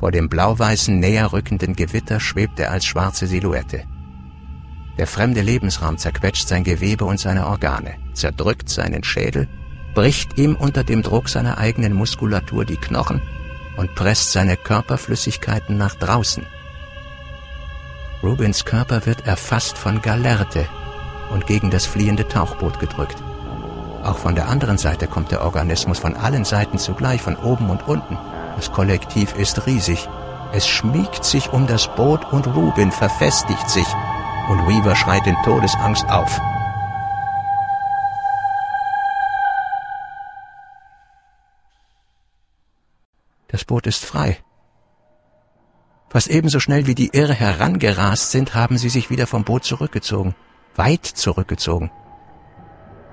Vor 0.00 0.10
dem 0.10 0.28
blau-weißen 0.28 0.98
näher 0.98 1.32
rückenden 1.32 1.76
Gewitter 1.76 2.18
schwebt 2.18 2.58
er 2.58 2.72
als 2.72 2.84
schwarze 2.84 3.28
Silhouette. 3.28 3.84
Der 4.98 5.06
fremde 5.06 5.40
Lebensraum 5.40 5.98
zerquetscht 5.98 6.48
sein 6.48 6.64
Gewebe 6.64 7.04
und 7.04 7.20
seine 7.20 7.46
Organe, 7.46 7.94
zerdrückt 8.12 8.68
seinen 8.68 9.04
Schädel, 9.04 9.48
bricht 9.94 10.38
ihm 10.38 10.56
unter 10.56 10.82
dem 10.82 11.02
Druck 11.02 11.28
seiner 11.28 11.58
eigenen 11.58 11.92
Muskulatur 11.92 12.64
die 12.64 12.76
Knochen 12.76 13.22
und 13.76 13.94
presst 13.94 14.32
seine 14.32 14.56
Körperflüssigkeiten 14.56 15.76
nach 15.76 15.94
draußen. 15.94 16.44
Rubins 18.22 18.64
Körper 18.64 19.06
wird 19.06 19.26
erfasst 19.26 19.78
von 19.78 20.02
Galerte 20.02 20.66
und 21.30 21.46
gegen 21.46 21.70
das 21.70 21.86
fliehende 21.86 22.28
Tauchboot 22.28 22.78
gedrückt. 22.78 23.16
Auch 24.02 24.18
von 24.18 24.34
der 24.34 24.48
anderen 24.48 24.78
Seite 24.78 25.08
kommt 25.08 25.32
der 25.32 25.44
Organismus 25.44 25.98
von 25.98 26.14
allen 26.14 26.44
Seiten 26.44 26.78
zugleich, 26.78 27.22
von 27.22 27.36
oben 27.36 27.70
und 27.70 27.88
unten. 27.88 28.16
Das 28.54 28.70
Kollektiv 28.72 29.34
ist 29.36 29.66
riesig. 29.66 30.08
Es 30.52 30.68
schmiegt 30.68 31.24
sich 31.24 31.52
um 31.52 31.66
das 31.66 31.88
Boot 31.94 32.32
und 32.32 32.46
Rubin 32.46 32.92
verfestigt 32.92 33.68
sich 33.68 33.86
und 34.48 34.66
Weaver 34.68 34.94
schreit 34.94 35.26
in 35.26 35.36
Todesangst 35.44 36.08
auf. 36.08 36.40
Das 43.48 43.64
Boot 43.64 43.86
ist 43.86 44.04
frei. 44.04 44.38
Fast 46.08 46.28
ebenso 46.28 46.60
schnell 46.60 46.86
wie 46.86 46.94
die 46.94 47.10
Irre 47.12 47.34
herangerast 47.34 48.30
sind, 48.30 48.54
haben 48.54 48.78
sie 48.78 48.88
sich 48.88 49.10
wieder 49.10 49.26
vom 49.26 49.44
Boot 49.44 49.64
zurückgezogen. 49.64 50.34
Weit 50.76 51.06
zurückgezogen. 51.06 51.90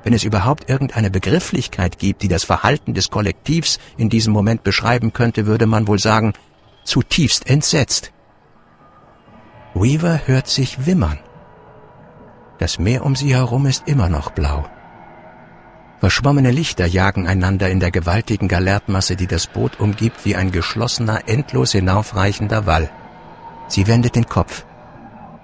Wenn 0.04 0.14
es 0.14 0.24
überhaupt 0.24 0.70
irgendeine 0.70 1.10
Begrifflichkeit 1.10 1.98
gibt, 1.98 2.22
die 2.24 2.28
das 2.28 2.44
Verhalten 2.44 2.94
des 2.94 3.10
Kollektivs 3.10 3.80
in 3.98 4.10
diesem 4.10 4.34
Moment 4.34 4.64
beschreiben 4.64 5.14
könnte, 5.14 5.46
würde 5.46 5.66
man 5.66 5.88
wohl 5.88 6.00
sagen, 6.00 6.34
zutiefst 6.84 7.50
entsetzt. 7.50 8.12
Weaver 9.74 10.22
hört 10.26 10.48
sich 10.48 10.86
wimmern. 10.86 11.20
Das 12.60 12.80
Meer 12.80 13.06
um 13.06 13.16
sie 13.16 13.34
herum 13.34 13.66
ist 13.66 13.88
immer 13.88 14.10
noch 14.10 14.32
blau. 14.32 14.66
Verschwommene 16.00 16.52
Lichter 16.52 16.86
jagen 16.86 17.28
einander 17.28 17.70
in 17.70 17.80
der 17.80 17.90
gewaltigen 17.90 18.50
Galertmasse, 18.50 19.16
die 19.16 19.26
das 19.26 19.48
Boot 19.48 19.80
umgibt, 19.80 20.26
wie 20.26 20.36
ein 20.36 20.52
geschlossener, 20.52 21.22
endlos 21.28 21.72
hinaufreichender 21.72 22.66
Wall. 22.66 22.90
Sie 23.70 23.88
wendet 23.88 24.16
den 24.16 24.28
Kopf 24.28 24.66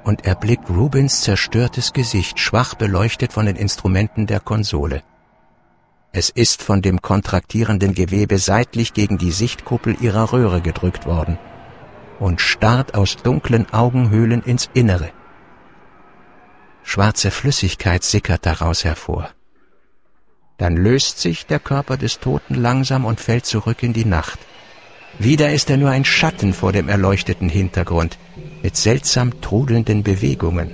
und 0.04 0.26
erblickt 0.26 0.70
Rubins 0.70 1.22
zerstörtes 1.22 1.94
Gesicht, 1.94 2.40
schwach 2.40 2.76
beleuchtet 2.76 3.34
von 3.34 3.46
den 3.46 3.56
Instrumenten 3.56 4.28
der 4.28 4.40
Konsole. 4.40 5.04
Es 6.12 6.30
ist 6.30 6.64
von 6.64 6.82
dem 6.82 7.02
kontraktierenden 7.02 7.94
Gewebe 7.94 8.40
seitlich 8.40 8.94
gegen 8.94 9.18
die 9.18 9.32
Sichtkuppel 9.32 9.98
ihrer 10.02 10.34
Röhre 10.34 10.62
gedrückt 10.62 11.06
worden 11.06 11.38
und 12.20 12.42
starrt 12.42 12.96
aus 12.96 13.18
dunklen 13.18 13.72
Augenhöhlen 13.72 14.42
ins 14.42 14.70
Innere. 14.74 15.12
Schwarze 16.84 17.30
Flüssigkeit 17.30 18.04
sickert 18.04 18.46
daraus 18.46 18.84
hervor. 18.84 19.30
Dann 20.58 20.76
löst 20.76 21.20
sich 21.20 21.46
der 21.46 21.60
Körper 21.60 21.96
des 21.96 22.20
Toten 22.20 22.56
langsam 22.56 23.06
und 23.06 23.22
fällt 23.22 23.46
zurück 23.46 23.84
in 23.84 23.94
die 23.94 24.06
Nacht. 24.06 24.40
Wieder 25.22 25.52
ist 25.52 25.70
er 25.70 25.76
nur 25.76 25.90
ein 25.90 26.06
Schatten 26.06 26.54
vor 26.54 26.72
dem 26.72 26.88
erleuchteten 26.88 27.50
Hintergrund, 27.50 28.18
mit 28.64 28.78
seltsam 28.78 29.42
trudelnden 29.42 30.02
Bewegungen, 30.02 30.72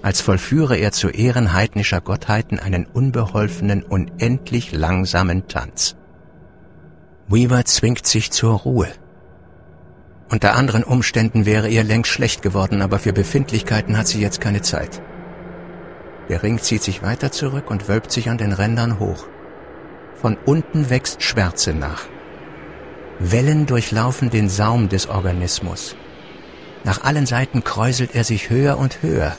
als 0.00 0.20
vollführe 0.20 0.76
er 0.76 0.92
zu 0.92 1.08
Ehren 1.08 1.52
heidnischer 1.52 2.00
Gottheiten 2.00 2.60
einen 2.60 2.86
unbeholfenen, 2.86 3.82
unendlich 3.82 4.70
langsamen 4.70 5.48
Tanz. 5.48 5.96
Weaver 7.26 7.64
zwingt 7.64 8.06
sich 8.06 8.30
zur 8.30 8.60
Ruhe. 8.60 8.86
Unter 10.30 10.54
anderen 10.54 10.84
Umständen 10.84 11.44
wäre 11.44 11.68
ihr 11.68 11.82
längst 11.82 12.12
schlecht 12.12 12.42
geworden, 12.42 12.82
aber 12.82 13.00
für 13.00 13.12
Befindlichkeiten 13.12 13.98
hat 13.98 14.06
sie 14.06 14.20
jetzt 14.20 14.40
keine 14.40 14.62
Zeit. 14.62 15.02
Der 16.28 16.44
Ring 16.44 16.60
zieht 16.60 16.84
sich 16.84 17.02
weiter 17.02 17.32
zurück 17.32 17.72
und 17.72 17.88
wölbt 17.88 18.12
sich 18.12 18.30
an 18.30 18.38
den 18.38 18.52
Rändern 18.52 19.00
hoch. 19.00 19.26
Von 20.14 20.36
unten 20.46 20.90
wächst 20.90 21.24
Schwärze 21.24 21.74
nach. 21.74 22.04
Wellen 23.20 23.66
durchlaufen 23.66 24.30
den 24.30 24.48
Saum 24.48 24.88
des 24.88 25.06
Organismus. 25.06 25.94
Nach 26.84 27.04
allen 27.04 27.26
Seiten 27.26 27.62
kräuselt 27.62 28.14
er 28.14 28.24
sich 28.24 28.48
höher 28.48 28.78
und 28.78 29.02
höher, 29.02 29.36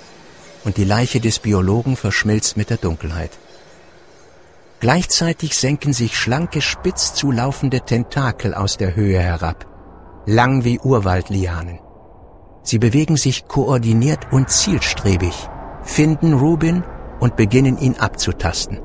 und 0.63 0.77
die 0.77 0.83
Leiche 0.83 1.19
des 1.19 1.39
Biologen 1.39 1.95
verschmilzt 1.95 2.57
mit 2.57 2.69
der 2.69 2.77
Dunkelheit. 2.77 3.31
Gleichzeitig 4.79 5.57
senken 5.57 5.93
sich 5.93 6.15
schlanke, 6.15 6.61
spitz 6.61 7.15
zulaufende 7.15 7.81
Tentakel 7.81 8.53
aus 8.53 8.77
der 8.77 8.95
Höhe 8.95 9.19
herab, 9.19 9.65
lang 10.27 10.63
wie 10.63 10.79
Urwaldlianen. 10.79 11.79
Sie 12.61 12.77
bewegen 12.77 13.17
sich 13.17 13.47
koordiniert 13.47 14.31
und 14.31 14.51
zielstrebig, 14.51 15.49
finden 15.81 16.33
Rubin 16.33 16.83
und 17.19 17.35
beginnen 17.35 17.79
ihn 17.79 17.95
abzutasten. 17.95 18.79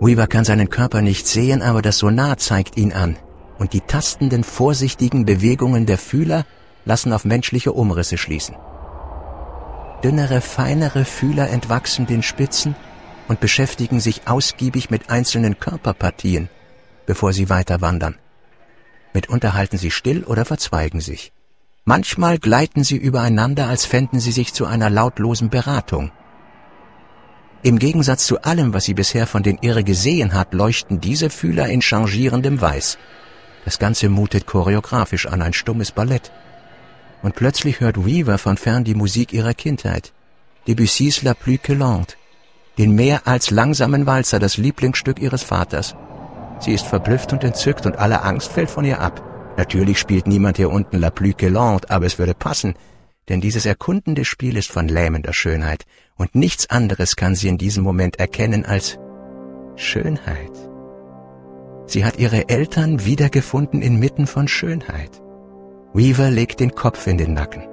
Weaver 0.00 0.28
kann 0.28 0.44
seinen 0.44 0.70
Körper 0.70 1.02
nicht 1.02 1.26
sehen, 1.26 1.62
aber 1.62 1.82
das 1.82 1.98
Sonar 1.98 2.38
zeigt 2.38 2.76
ihn 2.76 2.92
an, 2.92 3.16
und 3.60 3.74
die 3.74 3.82
tastenden, 3.82 4.42
vorsichtigen 4.42 5.26
Bewegungen 5.26 5.84
der 5.84 5.98
Fühler 5.98 6.46
lassen 6.86 7.12
auf 7.12 7.26
menschliche 7.26 7.72
Umrisse 7.72 8.16
schließen. 8.16 8.56
Dünnere, 10.02 10.40
feinere 10.40 11.04
Fühler 11.04 11.50
entwachsen 11.50 12.06
den 12.06 12.22
Spitzen 12.22 12.74
und 13.28 13.38
beschäftigen 13.38 14.00
sich 14.00 14.22
ausgiebig 14.26 14.90
mit 14.90 15.10
einzelnen 15.10 15.60
Körperpartien, 15.60 16.48
bevor 17.04 17.34
sie 17.34 17.50
weiter 17.50 17.82
wandern. 17.82 18.16
Mitunter 19.12 19.52
halten 19.52 19.76
sie 19.76 19.90
still 19.90 20.24
oder 20.24 20.46
verzweigen 20.46 21.02
sich. 21.02 21.32
Manchmal 21.84 22.38
gleiten 22.38 22.82
sie 22.82 22.96
übereinander, 22.96 23.68
als 23.68 23.84
fänden 23.84 24.20
sie 24.20 24.32
sich 24.32 24.54
zu 24.54 24.64
einer 24.64 24.88
lautlosen 24.88 25.50
Beratung. 25.50 26.12
Im 27.62 27.78
Gegensatz 27.78 28.26
zu 28.26 28.40
allem, 28.40 28.72
was 28.72 28.84
sie 28.84 28.94
bisher 28.94 29.26
von 29.26 29.42
den 29.42 29.58
Irre 29.60 29.84
gesehen 29.84 30.32
hat, 30.32 30.54
leuchten 30.54 31.00
diese 31.00 31.28
Fühler 31.28 31.68
in 31.68 31.82
changierendem 31.82 32.58
Weiß. 32.58 32.96
Das 33.64 33.78
Ganze 33.78 34.08
mutet 34.08 34.46
choreografisch 34.46 35.26
an 35.26 35.42
ein 35.42 35.52
stummes 35.52 35.92
Ballett 35.92 36.30
und 37.22 37.34
plötzlich 37.34 37.80
hört 37.80 38.04
Weaver 38.04 38.38
von 38.38 38.56
fern 38.56 38.84
die 38.84 38.94
Musik 38.94 39.32
ihrer 39.32 39.54
Kindheit, 39.54 40.12
Debussys 40.66 41.22
La 41.22 41.34
Plus 41.34 41.58
que 41.62 41.74
Lente, 41.74 42.16
den 42.78 42.94
mehr 42.94 43.26
als 43.26 43.50
langsamen 43.50 44.06
Walzer, 44.06 44.38
das 44.38 44.56
Lieblingsstück 44.56 45.20
ihres 45.20 45.42
Vaters. 45.42 45.94
Sie 46.60 46.72
ist 46.72 46.86
verblüfft 46.86 47.32
und 47.32 47.44
entzückt 47.44 47.86
und 47.86 47.98
alle 47.98 48.22
Angst 48.22 48.52
fällt 48.52 48.70
von 48.70 48.84
ihr 48.84 49.00
ab. 49.00 49.22
Natürlich 49.56 49.98
spielt 49.98 50.26
niemand 50.26 50.56
hier 50.56 50.70
unten 50.70 50.98
La 50.98 51.10
Plus 51.10 51.36
que 51.36 51.48
Lente, 51.48 51.90
aber 51.90 52.06
es 52.06 52.18
würde 52.18 52.34
passen, 52.34 52.74
denn 53.28 53.40
dieses 53.40 53.66
erkundende 53.66 54.24
Spiel 54.24 54.56
ist 54.56 54.70
von 54.70 54.88
lähmender 54.88 55.32
Schönheit 55.32 55.84
und 56.16 56.34
nichts 56.34 56.68
anderes 56.70 57.16
kann 57.16 57.34
sie 57.34 57.48
in 57.48 57.58
diesem 57.58 57.84
Moment 57.84 58.18
erkennen 58.18 58.64
als 58.64 58.98
Schönheit. 59.76 60.69
Sie 61.90 62.04
hat 62.04 62.20
ihre 62.20 62.48
Eltern 62.48 63.04
wiedergefunden 63.04 63.82
inmitten 63.82 64.28
von 64.28 64.46
Schönheit. 64.46 65.20
Weaver 65.92 66.30
legt 66.30 66.60
den 66.60 66.76
Kopf 66.76 67.08
in 67.08 67.18
den 67.18 67.34
Nacken. 67.34 67.64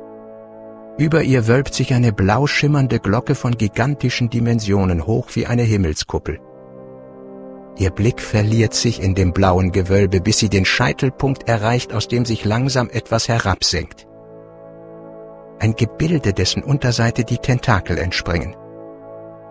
Über 0.98 1.22
ihr 1.22 1.48
wölbt 1.48 1.76
sich 1.76 1.94
eine 1.94 2.12
blau 2.12 2.48
schimmernde 2.48 3.00
Glocke 3.00 3.36
von 3.36 3.56
gigantischen 3.56 4.32
Dimensionen 4.32 5.06
hoch 5.06 5.28
wie 5.36 5.46
eine 5.46 5.62
Himmelskuppel. 5.62 6.40
Ihr 7.78 7.92
Blick 7.92 8.20
verliert 8.20 8.74
sich 8.74 9.04
in 9.04 9.14
dem 9.14 9.34
blauen 9.34 9.72
Gewölbe, 9.72 10.20
bis 10.20 10.40
sie 10.40 10.50
den 10.50 10.66
Scheitelpunkt 10.66 11.48
erreicht, 11.48 11.94
aus 11.94 12.08
dem 12.08 12.26
sich 12.26 12.44
langsam 12.44 12.90
etwas 12.90 13.28
herabsenkt. 13.28 14.08
Ein 15.60 15.76
Gebilde, 15.76 16.34
dessen 16.34 16.64
Unterseite 16.64 17.24
die 17.24 17.38
Tentakel 17.38 18.00
entspringen. 18.00 18.56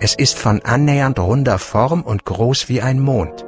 Es 0.00 0.16
ist 0.16 0.36
von 0.36 0.60
annähernd 0.64 1.20
runder 1.20 1.60
Form 1.60 2.02
und 2.02 2.24
groß 2.24 2.68
wie 2.68 2.82
ein 2.82 2.98
Mond. 2.98 3.46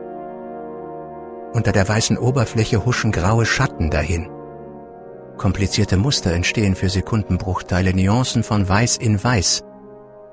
Unter 1.53 1.73
der 1.73 1.89
weißen 1.89 2.19
Oberfläche 2.19 2.85
huschen 2.85 3.11
graue 3.11 3.47
Schatten 3.47 3.91
dahin. 3.91 4.29
Komplizierte 5.39 5.97
Muster 5.97 6.33
entstehen 6.33 6.75
für 6.75 6.89
Sekundenbruchteile, 6.89 7.95
Nuancen 7.95 8.43
von 8.43 8.69
Weiß 8.69 8.97
in 8.97 9.23
Weiß. 9.23 9.63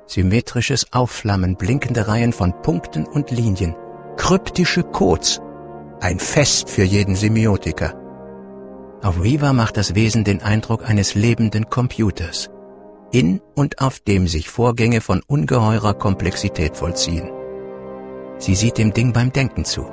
Symmetrisches 0.08 0.92
Aufflammen, 0.92 1.56
blinkende 1.56 2.08
Reihen 2.08 2.34
von 2.34 2.62
Punkten 2.62 3.06
und 3.06 3.32
Linien, 3.32 3.76
kryptische 4.18 4.84
Codes. 4.84 5.42
Ein 6.02 6.20
Fest 6.20 6.70
für 6.70 6.84
jeden 6.84 7.16
Semiotiker. 7.16 7.94
Auf 9.02 9.24
Viva 9.24 9.54
macht 9.54 9.78
das 9.78 9.96
Wesen 9.96 10.24
den 10.24 10.42
Eindruck 10.42 10.90
eines 10.90 11.16
lebenden 11.16 11.70
Computers, 11.70 12.50
in 13.12 13.42
und 13.56 13.80
auf 13.80 14.00
dem 14.00 14.28
sich 14.28 14.50
Vorgänge 14.50 15.00
von 15.00 15.22
ungeheurer 15.26 15.94
Komplexität 15.94 16.76
vollziehen. 16.76 17.30
Sie 18.38 18.56
sieht 18.56 18.78
dem 18.78 18.94
Ding 18.94 19.14
beim 19.14 19.32
Denken 19.32 19.64
zu. 19.64 19.86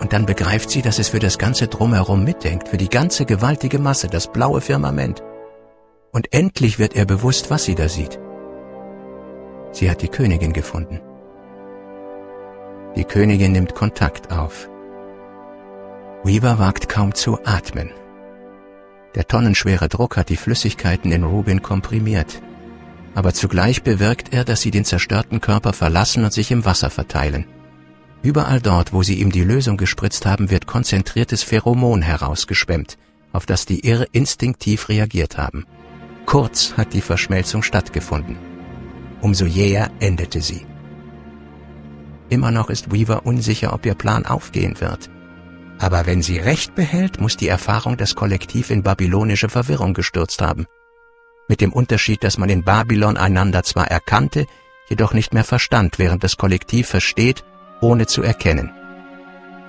Und 0.00 0.12
dann 0.12 0.26
begreift 0.26 0.70
sie, 0.70 0.82
dass 0.82 0.98
es 0.98 1.08
für 1.08 1.18
das 1.18 1.38
ganze 1.38 1.68
Drumherum 1.68 2.24
mitdenkt, 2.24 2.68
für 2.68 2.76
die 2.76 2.88
ganze 2.88 3.24
gewaltige 3.24 3.78
Masse, 3.78 4.08
das 4.08 4.30
blaue 4.30 4.60
Firmament. 4.60 5.22
Und 6.12 6.32
endlich 6.32 6.78
wird 6.78 6.94
ihr 6.94 7.06
bewusst, 7.06 7.50
was 7.50 7.64
sie 7.64 7.74
da 7.74 7.88
sieht. 7.88 8.18
Sie 9.72 9.90
hat 9.90 10.02
die 10.02 10.08
Königin 10.08 10.52
gefunden. 10.52 11.00
Die 12.96 13.04
Königin 13.04 13.52
nimmt 13.52 13.74
Kontakt 13.74 14.32
auf. 14.32 14.70
Weaver 16.24 16.58
wagt 16.58 16.88
kaum 16.88 17.14
zu 17.14 17.38
atmen. 17.44 17.90
Der 19.14 19.26
tonnenschwere 19.28 19.88
Druck 19.88 20.16
hat 20.16 20.28
die 20.28 20.36
Flüssigkeiten 20.36 21.12
in 21.12 21.24
Rubin 21.24 21.62
komprimiert. 21.62 22.42
Aber 23.14 23.32
zugleich 23.32 23.82
bewirkt 23.82 24.34
er, 24.34 24.44
dass 24.44 24.60
sie 24.60 24.70
den 24.70 24.84
zerstörten 24.84 25.40
Körper 25.40 25.72
verlassen 25.72 26.24
und 26.24 26.32
sich 26.32 26.50
im 26.50 26.66
Wasser 26.66 26.90
verteilen. 26.90 27.46
Überall 28.22 28.60
dort, 28.60 28.92
wo 28.92 29.02
sie 29.02 29.20
ihm 29.20 29.30
die 29.30 29.44
Lösung 29.44 29.76
gespritzt 29.76 30.26
haben, 30.26 30.50
wird 30.50 30.66
konzentriertes 30.66 31.42
Pheromon 31.42 32.02
herausgeschwemmt, 32.02 32.98
auf 33.32 33.46
das 33.46 33.66
die 33.66 33.86
Irre 33.86 34.08
instinktiv 34.12 34.88
reagiert 34.88 35.38
haben. 35.38 35.66
Kurz 36.24 36.74
hat 36.76 36.92
die 36.92 37.00
Verschmelzung 37.00 37.62
stattgefunden. 37.62 38.36
Umso 39.20 39.46
jäher 39.46 39.90
endete 40.00 40.40
sie. 40.40 40.66
Immer 42.28 42.50
noch 42.50 42.70
ist 42.70 42.92
Weaver 42.92 43.24
unsicher, 43.24 43.72
ob 43.72 43.86
ihr 43.86 43.94
Plan 43.94 44.26
aufgehen 44.26 44.80
wird. 44.80 45.08
Aber 45.78 46.06
wenn 46.06 46.22
sie 46.22 46.38
recht 46.38 46.74
behält, 46.74 47.20
muss 47.20 47.36
die 47.36 47.48
Erfahrung 47.48 47.96
das 47.96 48.14
Kollektiv 48.14 48.70
in 48.70 48.82
babylonische 48.82 49.48
Verwirrung 49.48 49.94
gestürzt 49.94 50.42
haben. 50.42 50.66
Mit 51.48 51.60
dem 51.60 51.72
Unterschied, 51.72 52.24
dass 52.24 52.38
man 52.38 52.48
in 52.48 52.64
Babylon 52.64 53.16
einander 53.16 53.62
zwar 53.62 53.88
erkannte, 53.88 54.46
jedoch 54.88 55.14
nicht 55.14 55.32
mehr 55.32 55.44
verstand, 55.44 55.98
während 55.98 56.24
das 56.24 56.36
Kollektiv 56.36 56.88
versteht, 56.88 57.44
ohne 57.80 58.06
zu 58.06 58.22
erkennen. 58.22 58.70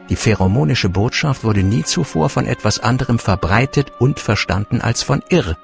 Die 0.10 0.16
pheromonische 0.16 0.90
Botschaft 0.90 1.44
wurde 1.44 1.64
nie 1.64 1.84
zuvor 1.84 2.30
von 2.30 2.46
etwas 2.46 2.80
anderem 2.80 3.20
verbreitet 3.20 3.92
und 4.00 4.20
verstanden 4.20 4.82
als 4.82 5.04
von 5.04 5.22
Irr. 5.30 5.58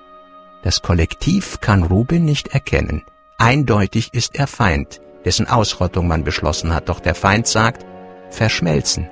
Das 0.64 0.82
Kollektiv 0.82 1.62
kann 1.62 1.84
Rubin 1.84 2.26
nicht 2.26 2.50
erkennen. 2.50 3.04
Eindeutig 3.38 4.14
ist 4.14 4.36
er 4.36 4.48
Feind, 4.48 5.02
dessen 5.26 5.48
Ausrottung 5.48 6.08
man 6.08 6.24
beschlossen 6.24 6.74
hat, 6.74 6.90
doch 6.90 7.00
der 7.00 7.16
Feind 7.16 7.48
sagt, 7.48 7.86
verschmelzen. 8.30 9.10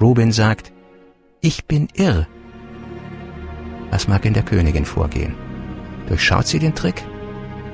Rubin 0.00 0.32
sagt, 0.32 0.72
ich 1.40 1.64
bin 1.66 1.88
Irr. 1.94 2.26
Was 3.90 4.06
mag 4.06 4.24
in 4.24 4.34
der 4.34 4.44
Königin 4.44 4.84
vorgehen? 4.84 5.34
Durchschaut 6.06 6.46
sie 6.46 6.58
den 6.58 6.74
Trick? 6.74 7.02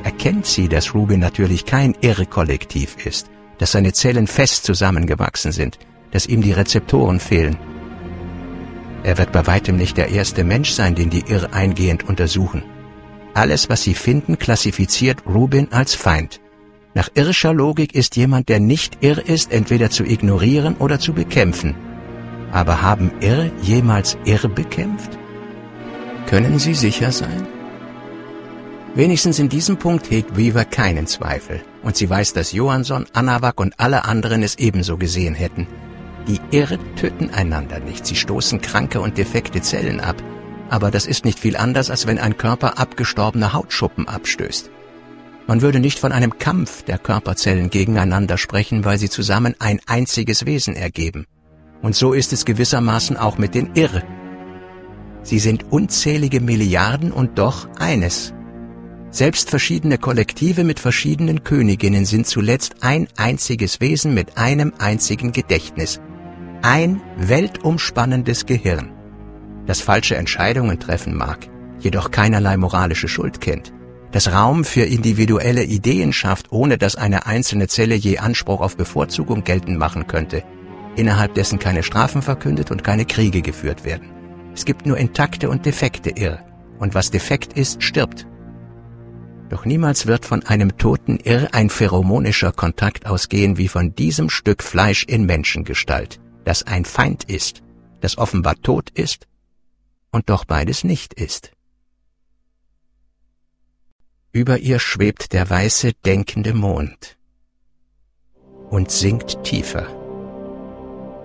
Erkennt 0.03 0.47
sie, 0.47 0.69
dass 0.69 0.95
Rubin 0.95 1.21
natürlich 1.21 1.67
kein 1.67 1.95
Irre-Kollektiv 2.01 3.05
ist, 3.05 3.29
dass 3.59 3.73
seine 3.73 3.93
Zellen 3.93 4.27
fest 4.27 4.65
zusammengewachsen 4.65 5.53
sind, 5.53 5.79
dass 6.11 6.27
ihm 6.27 6.43
die 6.43 6.53
Rezeptoren 6.53 7.21
fehlen. 7.21 7.57
Er 9.03 9.19
wird 9.19 9.33
bei 9.33 9.47
weitem 9.47 9.77
nicht 9.77 9.97
der 9.97 10.09
erste 10.09 10.45
Mensch 10.45 10.71
sein, 10.71 10.95
den 10.95 11.11
die 11.11 11.25
Irr 11.29 11.53
eingehend 11.53 12.09
untersuchen. 12.09 12.63
Alles, 13.35 13.69
was 13.69 13.83
sie 13.83 13.95
finden, 13.95 14.39
klassifiziert 14.39 15.27
Rubin 15.27 15.71
als 15.71 15.95
Feind. 15.95 16.41
Nach 16.95 17.11
irischer 17.15 17.53
Logik 17.53 17.95
ist 17.95 18.17
jemand, 18.17 18.49
der 18.49 18.59
nicht 18.59 18.99
irr 19.03 19.29
ist, 19.29 19.53
entweder 19.53 19.91
zu 19.91 20.05
ignorieren 20.05 20.77
oder 20.77 20.99
zu 20.99 21.13
bekämpfen. 21.13 21.75
Aber 22.51 22.81
haben 22.81 23.13
Irr 23.21 23.51
jemals 23.61 24.17
Irr 24.25 24.49
bekämpft? 24.49 25.19
Können 26.27 26.59
Sie 26.59 26.75
sicher 26.75 27.13
sein? 27.13 27.47
Wenigstens 28.97 29.39
in 29.39 29.51
diesem 29.51 29.77
Punkt 29.77 30.11
hegt 30.11 30.39
Weaver 30.39 30.65
keinen 30.65 31.07
Zweifel. 31.07 31.61
Und 31.83 31.97
sie 31.97 32.09
weiß, 32.09 32.33
dass 32.33 32.53
Johansson, 32.53 33.05
Anawak 33.13 33.61
und 33.61 33.79
alle 33.79 34.07
anderen 34.07 34.43
es 34.43 34.55
ebenso 34.59 34.97
gesehen 34.97 35.35
hätten. 35.35 35.67
Die 36.27 36.41
Irre 36.51 36.79
töten 36.95 37.29
einander 37.29 37.79
nicht, 37.79 38.07
sie 38.07 38.17
stoßen 38.17 38.63
kranke 38.63 39.01
und 39.03 39.19
defekte 39.19 39.61
Zellen 39.61 40.01
ab. 40.01 40.17
Aber 40.71 40.91
das 40.91 41.05
ist 41.05 41.27
nicht 41.27 41.39
viel 41.39 41.59
anders, 41.59 41.91
als 41.91 42.07
wenn 42.07 42.19
ein 42.19 42.39
Körper 42.39 42.79
abgestorbene 42.79 43.53
Hautschuppen 43.53 44.09
abstößt. 44.09 44.71
Man 45.47 45.61
würde 45.61 45.79
nicht 45.79 45.99
von 45.99 46.11
einem 46.11 46.39
Kampf 46.39 46.83
der 46.83 46.97
Körperzellen 46.97 47.69
gegeneinander 47.69 48.39
sprechen, 48.39 48.87
weil 48.87 48.97
sie 48.97 49.11
zusammen 49.11 49.55
ein 49.59 49.79
einziges 49.85 50.47
Wesen 50.47 50.75
ergeben. 50.75 51.27
Und 51.83 51.95
so 51.95 52.15
ist 52.15 52.33
es 52.33 52.47
gewissermaßen 52.47 53.19
auch 53.19 53.37
mit 53.37 53.55
den 53.55 53.75
Irre. 53.75 54.03
Sie 55.23 55.39
sind 55.39 55.71
unzählige 55.71 56.41
Milliarden 56.41 57.13
und 57.13 57.39
doch 57.39 57.69
eines. 57.79 58.33
Selbst 59.11 59.51
verschiedene 59.51 59.99
Kollektive 59.99 60.65
mit 60.65 60.81
verschiedenen 60.81 61.43
Königinnen 61.43 62.05
sind 62.05 62.27
zuletzt 62.27 62.77
ein 62.83 63.09
einziges 63.17 63.81
Wesen 63.81 64.15
mit 64.15 64.37
einem 64.37 64.73
einzigen 64.79 65.33
Gedächtnis. 65.33 66.01
Ein 66.63 67.01
weltumspannendes 67.17 68.47
Gehirn, 68.47 68.93
das 69.67 69.81
falsche 69.81 70.17
Entscheidungen 70.17 70.81
treffen 70.81 71.15
mag, 71.15 71.49
jedoch 71.79 72.11
keinerlei 72.11 72.57
moralische 72.57 73.09
Schuld 73.09 73.41
kennt 73.41 73.73
das 74.17 74.33
Raum 74.33 74.65
für 74.65 74.85
individuelle 74.85 75.65
Ideen 75.65 76.13
schafft, 76.13 76.51
ohne 76.51 76.79
dass 76.79 76.97
eine 76.97 77.27
einzelne 77.27 77.69
Zelle 77.69 77.95
je 77.95 78.17
Anspruch 78.17 78.63
auf 78.63 78.77
Bevorzugung 78.77 79.45
geltend 79.45 79.79
machen 79.79 80.07
könnte, 80.07 80.43
innerhalb 80.97 81.35
dessen 81.35 81.59
keine 81.59 81.83
Strafen 81.83 82.23
verkündet 82.23 82.71
und 82.71 82.83
keine 82.83 83.05
Kriege 83.05 83.43
geführt 83.43 83.85
werden. 83.85 84.09
Es 84.55 84.65
gibt 84.65 84.87
nur 84.87 84.97
intakte 84.97 85.51
und 85.51 85.67
defekte 85.67 86.11
Irr, 86.11 86.41
und 86.79 86.95
was 86.95 87.11
defekt 87.11 87.53
ist, 87.53 87.83
stirbt. 87.83 88.27
Doch 89.49 89.65
niemals 89.65 90.07
wird 90.07 90.27
von 90.27 90.45
einem 90.45 90.77
toten 90.77 91.19
Irr 91.19 91.49
ein 91.53 91.71
pheromonischer 91.71 92.53
Kontakt 92.53 93.07
ausgehen 93.07 93.59
wie 93.59 93.69
von 93.69 93.95
diesem 93.95 94.29
Stück 94.29 94.63
Fleisch 94.63 95.05
in 95.05 95.25
Menschengestalt, 95.25 96.21
das 96.45 96.65
ein 96.65 96.85
Feind 96.85 97.25
ist, 97.25 97.63
das 98.01 98.19
offenbar 98.19 98.57
tot 98.57 98.91
ist 98.91 99.27
und 100.11 100.29
doch 100.29 100.45
beides 100.45 100.83
nicht 100.83 101.15
ist. 101.15 101.53
Über 104.33 104.59
ihr 104.59 104.81
schwebt 104.81 105.33
der 105.33 105.49
weiße, 105.49 105.93
denkende 106.05 106.53
Mond 106.53 107.17
und 108.69 108.91
sinkt 108.91 109.43
tiefer. 109.45 109.87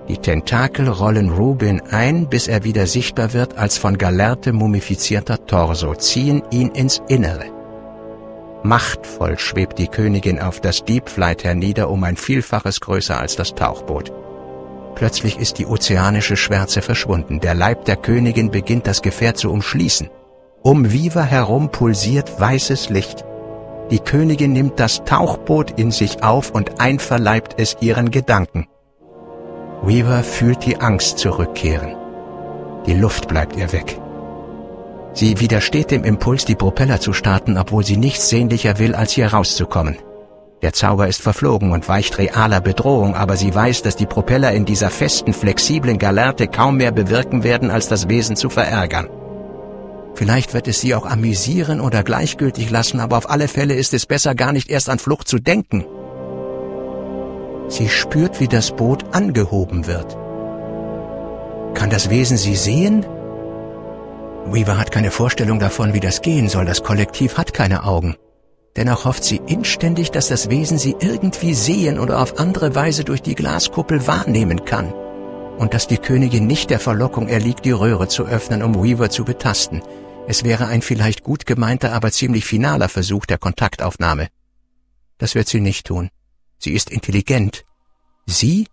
Die 0.08 0.18
Tentakel 0.18 0.88
rollen 0.88 1.30
Rubin 1.30 1.82
ein, 1.82 2.30
bis 2.30 2.48
er 2.48 2.64
wieder 2.64 2.88
sichtbar 2.88 3.34
wird 3.34 3.58
als 3.58 3.78
von 3.78 3.98
Galerte 3.98 4.54
mumifizierter 4.54 5.46
Torso, 5.46 5.96
ziehen 5.96 6.44
ihn 6.52 6.70
ins 6.70 7.02
Innere. 7.08 7.51
Machtvoll 8.64 9.40
schwebt 9.40 9.80
die 9.80 9.88
Königin 9.88 10.40
auf 10.40 10.60
das 10.60 10.86
Deep 10.86 11.10
Flight 11.10 11.44
hernieder, 11.44 11.90
um 11.90 12.04
ein 12.04 12.16
Vielfaches 12.16 12.80
größer 12.80 13.20
als 13.20 13.36
das 13.36 13.56
Tauchboot. 13.56 14.12
Plötzlich 14.96 15.40
ist 15.40 15.58
die 15.58 15.66
ozeanische 15.66 16.38
Schwärze 16.38 16.82
verschwunden. 16.82 17.40
Der 17.40 17.56
Leib 17.56 17.86
der 17.86 17.96
Königin 17.96 18.52
beginnt 18.52 18.86
das 18.88 19.02
Gefährt 19.02 19.38
zu 19.38 19.52
umschließen. 19.52 20.10
Um 20.62 20.92
Viva 20.92 21.24
herum 21.24 21.72
pulsiert 21.72 22.40
weißes 22.40 22.90
Licht. 22.90 23.26
Die 23.90 24.00
Königin 24.00 24.54
nimmt 24.54 24.80
das 24.80 25.04
Tauchboot 25.04 25.72
in 25.80 25.92
sich 25.92 26.24
auf 26.24 26.52
und 26.52 26.80
einverleibt 26.80 27.56
es 27.58 27.78
ihren 27.82 28.12
Gedanken. 28.12 28.68
Weaver 29.84 30.24
fühlt 30.24 30.66
die 30.66 30.80
Angst 30.80 31.18
zurückkehren. 31.18 31.96
Die 32.86 32.94
Luft 32.94 33.28
bleibt 33.28 33.56
ihr 33.56 33.72
weg. 33.72 34.01
Sie 35.14 35.40
widersteht 35.40 35.92
dem 35.92 36.04
Impuls, 36.04 36.46
die 36.46 36.56
Propeller 36.56 37.00
zu 37.00 37.14
starten, 37.14 37.58
obwohl 37.58 37.84
sie 37.84 37.98
nichts 37.98 38.30
sehnlicher 38.30 38.80
will, 38.80 38.96
als 38.96 39.12
hier 39.12 39.28
rauszukommen. 39.28 39.98
Der 40.62 40.74
Zauber 40.74 41.08
ist 41.08 41.22
verflogen 41.22 41.72
und 41.72 41.90
weicht 41.90 42.20
realer 42.20 42.62
Bedrohung, 42.62 43.16
aber 43.16 43.36
sie 43.36 43.54
weiß, 43.54 43.82
dass 43.82 43.96
die 43.96 44.06
Propeller 44.06 44.52
in 44.52 44.64
dieser 44.64 44.92
festen, 44.92 45.34
flexiblen 45.34 45.98
Galerte 45.98 46.48
kaum 46.48 46.78
mehr 46.78 46.92
bewirken 46.92 47.44
werden, 47.44 47.72
als 47.72 47.88
das 47.88 48.10
Wesen 48.10 48.36
zu 48.36 48.50
verärgern. 48.50 49.10
Vielleicht 50.14 50.54
wird 50.54 50.68
es 50.68 50.80
sie 50.80 50.94
auch 50.94 51.06
amüsieren 51.06 51.82
oder 51.82 52.04
gleichgültig 52.04 52.70
lassen, 52.70 53.00
aber 53.00 53.18
auf 53.18 53.30
alle 53.30 53.48
Fälle 53.48 53.74
ist 53.74 53.94
es 53.94 54.06
besser, 54.06 54.36
gar 54.36 54.52
nicht 54.52 54.70
erst 54.70 54.90
an 54.90 55.00
Flucht 55.00 55.28
zu 55.28 55.40
denken. 55.40 55.86
Sie 57.68 57.90
spürt, 57.90 58.40
wie 58.40 58.48
das 58.48 58.72
Boot 58.72 59.06
angehoben 59.14 59.88
wird. 59.88 60.18
Kann 61.74 61.90
das 61.90 62.10
Wesen 62.10 62.38
sie 62.38 62.56
sehen? 62.56 63.06
Weaver 64.46 64.78
hat 64.78 64.92
keine 64.92 65.12
Vorstellung 65.12 65.60
davon, 65.60 65.94
wie 65.94 66.00
das 66.00 66.22
gehen 66.22 66.50
soll. 66.50 66.66
Das 66.66 66.84
Kollektiv 66.84 67.38
hat 67.38 67.54
keine 67.54 67.84
Augen. 67.84 68.16
Dennoch 68.76 69.06
hofft 69.06 69.24
sie 69.24 69.42
inständig, 69.48 70.12
dass 70.12 70.30
das 70.30 70.50
Wesen 70.50 70.78
sie 70.78 70.96
irgendwie 71.00 71.54
sehen 71.54 72.00
oder 72.00 72.20
auf 72.22 72.40
andere 72.40 72.74
Weise 72.74 73.04
durch 73.04 73.22
die 73.22 73.36
Glaskuppel 73.36 74.08
wahrnehmen 74.08 74.66
kann. 74.66 74.94
Und 75.58 75.74
dass 75.74 75.88
die 75.88 75.98
Königin 75.98 76.48
nicht 76.48 76.70
der 76.70 76.80
Verlockung 76.80 77.28
erliegt, 77.28 77.66
die 77.66 77.72
Röhre 77.72 78.08
zu 78.08 78.26
öffnen, 78.26 78.64
um 78.64 78.82
Weaver 78.82 79.10
zu 79.10 79.26
betasten. 79.26 79.82
Es 80.28 80.44
wäre 80.44 80.68
ein 80.68 80.82
vielleicht 80.82 81.24
gut 81.24 81.46
gemeinter, 81.46 81.94
aber 81.94 82.12
ziemlich 82.12 82.46
finaler 82.46 82.90
Versuch 82.90 83.26
der 83.26 83.38
Kontaktaufnahme. 83.38 84.28
Das 85.18 85.36
wird 85.36 85.48
sie 85.48 85.60
nicht 85.60 85.86
tun. 85.86 86.10
Sie 86.58 86.72
ist 86.72 86.90
intelligent. 86.90 87.66
Sie? 88.26 88.68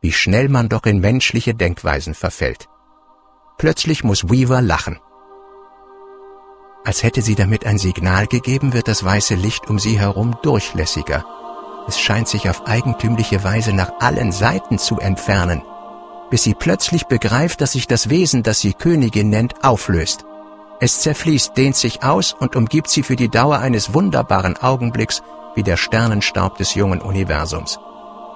Wie 0.00 0.12
schnell 0.12 0.48
man 0.48 0.68
doch 0.68 0.86
in 0.86 1.00
menschliche 1.00 1.54
Denkweisen 1.54 2.14
verfällt. 2.14 2.68
Plötzlich 3.62 4.02
muss 4.02 4.28
Weaver 4.28 4.60
lachen. 4.60 4.98
Als 6.84 7.04
hätte 7.04 7.22
sie 7.22 7.36
damit 7.36 7.64
ein 7.64 7.78
Signal 7.78 8.26
gegeben, 8.26 8.72
wird 8.72 8.88
das 8.88 9.04
weiße 9.04 9.36
Licht 9.36 9.70
um 9.70 9.78
sie 9.78 10.00
herum 10.00 10.36
durchlässiger. 10.42 11.24
Es 11.86 12.00
scheint 12.00 12.26
sich 12.26 12.50
auf 12.50 12.66
eigentümliche 12.66 13.44
Weise 13.44 13.72
nach 13.72 13.92
allen 14.00 14.32
Seiten 14.32 14.80
zu 14.80 14.98
entfernen, 14.98 15.62
bis 16.28 16.42
sie 16.42 16.54
plötzlich 16.54 17.04
begreift, 17.06 17.60
dass 17.60 17.70
sich 17.70 17.86
das 17.86 18.10
Wesen, 18.10 18.42
das 18.42 18.58
sie 18.58 18.72
Königin 18.72 19.30
nennt, 19.30 19.62
auflöst. 19.62 20.24
Es 20.80 21.00
zerfließt, 21.02 21.56
dehnt 21.56 21.76
sich 21.76 22.02
aus 22.02 22.32
und 22.32 22.56
umgibt 22.56 22.88
sie 22.88 23.04
für 23.04 23.14
die 23.14 23.28
Dauer 23.28 23.60
eines 23.60 23.94
wunderbaren 23.94 24.56
Augenblicks 24.56 25.22
wie 25.54 25.62
der 25.62 25.76
Sternenstaub 25.76 26.58
des 26.58 26.74
jungen 26.74 27.00
Universums. 27.00 27.78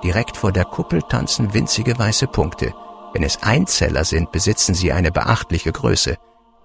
Direkt 0.05 0.37
vor 0.37 0.53
der 0.53 0.67
Kuppel 0.67 1.03
tanzen 1.03 1.53
winzige 1.53 1.99
weiße 1.99 2.29
Punkte. 2.29 2.75
Wenn 3.17 3.23
es 3.23 3.43
Einzeller 3.43 4.05
sind, 4.05 4.31
besitzen 4.31 4.75
sie 4.75 4.93
eine 4.93 5.11
beachtliche 5.11 5.73
Größe, 5.73 6.19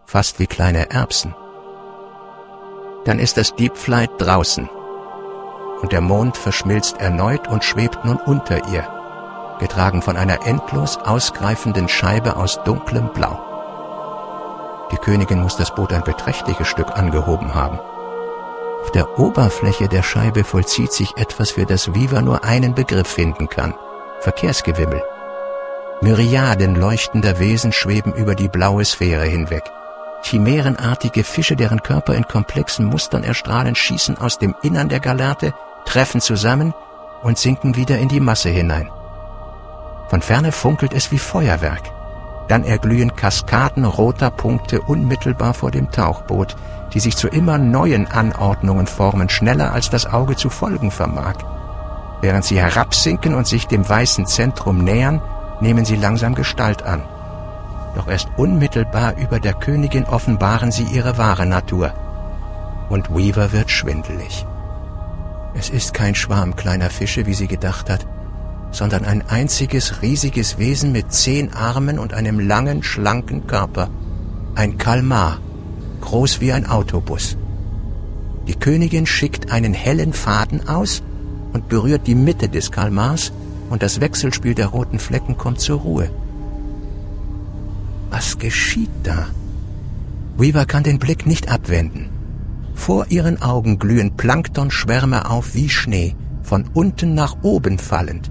fast 0.05 0.37
wie 0.37 0.47
kleine 0.47 0.91
Erbsen. 0.91 1.33
Dann 3.05 3.19
ist 3.19 3.37
das 3.37 3.55
Deep 3.55 3.77
Flight 3.77 4.09
draußen 4.17 4.69
und 5.81 5.93
der 5.93 6.01
Mond 6.01 6.35
verschmilzt 6.35 6.97
erneut 6.97 7.47
und 7.47 7.63
schwebt 7.63 8.03
nun 8.03 8.17
unter 8.17 8.67
ihr, 8.67 8.85
getragen 9.61 10.01
von 10.01 10.17
einer 10.17 10.45
endlos 10.45 10.97
ausgreifenden 10.97 11.87
Scheibe 11.87 12.35
aus 12.35 12.61
dunklem 12.65 13.13
Blau. 13.13 13.39
Die 14.91 14.97
Königin 14.97 15.41
muss 15.41 15.55
das 15.55 15.73
Boot 15.73 15.93
ein 15.93 16.03
beträchtliches 16.03 16.67
Stück 16.67 16.97
angehoben 16.97 17.55
haben. 17.55 17.79
Auf 18.81 18.91
der 18.91 19.17
Oberfläche 19.17 19.87
der 19.87 20.03
Scheibe 20.03 20.43
vollzieht 20.43 20.91
sich 20.91 21.15
etwas, 21.15 21.51
für 21.51 21.65
das 21.65 21.95
Viva 21.95 22.21
nur 22.21 22.43
einen 22.43 22.75
Begriff 22.75 23.07
finden 23.07 23.47
kann. 23.47 23.73
Verkehrsgewimmel. 24.19 25.01
Myriaden 26.03 26.73
leuchtender 26.73 27.37
Wesen 27.37 27.71
schweben 27.71 28.11
über 28.13 28.33
die 28.33 28.47
blaue 28.47 28.83
Sphäre 28.83 29.25
hinweg. 29.25 29.63
Chimärenartige 30.23 31.23
Fische, 31.23 31.55
deren 31.55 31.83
Körper 31.83 32.15
in 32.15 32.27
komplexen 32.27 32.85
Mustern 32.87 33.23
erstrahlen, 33.23 33.75
schießen 33.75 34.17
aus 34.17 34.39
dem 34.39 34.55
Innern 34.63 34.89
der 34.89 34.99
Galerte, 34.99 35.53
treffen 35.85 36.19
zusammen 36.19 36.73
und 37.21 37.37
sinken 37.37 37.75
wieder 37.75 37.99
in 37.99 38.09
die 38.09 38.19
Masse 38.19 38.49
hinein. 38.49 38.89
Von 40.09 40.23
ferne 40.23 40.51
funkelt 40.51 40.93
es 40.93 41.11
wie 41.11 41.19
Feuerwerk. 41.19 41.83
Dann 42.47 42.63
erglühen 42.63 43.15
Kaskaden 43.15 43.85
roter 43.85 44.31
Punkte 44.31 44.81
unmittelbar 44.81 45.53
vor 45.53 45.69
dem 45.69 45.91
Tauchboot, 45.91 46.55
die 46.93 46.99
sich 46.99 47.15
zu 47.15 47.27
immer 47.27 47.59
neuen 47.59 48.07
Anordnungen 48.07 48.87
formen, 48.87 49.29
schneller 49.29 49.71
als 49.71 49.91
das 49.91 50.07
Auge 50.07 50.35
zu 50.35 50.49
folgen 50.49 50.89
vermag. 50.89 51.35
Während 52.21 52.43
sie 52.43 52.59
herabsinken 52.59 53.35
und 53.35 53.45
sich 53.45 53.67
dem 53.67 53.87
weißen 53.87 54.25
Zentrum 54.25 54.79
nähern, 54.79 55.21
nehmen 55.61 55.85
sie 55.85 55.95
langsam 55.95 56.35
Gestalt 56.35 56.83
an. 56.83 57.03
Doch 57.95 58.07
erst 58.07 58.29
unmittelbar 58.37 59.17
über 59.17 59.39
der 59.39 59.53
Königin 59.53 60.05
offenbaren 60.05 60.71
sie 60.71 60.83
ihre 60.83 61.17
wahre 61.17 61.45
Natur. 61.45 61.93
Und 62.89 63.09
Weaver 63.09 63.51
wird 63.51 63.69
schwindelig. 63.69 64.45
Es 65.53 65.69
ist 65.69 65.93
kein 65.93 66.15
Schwarm 66.15 66.55
kleiner 66.55 66.89
Fische, 66.89 67.25
wie 67.25 67.33
sie 67.33 67.47
gedacht 67.47 67.89
hat, 67.89 68.07
sondern 68.71 69.03
ein 69.03 69.23
einziges 69.27 70.01
riesiges 70.01 70.57
Wesen 70.57 70.91
mit 70.91 71.11
zehn 71.11 71.53
Armen 71.53 71.99
und 71.99 72.13
einem 72.13 72.39
langen, 72.39 72.83
schlanken 72.83 73.47
Körper. 73.47 73.89
Ein 74.55 74.77
Kalmar, 74.77 75.39
groß 75.99 76.39
wie 76.39 76.53
ein 76.53 76.65
Autobus. 76.65 77.37
Die 78.47 78.55
Königin 78.55 79.05
schickt 79.05 79.51
einen 79.51 79.73
hellen 79.73 80.13
Faden 80.13 80.67
aus 80.67 81.03
und 81.53 81.67
berührt 81.67 82.07
die 82.07 82.15
Mitte 82.15 82.49
des 82.49 82.71
Kalmars 82.71 83.33
und 83.71 83.81
das 83.81 84.01
Wechselspiel 84.01 84.53
der 84.53 84.67
roten 84.67 84.99
Flecken 84.99 85.37
kommt 85.37 85.61
zur 85.61 85.79
Ruhe. 85.79 86.11
Was 88.09 88.37
geschieht 88.37 88.91
da? 89.03 89.27
Weaver 90.37 90.65
kann 90.65 90.83
den 90.83 90.99
Blick 90.99 91.25
nicht 91.25 91.49
abwenden. 91.49 92.09
Vor 92.75 93.07
ihren 93.09 93.41
Augen 93.41 93.79
glühen 93.79 94.17
Planktonschwärme 94.17 95.29
auf 95.29 95.55
wie 95.55 95.69
Schnee, 95.69 96.15
von 96.43 96.65
unten 96.73 97.13
nach 97.13 97.37
oben 97.43 97.79
fallend. 97.79 98.29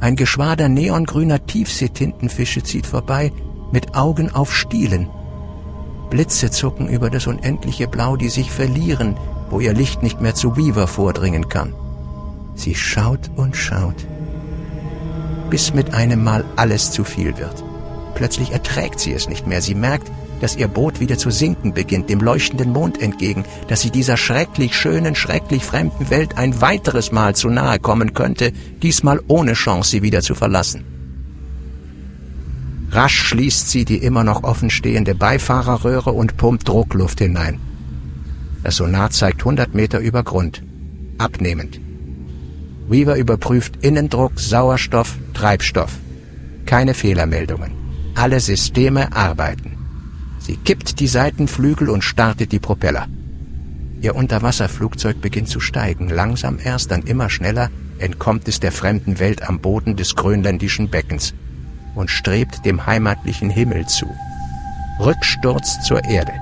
Ein 0.00 0.16
Geschwader 0.16 0.68
neongrüner 0.68 1.44
Tiefseetintenfische 1.44 2.62
zieht 2.62 2.86
vorbei, 2.86 3.32
mit 3.72 3.94
Augen 3.94 4.30
auf 4.30 4.54
Stielen. 4.54 5.08
Blitze 6.08 6.50
zucken 6.50 6.88
über 6.88 7.10
das 7.10 7.26
unendliche 7.26 7.88
Blau, 7.88 8.16
die 8.16 8.28
sich 8.28 8.50
verlieren, 8.50 9.16
wo 9.50 9.60
ihr 9.60 9.74
Licht 9.74 10.02
nicht 10.02 10.20
mehr 10.20 10.34
zu 10.34 10.56
Weaver 10.56 10.86
vordringen 10.86 11.48
kann. 11.48 11.74
Sie 12.54 12.74
schaut 12.74 13.30
und 13.36 13.56
schaut, 13.56 14.06
bis 15.50 15.74
mit 15.74 15.94
einem 15.94 16.22
Mal 16.22 16.44
alles 16.56 16.90
zu 16.90 17.04
viel 17.04 17.36
wird. 17.38 17.64
Plötzlich 18.14 18.52
erträgt 18.52 19.00
sie 19.00 19.12
es 19.12 19.28
nicht 19.28 19.46
mehr. 19.46 19.60
Sie 19.60 19.74
merkt, 19.74 20.10
dass 20.40 20.56
ihr 20.56 20.68
Boot 20.68 21.00
wieder 21.00 21.18
zu 21.18 21.30
sinken 21.30 21.72
beginnt, 21.74 22.10
dem 22.10 22.20
leuchtenden 22.20 22.72
Mond 22.72 23.00
entgegen, 23.00 23.44
dass 23.68 23.80
sie 23.80 23.90
dieser 23.90 24.16
schrecklich 24.16 24.76
schönen, 24.76 25.14
schrecklich 25.14 25.64
fremden 25.64 26.10
Welt 26.10 26.36
ein 26.36 26.60
weiteres 26.60 27.12
Mal 27.12 27.34
zu 27.34 27.48
nahe 27.48 27.78
kommen 27.78 28.14
könnte, 28.14 28.52
diesmal 28.82 29.20
ohne 29.28 29.54
Chance, 29.54 29.90
sie 29.90 30.02
wieder 30.02 30.22
zu 30.22 30.34
verlassen. 30.34 30.84
Rasch 32.90 33.18
schließt 33.18 33.68
sie 33.68 33.84
die 33.84 33.98
immer 33.98 34.24
noch 34.24 34.44
offenstehende 34.44 35.14
Beifahrerröhre 35.14 36.12
und 36.12 36.36
pumpt 36.36 36.68
Druckluft 36.68 37.18
hinein. 37.18 37.60
Das 38.62 38.76
Sonar 38.76 39.10
zeigt 39.10 39.40
100 39.40 39.74
Meter 39.74 39.98
über 39.98 40.22
Grund. 40.22 40.62
Abnehmend. 41.18 41.80
Weaver 42.88 43.16
überprüft 43.16 43.84
Innendruck, 43.84 44.38
Sauerstoff, 44.38 45.16
Treibstoff. 45.34 45.92
Keine 46.66 46.94
Fehlermeldungen. 46.94 47.72
Alle 48.14 48.40
Systeme 48.40 49.12
arbeiten. 49.12 49.76
Sie 50.38 50.56
kippt 50.56 51.00
die 51.00 51.08
Seitenflügel 51.08 51.88
und 51.88 52.04
startet 52.04 52.52
die 52.52 52.60
Propeller. 52.60 53.08
Ihr 54.00 54.14
Unterwasserflugzeug 54.14 55.20
beginnt 55.20 55.48
zu 55.48 55.58
steigen, 55.58 56.08
langsam 56.08 56.58
erst, 56.62 56.90
dann 56.90 57.02
immer 57.02 57.30
schneller 57.30 57.70
entkommt 57.98 58.46
es 58.46 58.60
der 58.60 58.72
fremden 58.72 59.18
Welt 59.18 59.48
am 59.48 59.58
Boden 59.60 59.96
des 59.96 60.14
grönländischen 60.14 60.90
Beckens 60.90 61.34
und 61.94 62.10
strebt 62.10 62.64
dem 62.64 62.86
heimatlichen 62.86 63.50
Himmel 63.50 63.86
zu. 63.86 64.06
Rücksturz 65.00 65.82
zur 65.82 66.04
Erde. 66.04 66.32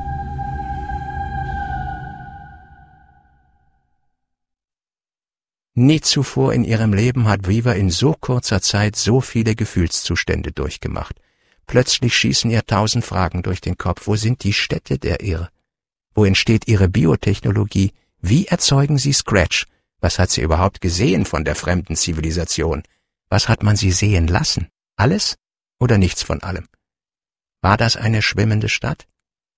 Nie 5.76 6.00
zuvor 6.00 6.52
in 6.54 6.62
ihrem 6.62 6.92
Leben 6.92 7.26
hat 7.26 7.48
Weaver 7.48 7.74
in 7.74 7.90
so 7.90 8.14
kurzer 8.14 8.62
Zeit 8.62 8.94
so 8.94 9.20
viele 9.20 9.56
Gefühlszustände 9.56 10.52
durchgemacht. 10.52 11.20
Plötzlich 11.66 12.16
schießen 12.16 12.48
ihr 12.50 12.64
tausend 12.64 13.04
Fragen 13.04 13.42
durch 13.42 13.60
den 13.60 13.76
Kopf. 13.76 14.06
Wo 14.06 14.14
sind 14.14 14.44
die 14.44 14.52
Städte 14.52 14.98
der 14.98 15.20
Irre? 15.22 15.50
Wo 16.14 16.24
entsteht 16.24 16.68
ihre 16.68 16.88
Biotechnologie? 16.88 17.92
Wie 18.20 18.46
erzeugen 18.46 18.98
sie 18.98 19.12
Scratch? 19.12 19.66
Was 20.00 20.20
hat 20.20 20.30
sie 20.30 20.42
überhaupt 20.42 20.80
gesehen 20.80 21.24
von 21.24 21.44
der 21.44 21.56
fremden 21.56 21.96
Zivilisation? 21.96 22.84
Was 23.28 23.48
hat 23.48 23.64
man 23.64 23.74
sie 23.74 23.90
sehen 23.90 24.28
lassen? 24.28 24.68
Alles 24.96 25.36
oder 25.80 25.98
nichts 25.98 26.22
von 26.22 26.40
allem? 26.42 26.68
War 27.62 27.76
das 27.76 27.96
eine 27.96 28.22
schwimmende 28.22 28.68
Stadt 28.68 29.08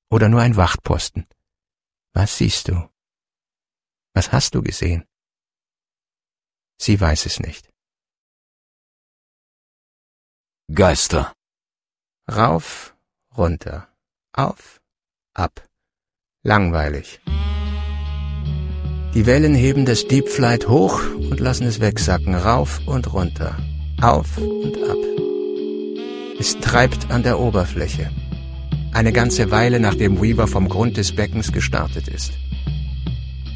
oder 0.08 0.30
nur 0.30 0.40
ein 0.40 0.56
Wachtposten? 0.56 1.26
Was 2.14 2.38
siehst 2.38 2.68
du? 2.68 2.88
Was 4.14 4.32
hast 4.32 4.54
du 4.54 4.62
gesehen? 4.62 5.04
Sie 6.78 7.00
weiß 7.00 7.26
es 7.26 7.40
nicht. 7.40 7.68
Geister. 10.72 11.32
Rauf, 12.30 12.96
runter, 13.36 13.88
auf, 14.32 14.80
ab. 15.34 15.64
Langweilig. 16.42 17.20
Die 19.14 19.26
Wellen 19.26 19.54
heben 19.54 19.86
das 19.86 20.06
Deep 20.08 20.28
Flight 20.28 20.68
hoch 20.68 21.00
und 21.16 21.40
lassen 21.40 21.66
es 21.66 21.80
wegsacken, 21.80 22.34
rauf 22.34 22.80
und 22.86 23.12
runter, 23.12 23.56
auf 24.02 24.36
und 24.36 24.76
ab. 24.82 24.98
Es 26.38 26.58
treibt 26.58 27.10
an 27.10 27.22
der 27.22 27.38
Oberfläche. 27.38 28.10
Eine 28.92 29.12
ganze 29.12 29.50
Weile 29.50 29.80
nachdem 29.80 30.20
Weaver 30.20 30.46
vom 30.46 30.68
Grund 30.68 30.96
des 30.96 31.14
Beckens 31.14 31.52
gestartet 31.52 32.08
ist. 32.08 32.32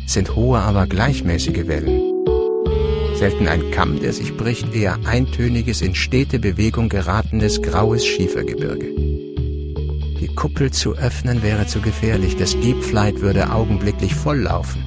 Es 0.07 0.15
sind 0.15 0.35
hohe, 0.35 0.61
aber 0.61 0.87
gleichmäßige 0.87 1.67
Wellen. 1.67 2.10
Selten 3.21 3.49
ein 3.49 3.71
Kamm, 3.71 4.01
der 4.01 4.15
sich 4.15 4.35
bricht, 4.35 4.75
eher 4.75 4.99
eintöniges, 5.05 5.83
in 5.83 5.95
stete 5.95 6.39
Bewegung 6.39 6.89
geratenes 6.89 7.61
graues 7.61 8.07
Schiefergebirge. 8.07 8.95
Die 10.19 10.31
Kuppel 10.35 10.71
zu 10.71 10.97
öffnen 10.97 11.43
wäre 11.43 11.67
zu 11.67 11.83
gefährlich, 11.83 12.39
das 12.39 12.59
Deep 12.59 12.83
Flight 12.83 13.21
würde 13.21 13.53
augenblicklich 13.53 14.15
volllaufen. 14.15 14.83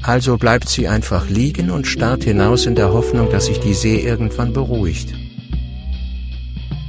Also 0.00 0.38
bleibt 0.38 0.70
sie 0.70 0.88
einfach 0.88 1.28
liegen 1.28 1.70
und 1.70 1.86
starrt 1.86 2.24
hinaus 2.24 2.64
in 2.64 2.76
der 2.76 2.94
Hoffnung, 2.94 3.28
dass 3.30 3.44
sich 3.44 3.60
die 3.60 3.74
See 3.74 4.00
irgendwann 4.00 4.54
beruhigt. 4.54 5.12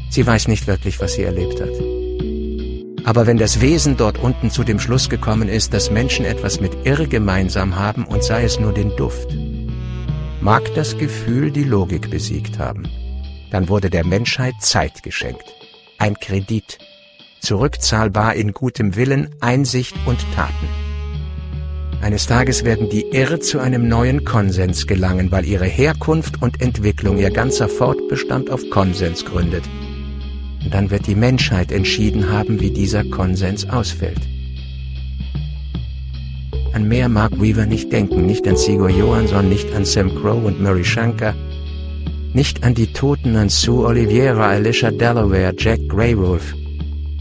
Sie 0.10 0.26
weiß 0.26 0.48
nicht 0.48 0.68
wirklich, 0.68 1.02
was 1.02 1.16
sie 1.16 1.24
erlebt 1.24 1.60
hat. 1.60 3.04
Aber 3.04 3.28
wenn 3.28 3.38
das 3.38 3.60
Wesen 3.60 3.98
dort 3.98 4.20
unten 4.24 4.52
zu 4.52 4.64
dem 4.64 4.80
Schluss 4.80 5.10
gekommen 5.10 5.50
ist, 5.50 5.74
dass 5.74 5.92
Menschen 5.92 6.24
etwas 6.24 6.62
mit 6.62 6.72
Irr 6.86 7.08
gemeinsam 7.08 7.76
haben 7.76 8.06
und 8.06 8.24
sei 8.24 8.46
es 8.46 8.58
nur 8.58 8.72
den 8.72 8.96
Duft, 8.96 9.28
mag 10.44 10.76
das 10.76 10.98
Gefühl 10.98 11.52
die 11.52 11.64
Logik 11.64 12.12
besiegt 12.12 12.60
haben. 12.60 12.84
Dann 13.50 13.70
wurde 13.70 13.90
der 13.90 14.06
Menschheit 14.06 14.56
Zeit 14.60 15.02
geschenkt. 15.02 15.46
Ein 15.98 16.16
Kredit. 16.16 16.80
Zurückzahlbar 17.40 18.36
in 18.36 18.52
gutem 18.52 18.98
Willen, 18.98 19.30
Einsicht 19.40 19.96
und 20.06 20.20
Taten. 20.36 20.68
Eines 22.02 22.28
Tages 22.28 22.66
werden 22.66 22.90
die 22.90 23.06
Irre 23.12 23.40
zu 23.40 23.60
einem 23.60 23.88
neuen 23.88 24.26
Konsens 24.26 24.86
gelangen, 24.86 25.32
weil 25.32 25.46
ihre 25.46 25.66
Herkunft 25.66 26.42
und 26.42 26.62
Entwicklung 26.62 27.20
ihr 27.20 27.32
ganzer 27.32 27.70
Fortbestand 27.70 28.50
auf 28.50 28.70
Konsens 28.70 29.24
gründet. 29.24 29.64
Und 30.62 30.74
dann 30.74 30.92
wird 30.92 31.08
die 31.08 31.16
Menschheit 31.16 31.72
entschieden 31.72 32.30
haben, 32.30 32.60
wie 32.60 32.72
dieser 32.72 33.06
Konsens 33.06 33.70
ausfällt. 33.70 34.20
An 36.74 36.88
mehr 36.88 37.08
mag 37.08 37.40
Weaver 37.40 37.68
nicht 37.68 37.92
denken, 37.92 38.26
nicht 38.26 38.48
an 38.48 38.58
Sigur 38.58 38.90
Johansson, 38.90 39.48
nicht 39.48 39.72
an 39.76 39.86
Sam 39.86 40.10
Crow 40.16 40.44
und 40.44 40.60
Murray 40.60 40.84
Shankar, 40.84 41.36
nicht 42.34 42.64
an 42.64 42.74
die 42.74 42.92
Toten 42.92 43.36
an 43.36 43.50
Sue 43.50 43.86
Oliveira, 43.86 44.50
Alicia 44.50 44.90
Delaware, 44.90 45.54
Jack 45.56 45.80
Greywolf, 45.88 46.56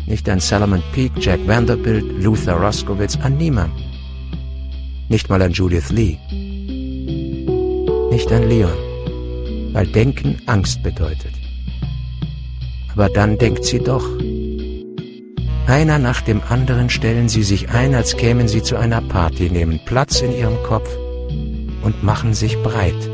nicht 0.06 0.26
an 0.28 0.40
Salomon 0.40 0.82
Peake, 0.94 1.20
Jack 1.20 1.40
Vanderbilt, 1.46 2.04
Luther 2.22 2.54
Roskowitz, 2.54 3.18
an 3.22 3.36
niemand. 3.36 3.72
Nicht 5.10 5.28
mal 5.28 5.42
an 5.42 5.52
Judith 5.52 5.90
Lee. 5.90 6.16
Nicht 8.10 8.32
an 8.32 8.48
Leon, 8.48 8.72
weil 9.74 9.86
Denken 9.86 10.40
Angst 10.46 10.82
bedeutet. 10.82 11.32
Aber 12.94 13.10
dann 13.10 13.36
denkt 13.36 13.64
sie 13.64 13.80
doch, 13.80 14.06
einer 15.66 15.98
nach 15.98 16.20
dem 16.20 16.42
anderen 16.48 16.90
stellen 16.90 17.28
sie 17.28 17.42
sich 17.42 17.70
ein, 17.70 17.94
als 17.94 18.16
kämen 18.16 18.48
sie 18.48 18.62
zu 18.62 18.76
einer 18.76 19.00
Party, 19.00 19.50
nehmen 19.50 19.80
Platz 19.84 20.20
in 20.20 20.32
ihrem 20.32 20.62
Kopf 20.62 20.88
und 21.82 22.02
machen 22.02 22.34
sich 22.34 22.56
breit. 22.62 23.10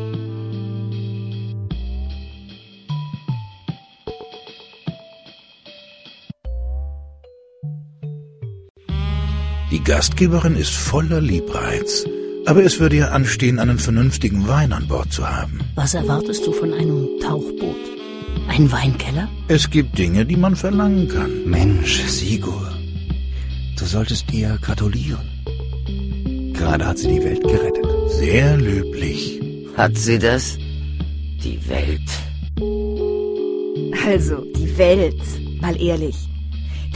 Die 9.70 9.84
Gastgeberin 9.84 10.56
ist 10.56 10.74
voller 10.74 11.20
Liebreiz. 11.20 12.06
Aber 12.46 12.64
es 12.64 12.80
würde 12.80 12.96
ja 12.96 13.08
anstehen, 13.08 13.58
einen 13.58 13.78
vernünftigen 13.78 14.48
Wein 14.48 14.72
an 14.72 14.88
Bord 14.88 15.12
zu 15.12 15.28
haben. 15.28 15.60
Was 15.74 15.92
erwartest 15.92 16.46
du 16.46 16.52
von 16.52 16.72
einem 16.72 17.06
Tauchboot? 17.20 17.97
Ein 18.48 18.72
Weinkeller? 18.72 19.28
Es 19.48 19.70
gibt 19.70 19.98
Dinge, 19.98 20.24
die 20.24 20.36
man 20.36 20.56
verlangen 20.56 21.08
kann. 21.08 21.44
Mensch, 21.44 22.02
Sigur, 22.06 22.72
du 23.78 23.84
solltest 23.84 24.32
ihr 24.32 24.58
gratulieren. 24.60 25.26
Gerade 26.54 26.86
hat 26.86 26.98
sie 26.98 27.08
die 27.08 27.22
Welt 27.24 27.42
gerettet. 27.42 27.86
Sehr 28.08 28.56
löblich. 28.56 29.40
Hat 29.76 29.96
sie 29.96 30.18
das? 30.18 30.58
Die 31.44 31.58
Welt. 31.68 32.10
Also, 34.06 34.44
die 34.56 34.76
Welt, 34.76 35.22
mal 35.60 35.80
ehrlich. 35.80 36.16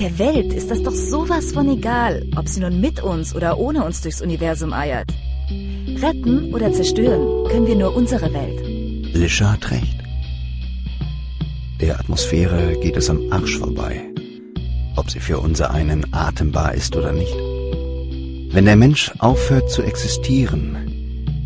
Der 0.01 0.19
Welt 0.19 0.53
ist 0.53 0.71
das 0.71 0.83
doch 0.83 0.95
sowas 0.95 1.53
von 1.53 1.69
egal, 1.69 2.27
ob 2.35 2.49
sie 2.49 2.61
nun 2.61 2.81
mit 2.81 3.01
uns 3.03 3.37
oder 3.37 3.59
ohne 3.59 3.85
uns 3.85 4.01
durchs 4.01 4.21
Universum 4.21 4.73
eiert. 4.73 5.13
Retten 6.01 6.53
oder 6.53 6.73
zerstören 6.73 7.47
können 7.49 7.67
wir 7.67 7.77
nur 7.77 7.95
unsere 7.95 8.33
Welt. 8.33 9.15
Lisha 9.15 9.53
hat 9.53 9.71
recht. 9.71 10.02
Der 11.83 11.99
Atmosphäre 11.99 12.79
geht 12.79 12.97
es 12.97 13.11
am 13.11 13.33
Arsch 13.33 13.59
vorbei, 13.59 14.09
ob 14.95 15.11
sie 15.11 15.19
für 15.19 15.41
unser 15.41 15.73
einen 15.73 16.15
atembar 16.15 16.77
ist 16.77 16.95
oder 16.95 17.13
nicht. 17.13 17.35
Wenn 18.55 18.67
der 18.67 18.77
Mensch 18.77 19.11
aufhört 19.19 19.69
zu 19.69 19.83
existieren, 19.83 20.77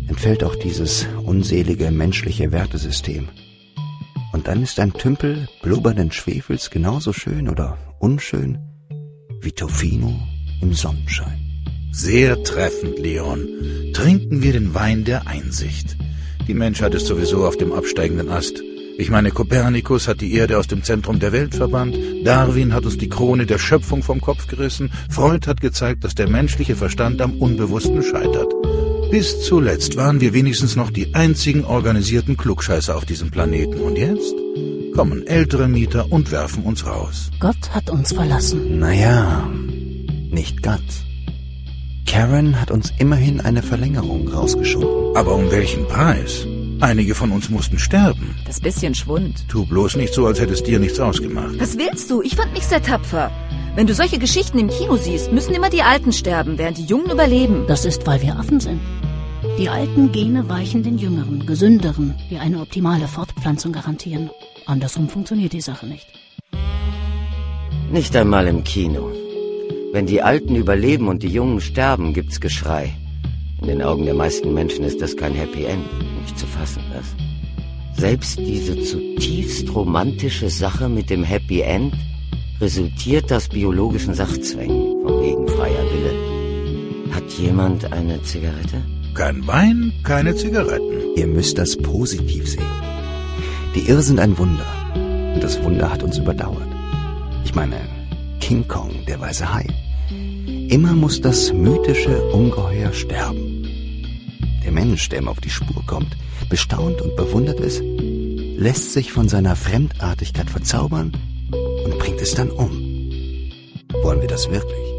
entfällt 0.07 0.43
auch 0.43 0.55
dieses 0.55 1.07
unselige 1.25 1.89
menschliche 1.89 2.51
Wertesystem. 2.51 3.29
Und 4.31 4.47
dann 4.47 4.61
ist 4.61 4.79
ein 4.79 4.93
Tümpel 4.93 5.47
blubbernden 5.63 6.11
Schwefels 6.11 6.69
genauso 6.69 7.13
schön 7.13 7.49
oder 7.49 7.79
unschön 7.97 8.59
wie 9.41 9.53
Tofino 9.53 10.19
im 10.61 10.71
Sonnenschein. 10.71 11.39
Sehr 11.91 12.43
treffend, 12.43 12.99
Leon. 12.99 13.47
Trinken 13.91 14.43
wir 14.43 14.53
den 14.53 14.75
Wein 14.75 15.03
der 15.03 15.25
Einsicht. 15.25 15.97
Die 16.47 16.53
Menschheit 16.53 16.93
ist 16.93 17.07
sowieso 17.07 17.43
auf 17.43 17.57
dem 17.57 17.73
absteigenden 17.73 18.29
Ast. 18.29 18.61
Ich 18.99 19.11
meine, 19.11 19.29
Kopernikus 19.29 20.07
hat 20.07 20.21
die 20.21 20.33
Erde 20.33 20.57
aus 20.57 20.65
dem 20.65 20.83
Zentrum 20.83 21.19
der 21.19 21.31
Welt 21.31 21.53
verbannt, 21.53 21.95
Darwin 22.23 22.73
hat 22.73 22.83
uns 22.83 22.97
die 22.97 23.09
Krone 23.09 23.45
der 23.45 23.59
Schöpfung 23.59 24.01
vom 24.01 24.19
Kopf 24.21 24.47
gerissen, 24.47 24.91
Freud 25.09 25.45
hat 25.47 25.61
gezeigt, 25.61 26.03
dass 26.03 26.15
der 26.15 26.27
menschliche 26.27 26.75
Verstand 26.75 27.21
am 27.21 27.33
Unbewussten 27.37 28.01
scheitert. 28.01 28.51
Bis 29.11 29.41
zuletzt 29.43 29.97
waren 29.97 30.19
wir 30.19 30.33
wenigstens 30.33 30.75
noch 30.75 30.89
die 30.89 31.13
einzigen 31.13 31.63
organisierten 31.63 32.37
Klugscheißer 32.37 32.95
auf 32.95 33.05
diesem 33.05 33.29
Planeten. 33.29 33.79
Und 33.79 33.97
jetzt 33.97 34.33
kommen 34.95 35.25
ältere 35.27 35.67
Mieter 35.67 36.11
und 36.11 36.31
werfen 36.31 36.63
uns 36.63 36.85
raus. 36.85 37.29
Gott 37.39 37.69
hat 37.69 37.89
uns 37.89 38.11
verlassen. 38.11 38.79
Naja, 38.79 39.47
nicht 40.31 40.61
ganz. 40.61 41.05
Karen 42.05 42.59
hat 42.59 42.71
uns 42.71 42.91
immerhin 42.97 43.41
eine 43.41 43.61
Verlängerung 43.61 44.27
rausgeschoben. 44.27 45.15
Aber 45.15 45.35
um 45.35 45.51
welchen 45.51 45.87
Preis? 45.87 46.47
Einige 46.79 47.15
von 47.15 47.31
uns 47.31 47.49
mussten 47.49 47.79
sterben. 47.79 48.35
Das 48.45 48.59
bisschen 48.59 48.93
Schwund. 48.93 49.45
Tu 49.47 49.65
bloß 49.65 49.95
nicht 49.95 50.13
so, 50.13 50.27
als 50.27 50.39
hätte 50.39 50.53
es 50.53 50.61
dir 50.61 50.77
nichts 50.79 50.99
ausgemacht. 50.99 51.59
Was 51.59 51.77
willst 51.77 52.11
du? 52.11 52.21
Ich 52.21 52.35
fand 52.35 52.53
mich 52.53 52.67
sehr 52.67 52.81
tapfer. 52.81 53.31
Wenn 53.75 53.87
du 53.87 53.95
solche 53.95 54.19
Geschichten 54.19 54.59
im 54.59 54.69
Kino 54.69 54.95
siehst, 54.95 55.31
müssen 55.31 55.55
immer 55.55 55.71
die 55.71 55.81
Alten 55.81 56.11
sterben, 56.11 56.57
während 56.57 56.77
die 56.77 56.85
Jungen 56.85 57.09
überleben. 57.09 57.65
Das 57.67 57.83
ist, 57.85 58.05
weil 58.05 58.21
wir 58.21 58.37
Affen 58.37 58.59
sind. 58.59 58.79
Die 59.57 59.69
alten 59.69 60.11
Gene 60.11 60.47
weichen 60.49 60.83
den 60.83 60.99
jüngeren, 60.99 61.45
gesünderen, 61.47 62.13
die 62.29 62.37
eine 62.37 62.61
optimale 62.61 63.07
Fortpflanzung 63.07 63.71
garantieren. 63.71 64.29
Andersrum 64.67 65.09
funktioniert 65.09 65.53
die 65.53 65.61
Sache 65.61 65.87
nicht. 65.87 66.07
Nicht 67.91 68.15
einmal 68.15 68.47
im 68.47 68.63
Kino. 68.63 69.11
Wenn 69.93 70.05
die 70.05 70.21
Alten 70.21 70.55
überleben 70.55 71.07
und 71.07 71.23
die 71.23 71.29
Jungen 71.29 71.59
sterben, 71.59 72.13
gibt's 72.13 72.39
Geschrei. 72.39 72.93
In 73.67 73.79
den 73.79 73.81
Augen 73.81 74.05
der 74.05 74.13
meisten 74.13 74.53
Menschen 74.53 74.85
ist 74.85 75.01
das 75.01 75.17
kein 75.17 75.33
Happy 75.33 75.65
End. 75.65 75.83
Nicht 76.21 76.39
zu 76.39 76.45
fassen, 76.45 76.81
was? 76.93 77.99
Selbst 77.99 78.39
diese 78.39 78.81
zutiefst 78.81 79.75
romantische 79.75 80.49
Sache 80.49 80.87
mit 80.87 81.09
dem 81.09 81.21
Happy 81.21 81.59
End 81.59 81.93
resultiert 82.61 83.29
aus 83.33 83.49
biologischen 83.49 84.13
Sachzwängen, 84.13 85.03
von 85.03 85.21
wegen 85.21 85.45
freier 85.49 85.83
Wille. 85.83 87.13
Hat 87.13 87.29
jemand 87.33 87.91
eine 87.91 88.21
Zigarette? 88.23 88.81
Kein 89.13 89.45
Wein, 89.45 89.91
keine 90.03 90.33
Zigaretten. 90.33 91.17
Ihr 91.17 91.27
müsst 91.27 91.57
das 91.57 91.75
positiv 91.75 92.47
sehen. 92.47 92.71
Die 93.75 93.89
Irre 93.89 94.01
sind 94.01 94.21
ein 94.21 94.37
Wunder. 94.37 94.65
Und 95.35 95.43
das 95.43 95.61
Wunder 95.61 95.91
hat 95.91 96.03
uns 96.03 96.17
überdauert. 96.17 96.69
Ich 97.43 97.53
meine, 97.53 97.81
King 98.39 98.65
Kong, 98.65 98.91
der 99.09 99.19
weiße 99.19 99.53
Hai. 99.53 99.67
Immer 100.69 100.93
muss 100.93 101.19
das 101.19 101.51
mythische 101.51 102.21
Ungeheuer 102.31 102.93
sterben. 102.93 103.46
Der 104.67 104.73
Mensch, 104.73 105.07
der 105.07 105.19
ihm 105.19 105.29
auf 105.29 105.39
die 105.39 105.49
Spur 105.49 105.81
kommt, 105.85 106.17
bestaunt 106.49 107.01
und 107.01 107.15
bewundert 107.15 107.61
es, 107.61 107.79
lässt 107.81 108.91
sich 108.91 109.13
von 109.13 109.29
seiner 109.29 109.55
Fremdartigkeit 109.55 110.49
verzaubern 110.49 111.13
und 111.85 111.97
bringt 111.99 112.19
es 112.19 112.35
dann 112.35 112.51
um. 112.51 112.71
Wollen 114.03 114.19
wir 114.19 114.27
das 114.27 114.51
wirklich? 114.51 114.93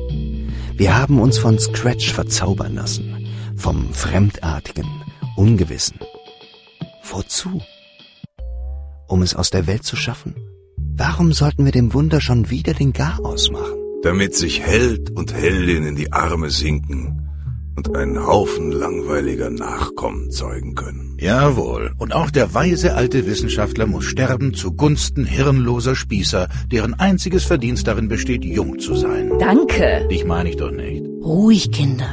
Wir 0.73 0.97
haben 0.97 1.21
uns 1.21 1.37
von 1.37 1.59
Scratch 1.59 2.15
verzaubern 2.15 2.77
lassen 2.77 3.29
vom 3.57 3.93
Fremdartigen, 3.93 4.87
Ungewissen. 5.37 5.99
Wozu? 7.03 7.61
Um 9.07 9.21
es 9.21 9.35
aus 9.35 9.51
der 9.51 9.67
Welt 9.67 9.85
zu 9.85 9.97
schaffen? 9.97 10.35
Warum 10.97 11.35
sollten 11.35 11.67
wir 11.67 11.73
dem 11.73 11.93
Wunder 11.93 12.23
schon 12.23 12.49
wieder 12.49 12.73
den 12.73 12.95
Garaus 12.95 13.51
machen? 13.51 13.75
Damit 14.03 14.35
sich 14.35 14.63
Held 14.63 15.11
und 15.11 15.35
Heldin 15.35 15.85
in 15.85 15.95
die 15.95 16.11
Arme 16.11 16.49
sinken 16.49 17.18
und 17.79 17.97
einen 17.97 18.27
Haufen 18.27 18.73
langweiliger 18.73 19.51
Nachkommen 19.51 20.33
zeugen 20.33 20.75
können. 20.75 21.17
Jawohl, 21.21 21.93
und 21.97 22.13
auch 22.13 22.31
der 22.31 22.53
weise 22.53 22.95
alte 22.95 23.25
Wissenschaftler 23.25 23.87
muss 23.87 24.05
sterben 24.05 24.53
zugunsten 24.53 25.25
hirnloser 25.25 25.95
Spießer, 25.95 26.49
deren 26.73 26.95
einziges 26.95 27.45
Verdienst 27.45 27.87
darin 27.87 28.09
besteht, 28.09 28.45
jung 28.45 28.81
zu 28.81 28.97
sein. 28.97 29.31
Danke. 29.39 30.09
Dich 30.11 30.25
meine 30.25 30.49
ich 30.49 30.57
doch 30.57 30.73
nicht. 30.73 31.05
Ruhig, 31.23 31.71
Kinder. 31.71 32.09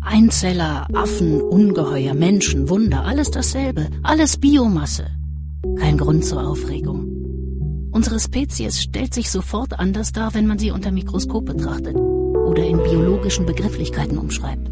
Einzeller, 0.00 0.86
Affen, 0.94 1.42
Ungeheuer, 1.42 2.14
Menschen, 2.14 2.70
Wunder, 2.70 3.04
alles 3.04 3.30
dasselbe, 3.30 3.88
alles 4.02 4.38
Biomasse. 4.38 5.06
Kein 5.78 5.98
Grund 5.98 6.24
zur 6.24 6.46
Aufregung. 6.46 7.10
Unsere 7.92 8.18
Spezies 8.18 8.80
stellt 8.80 9.12
sich 9.12 9.30
sofort 9.30 9.78
anders 9.78 10.12
dar, 10.12 10.32
wenn 10.32 10.46
man 10.46 10.58
sie 10.58 10.70
unter 10.70 10.92
Mikroskop 10.92 11.44
betrachtet 11.44 11.96
oder 12.44 12.64
in 12.66 12.82
biologischen 12.82 13.46
Begrifflichkeiten 13.46 14.18
umschreibt. 14.18 14.70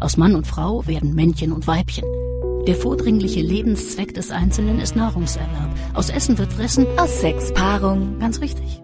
Aus 0.00 0.16
Mann 0.16 0.34
und 0.34 0.46
Frau 0.46 0.86
werden 0.86 1.14
Männchen 1.14 1.52
und 1.52 1.66
Weibchen. 1.66 2.04
Der 2.66 2.74
vordringliche 2.76 3.40
Lebenszweck 3.40 4.14
des 4.14 4.30
Einzelnen 4.30 4.80
ist 4.80 4.96
Nahrungserwerb. 4.96 5.74
Aus 5.94 6.10
Essen 6.10 6.38
wird 6.38 6.52
Fressen. 6.52 6.86
Aus 6.98 7.20
Sex 7.20 7.52
Paarung. 7.52 8.18
Ganz 8.18 8.40
richtig. 8.40 8.82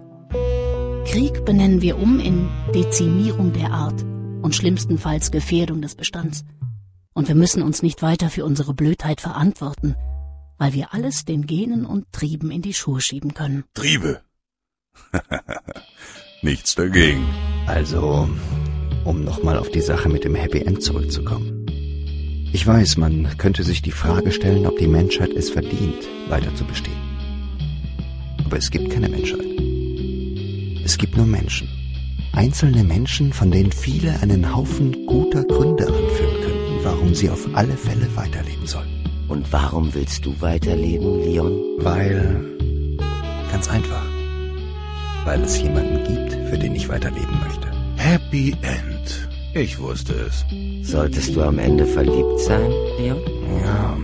Krieg 1.06 1.44
benennen 1.44 1.82
wir 1.82 1.98
um 1.98 2.18
in 2.18 2.48
Dezimierung 2.74 3.52
der 3.52 3.70
Art 3.70 4.02
und 4.42 4.54
schlimmstenfalls 4.54 5.30
Gefährdung 5.30 5.82
des 5.82 5.94
Bestands. 5.94 6.44
Und 7.14 7.28
wir 7.28 7.34
müssen 7.34 7.62
uns 7.62 7.82
nicht 7.82 8.02
weiter 8.02 8.28
für 8.28 8.44
unsere 8.44 8.74
Blödheit 8.74 9.20
verantworten, 9.20 9.94
weil 10.58 10.72
wir 10.72 10.92
alles 10.92 11.24
den 11.24 11.46
Genen 11.46 11.86
und 11.86 12.12
Trieben 12.12 12.50
in 12.50 12.62
die 12.62 12.74
Schuhe 12.74 13.00
schieben 13.00 13.34
können. 13.34 13.64
Triebe. 13.74 14.20
Nichts 16.42 16.74
dagegen. 16.74 17.26
Also, 17.66 18.28
um 19.04 19.24
nochmal 19.24 19.58
auf 19.58 19.70
die 19.70 19.80
Sache 19.80 20.08
mit 20.08 20.24
dem 20.24 20.34
Happy 20.34 20.60
End 20.60 20.82
zurückzukommen. 20.82 21.66
Ich 22.52 22.66
weiß, 22.66 22.96
man 22.96 23.36
könnte 23.38 23.64
sich 23.64 23.82
die 23.82 23.90
Frage 23.90 24.32
stellen, 24.32 24.66
ob 24.66 24.78
die 24.78 24.86
Menschheit 24.86 25.30
es 25.30 25.50
verdient, 25.50 26.08
weiter 26.28 26.54
zu 26.54 26.64
bestehen. 26.64 26.96
Aber 28.44 28.56
es 28.56 28.70
gibt 28.70 28.90
keine 28.90 29.08
Menschheit. 29.08 29.44
Es 30.84 30.96
gibt 30.96 31.16
nur 31.16 31.26
Menschen. 31.26 31.68
Einzelne 32.32 32.84
Menschen, 32.84 33.32
von 33.32 33.50
denen 33.50 33.72
viele 33.72 34.20
einen 34.20 34.54
Haufen 34.54 35.06
guter 35.06 35.42
Gründe 35.44 35.86
anführen 35.86 36.40
könnten, 36.42 36.84
warum 36.84 37.14
sie 37.14 37.28
auf 37.28 37.48
alle 37.54 37.76
Fälle 37.76 38.08
weiterleben 38.14 38.66
sollten. 38.66 39.04
Und 39.28 39.52
warum 39.52 39.92
willst 39.94 40.24
du 40.24 40.40
weiterleben, 40.40 41.24
Leon? 41.24 41.60
Weil. 41.78 42.44
Ganz 43.50 43.68
einfach. 43.68 44.15
Weil 45.26 45.42
es 45.42 45.60
jemanden 45.60 46.04
gibt, 46.04 46.48
für 46.48 46.56
den 46.56 46.76
ich 46.76 46.88
weiterleben 46.88 47.38
möchte. 47.44 47.68
Happy 47.96 48.54
End. 48.62 49.28
Ich 49.54 49.76
wusste 49.78 50.12
es. 50.12 50.44
Solltest 50.88 51.34
du 51.34 51.42
am 51.42 51.58
Ende 51.58 51.84
verliebt 51.84 52.38
sein, 52.38 52.70
Leon? 52.96 53.18
Ja. 53.64 53.98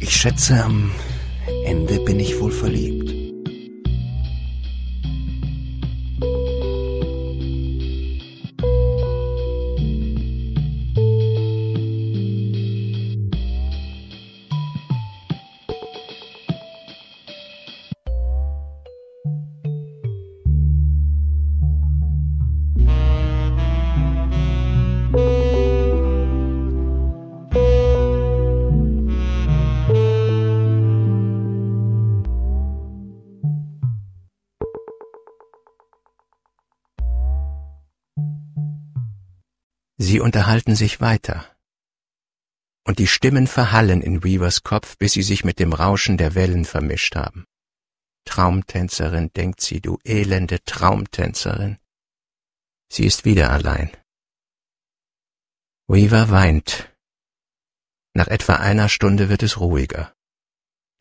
Ich 0.00 0.10
schätze, 0.10 0.60
am 0.60 0.90
Ende 1.64 2.00
bin 2.00 2.18
ich 2.18 2.40
wohl 2.40 2.50
verliebt. 2.50 3.23
Unterhalten 40.24 40.74
sich 40.74 41.02
weiter. 41.02 41.54
Und 42.86 42.98
die 42.98 43.06
Stimmen 43.06 43.46
verhallen 43.46 44.00
in 44.00 44.24
Weavers 44.24 44.62
Kopf, 44.62 44.96
bis 44.96 45.12
sie 45.12 45.22
sich 45.22 45.44
mit 45.44 45.58
dem 45.58 45.74
Rauschen 45.74 46.16
der 46.16 46.34
Wellen 46.34 46.64
vermischt 46.64 47.14
haben. 47.14 47.44
Traumtänzerin, 48.24 49.34
denkt 49.34 49.60
sie, 49.60 49.82
du 49.82 49.98
elende 50.02 50.64
Traumtänzerin. 50.64 51.76
Sie 52.90 53.04
ist 53.04 53.26
wieder 53.26 53.50
allein. 53.50 53.90
Weaver 55.88 56.30
weint. 56.30 56.90
Nach 58.14 58.28
etwa 58.28 58.54
einer 58.54 58.88
Stunde 58.88 59.28
wird 59.28 59.42
es 59.42 59.60
ruhiger. 59.60 60.14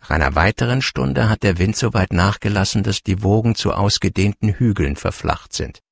Nach 0.02 0.10
einer 0.10 0.36
weiteren 0.36 0.82
Stunde 0.82 1.30
hat 1.30 1.44
der 1.44 1.60
Wind 1.60 1.78
so 1.78 1.94
weit 1.94 2.12
nachgelassen, 2.12 2.84
dass 2.84 3.04
die 3.04 3.24
Wogen 3.24 3.56
zu 3.56 3.72
ausgedehnten 3.72 4.50
Hügeln 4.50 4.98
verflacht 4.98 5.54
sind. 5.54 5.83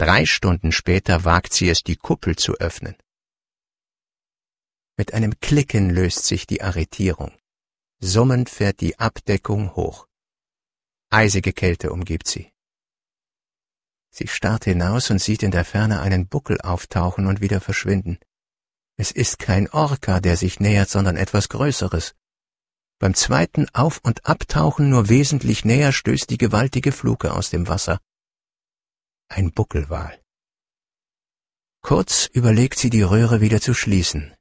Drei 0.00 0.24
Stunden 0.24 0.72
später 0.72 1.26
wagt 1.26 1.52
sie 1.52 1.68
es, 1.68 1.82
die 1.82 1.96
Kuppel 1.96 2.34
zu 2.34 2.54
öffnen. 2.54 2.96
Mit 4.96 5.12
einem 5.12 5.38
Klicken 5.40 5.90
löst 5.90 6.24
sich 6.24 6.46
die 6.46 6.62
Arretierung. 6.62 7.32
Summend 7.98 8.48
fährt 8.48 8.80
die 8.80 8.98
Abdeckung 8.98 9.76
hoch. 9.76 10.06
Eisige 11.10 11.52
Kälte 11.52 11.92
umgibt 11.92 12.28
sie. 12.28 12.50
Sie 14.10 14.26
starrt 14.26 14.64
hinaus 14.64 15.10
und 15.10 15.20
sieht 15.20 15.42
in 15.42 15.50
der 15.50 15.66
Ferne 15.66 16.00
einen 16.00 16.28
Buckel 16.28 16.58
auftauchen 16.62 17.26
und 17.26 17.42
wieder 17.42 17.60
verschwinden. 17.60 18.18
Es 18.96 19.10
ist 19.10 19.38
kein 19.38 19.68
Orca, 19.68 20.20
der 20.20 20.38
sich 20.38 20.60
nähert, 20.60 20.88
sondern 20.88 21.18
etwas 21.18 21.50
Größeres. 21.50 22.14
Beim 22.98 23.12
zweiten 23.12 23.68
Auf- 23.74 24.00
und 24.02 24.24
Abtauchen 24.24 24.88
nur 24.88 25.10
wesentlich 25.10 25.66
näher 25.66 25.92
stößt 25.92 26.30
die 26.30 26.38
gewaltige 26.38 26.90
Fluke 26.90 27.34
aus 27.34 27.50
dem 27.50 27.68
Wasser. 27.68 28.00
Ein 29.32 29.52
Buckelwal. 29.52 30.20
Kurz 31.82 32.26
überlegt 32.32 32.80
sie, 32.80 32.90
die 32.90 33.02
Röhre 33.02 33.40
wieder 33.40 33.60
zu 33.60 33.74
schließen. 33.74 34.34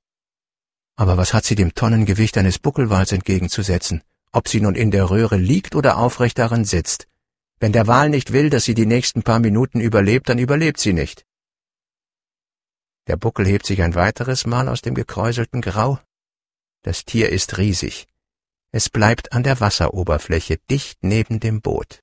Aber 0.96 1.16
was 1.16 1.32
hat 1.32 1.46
sie 1.46 1.54
dem 1.54 1.76
Tonnengewicht 1.76 2.36
eines 2.40 2.58
Buckelwals 2.58 3.12
entgegenzusetzen, 3.12 4.02
ob 4.32 4.48
sie 4.48 4.60
nun 4.60 4.74
in 4.74 4.90
der 4.90 5.12
Röhre 5.12 5.38
liegt 5.38 5.76
oder 5.76 6.00
aufrecht 6.00 6.40
darin 6.40 6.66
sitzt? 6.66 7.08
Wenn 7.60 7.72
der 7.72 7.86
Wal 7.86 8.10
nicht 8.10 8.34
will, 8.34 8.50
dass 8.50 8.64
sie 8.64 8.74
die 8.74 8.88
nächsten 8.88 9.22
paar 9.22 9.40
Minuten 9.40 9.80
überlebt, 9.80 10.28
dann 10.28 10.40
überlebt 10.40 10.80
sie 10.80 10.94
nicht. 10.94 11.24
Der 13.06 13.16
Buckel 13.16 13.46
hebt 13.46 13.68
sich 13.68 13.84
ein 13.84 13.94
weiteres 13.94 14.48
Mal 14.48 14.68
aus 14.68 14.82
dem 14.82 14.96
gekräuselten 14.96 15.62
Grau. 15.62 16.00
Das 16.82 17.06
Tier 17.06 17.30
ist 17.30 17.60
riesig. 17.60 18.08
Es 18.72 18.90
bleibt 18.90 19.34
an 19.34 19.44
der 19.44 19.60
Wasseroberfläche 19.60 20.58
dicht 20.72 21.04
neben 21.04 21.40
dem 21.40 21.62
Boot. 21.62 22.02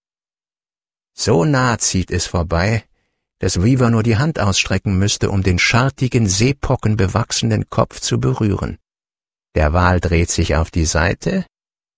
So 1.18 1.44
nah 1.44 1.78
zieht 1.78 2.10
es 2.10 2.26
vorbei, 2.26 2.84
dass 3.38 3.62
Weaver 3.62 3.90
nur 3.90 4.02
die 4.02 4.18
Hand 4.18 4.38
ausstrecken 4.38 4.98
müsste, 4.98 5.30
um 5.30 5.42
den 5.42 5.58
schartigen, 5.58 6.28
seepockenbewachsenen 6.28 7.68
Kopf 7.70 8.00
zu 8.00 8.20
berühren. 8.20 8.78
Der 9.54 9.72
Wal 9.72 10.00
dreht 10.00 10.30
sich 10.30 10.54
auf 10.56 10.70
die 10.70 10.84
Seite, 10.84 11.46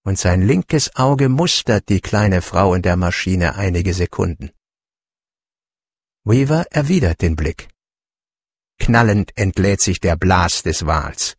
und 0.05 0.19
sein 0.19 0.43
linkes 0.43 0.95
Auge 0.97 1.29
mustert 1.29 1.89
die 1.89 2.01
kleine 2.01 2.43
Frau 2.43 2.75
in 2.75 2.83
der 2.83 2.97
Maschine 2.97 3.57
einige 3.57 3.93
Sekunden. 3.93 4.51
Weaver 6.25 6.67
erwidert 6.71 7.21
den 7.21 7.37
Blick. 7.37 7.69
Knallend 8.79 9.33
entlädt 9.37 9.81
sich 9.81 9.99
der 9.99 10.17
Blas 10.17 10.63
des 10.63 10.87
Wals. 10.87 11.37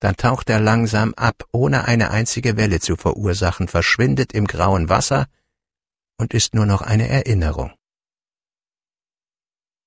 Dann 0.00 0.16
taucht 0.16 0.50
er 0.50 0.60
langsam 0.60 1.14
ab, 1.14 1.44
ohne 1.52 1.86
eine 1.86 2.10
einzige 2.10 2.58
Welle 2.58 2.80
zu 2.80 2.96
verursachen, 2.96 3.66
verschwindet 3.66 4.32
im 4.32 4.46
grauen 4.46 4.90
Wasser 4.90 5.26
und 6.18 6.34
ist 6.34 6.54
nur 6.54 6.66
noch 6.66 6.82
eine 6.82 7.08
Erinnerung. 7.08 7.72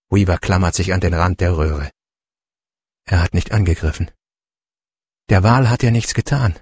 Weaver 0.10 0.38
klammert 0.38 0.76
sich 0.76 0.94
an 0.94 1.02
den 1.02 1.14
Rand 1.14 1.40
der 1.40 1.56
Röhre. 1.56 1.92
Er 3.06 3.22
hat 3.22 3.34
nicht 3.34 3.52
angegriffen. 3.52 4.12
Der 5.30 5.44
Wal 5.44 5.70
hat 5.70 5.84
ja 5.84 5.92
nichts 5.92 6.14
getan. 6.14 6.58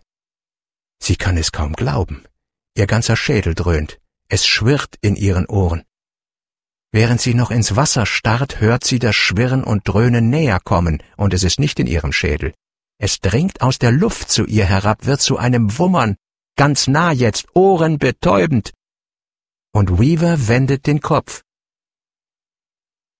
Sie 0.99 1.15
kann 1.15 1.38
es 1.38 1.51
kaum 1.51 1.74
glauben. 1.74 2.26
Ihr 2.76 2.88
ganzer 2.88 3.15
Schädel 3.15 3.55
dröhnt. 3.55 3.99
Es 4.30 4.45
schwirrt 4.45 4.95
in 5.01 5.15
ihren 5.15 5.45
Ohren. 5.45 5.84
Während 6.91 7.22
sie 7.22 7.34
noch 7.34 7.51
ins 7.51 7.76
Wasser 7.76 8.05
starrt, 8.05 8.59
hört 8.59 8.84
sie 8.84 8.99
das 8.99 9.15
Schwirren 9.15 9.63
und 9.63 9.88
Dröhnen 9.88 10.30
näher 10.30 10.59
kommen, 10.59 11.03
und 11.15 11.34
es 11.34 11.43
ist 11.43 11.59
nicht 11.59 11.80
in 11.80 11.88
ihrem 11.88 12.11
Schädel. 12.11 12.53
Es 12.97 13.20
dringt 13.20 13.61
aus 13.61 13.80
der 13.80 13.91
Luft 13.91 14.30
zu 14.30 14.45
ihr 14.45 14.65
herab, 14.65 15.05
wird 15.05 15.22
zu 15.22 15.38
einem 15.38 15.78
Wummern, 15.78 16.15
ganz 16.55 16.88
nah 16.88 17.11
jetzt, 17.11 17.45
ohrenbetäubend. 17.53 18.74
Und 19.78 19.99
Weaver 19.99 20.47
wendet 20.47 20.88
den 20.88 21.01
Kopf. 21.01 21.43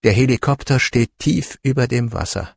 Der 0.04 0.12
Helikopter 0.12 0.80
steht 0.80 1.12
tief 1.20 1.60
über 1.62 1.88
dem 1.88 2.14
Wasser. 2.14 2.56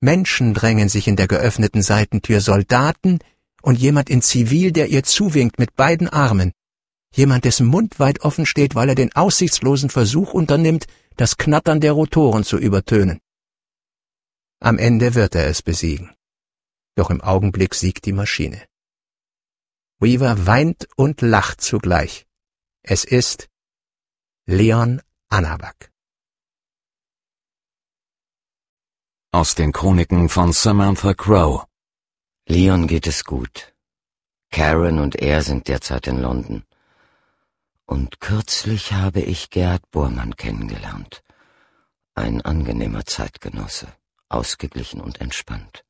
Menschen 0.00 0.52
drängen 0.52 0.90
sich 0.90 1.08
in 1.08 1.16
der 1.16 1.28
geöffneten 1.28 1.80
Seitentür, 1.80 2.42
Soldaten 2.42 3.20
und 3.62 3.78
jemand 3.78 4.10
in 4.10 4.20
Zivil, 4.20 4.70
der 4.70 4.88
ihr 4.88 5.02
zuwinkt 5.02 5.58
mit 5.58 5.74
beiden 5.76 6.08
Armen. 6.08 6.52
Jemand, 7.14 7.46
dessen 7.46 7.66
Mund 7.66 7.98
weit 7.98 8.20
offen 8.20 8.44
steht, 8.44 8.74
weil 8.74 8.90
er 8.90 8.94
den 8.94 9.14
aussichtslosen 9.14 9.88
Versuch 9.88 10.34
unternimmt, 10.34 10.86
das 11.16 11.38
Knattern 11.38 11.80
der 11.80 11.92
Rotoren 11.92 12.44
zu 12.44 12.58
übertönen. 12.58 13.20
Am 14.60 14.76
Ende 14.76 15.14
wird 15.14 15.34
er 15.34 15.46
es 15.46 15.62
besiegen 15.62 16.14
doch 16.94 17.08
im 17.08 17.22
Augenblick 17.22 17.74
siegt 17.74 18.04
die 18.04 18.12
Maschine. 18.12 18.60
Weaver 19.98 20.46
weint 20.46 20.86
und 20.96 21.22
lacht 21.22 21.62
zugleich. 21.62 22.26
Es 22.84 23.04
ist 23.04 23.48
Leon 24.44 25.00
Anabak. 25.28 25.92
Aus 29.30 29.54
den 29.54 29.70
Chroniken 29.70 30.28
von 30.28 30.52
Samantha 30.52 31.14
Crow. 31.14 31.64
Leon 32.48 32.88
geht 32.88 33.06
es 33.06 33.24
gut. 33.24 33.72
Karen 34.50 34.98
und 34.98 35.14
er 35.14 35.42
sind 35.42 35.68
derzeit 35.68 36.08
in 36.08 36.20
London. 36.20 36.64
Und 37.86 38.18
kürzlich 38.18 38.92
habe 38.92 39.20
ich 39.20 39.50
Gerd 39.50 39.88
Bormann 39.92 40.34
kennengelernt. 40.34 41.22
Ein 42.16 42.42
angenehmer 42.42 43.06
Zeitgenosse, 43.06 43.86
ausgeglichen 44.28 45.00
und 45.00 45.20
entspannt. 45.20 45.84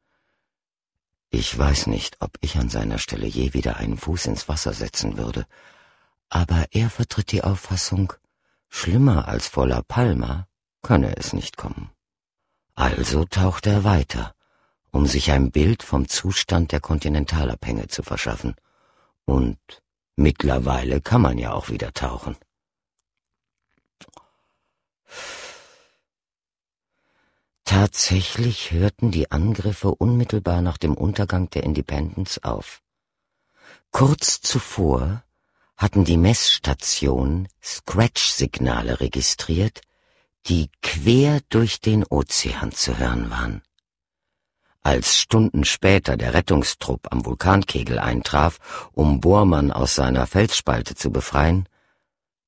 Ich 1.30 1.56
weiß 1.56 1.86
nicht, 1.86 2.18
ob 2.20 2.36
ich 2.42 2.58
an 2.58 2.68
seiner 2.68 2.98
Stelle 2.98 3.26
je 3.26 3.54
wieder 3.54 3.78
einen 3.78 3.96
Fuß 3.96 4.26
ins 4.26 4.46
Wasser 4.46 4.74
setzen 4.74 5.16
würde, 5.16 5.46
aber 6.32 6.64
er 6.70 6.88
vertritt 6.88 7.30
die 7.30 7.44
Auffassung, 7.44 8.14
schlimmer 8.70 9.28
als 9.28 9.48
vor 9.48 9.66
La 9.66 9.82
Palma 9.82 10.48
könne 10.80 11.14
es 11.18 11.34
nicht 11.34 11.58
kommen. 11.58 11.90
Also 12.74 13.26
taucht 13.26 13.66
er 13.66 13.84
weiter, 13.84 14.34
um 14.90 15.04
sich 15.04 15.30
ein 15.30 15.50
Bild 15.50 15.82
vom 15.82 16.08
Zustand 16.08 16.72
der 16.72 16.80
Kontinentalabhänge 16.80 17.88
zu 17.88 18.02
verschaffen. 18.02 18.54
Und 19.26 19.58
mittlerweile 20.16 21.02
kann 21.02 21.20
man 21.20 21.36
ja 21.36 21.52
auch 21.52 21.68
wieder 21.68 21.92
tauchen. 21.92 22.34
Tatsächlich 27.64 28.70
hörten 28.70 29.10
die 29.10 29.30
Angriffe 29.30 29.94
unmittelbar 29.94 30.62
nach 30.62 30.78
dem 30.78 30.94
Untergang 30.94 31.50
der 31.50 31.64
Independence 31.64 32.42
auf. 32.42 32.80
Kurz 33.90 34.40
zuvor 34.40 35.22
hatten 35.76 36.04
die 36.04 36.16
Messstationen 36.16 37.48
Scratch-Signale 37.62 39.00
registriert, 39.00 39.80
die 40.46 40.70
quer 40.82 41.40
durch 41.48 41.80
den 41.80 42.04
Ozean 42.04 42.72
zu 42.72 42.98
hören 42.98 43.30
waren. 43.30 43.62
Als 44.84 45.16
Stunden 45.16 45.64
später 45.64 46.16
der 46.16 46.34
Rettungstrupp 46.34 47.12
am 47.12 47.24
Vulkankegel 47.24 48.00
eintraf, 48.00 48.88
um 48.92 49.20
Bormann 49.20 49.70
aus 49.70 49.94
seiner 49.94 50.26
Felsspalte 50.26 50.96
zu 50.96 51.12
befreien, 51.12 51.68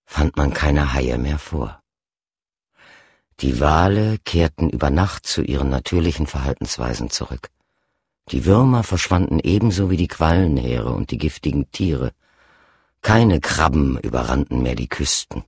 fand 0.04 0.36
man 0.36 0.52
keine 0.52 0.92
Haie 0.92 1.16
mehr 1.18 1.38
vor. 1.38 1.80
Die 3.40 3.60
Wale 3.60 4.18
kehrten 4.18 4.68
über 4.68 4.90
Nacht 4.90 5.26
zu 5.26 5.42
ihren 5.42 5.68
natürlichen 5.68 6.26
Verhaltensweisen 6.26 7.10
zurück. 7.10 7.50
Die 8.30 8.44
Würmer 8.44 8.82
verschwanden 8.82 9.38
ebenso 9.38 9.90
wie 9.90 9.96
die 9.96 10.08
Quallenheere 10.08 10.92
und 10.92 11.10
die 11.10 11.18
giftigen 11.18 11.70
Tiere. 11.70 12.12
Keine 13.05 13.38
Krabben 13.38 13.98
überrannten 13.98 14.62
mehr 14.62 14.74
die 14.74 14.88
Küsten. 14.88 15.44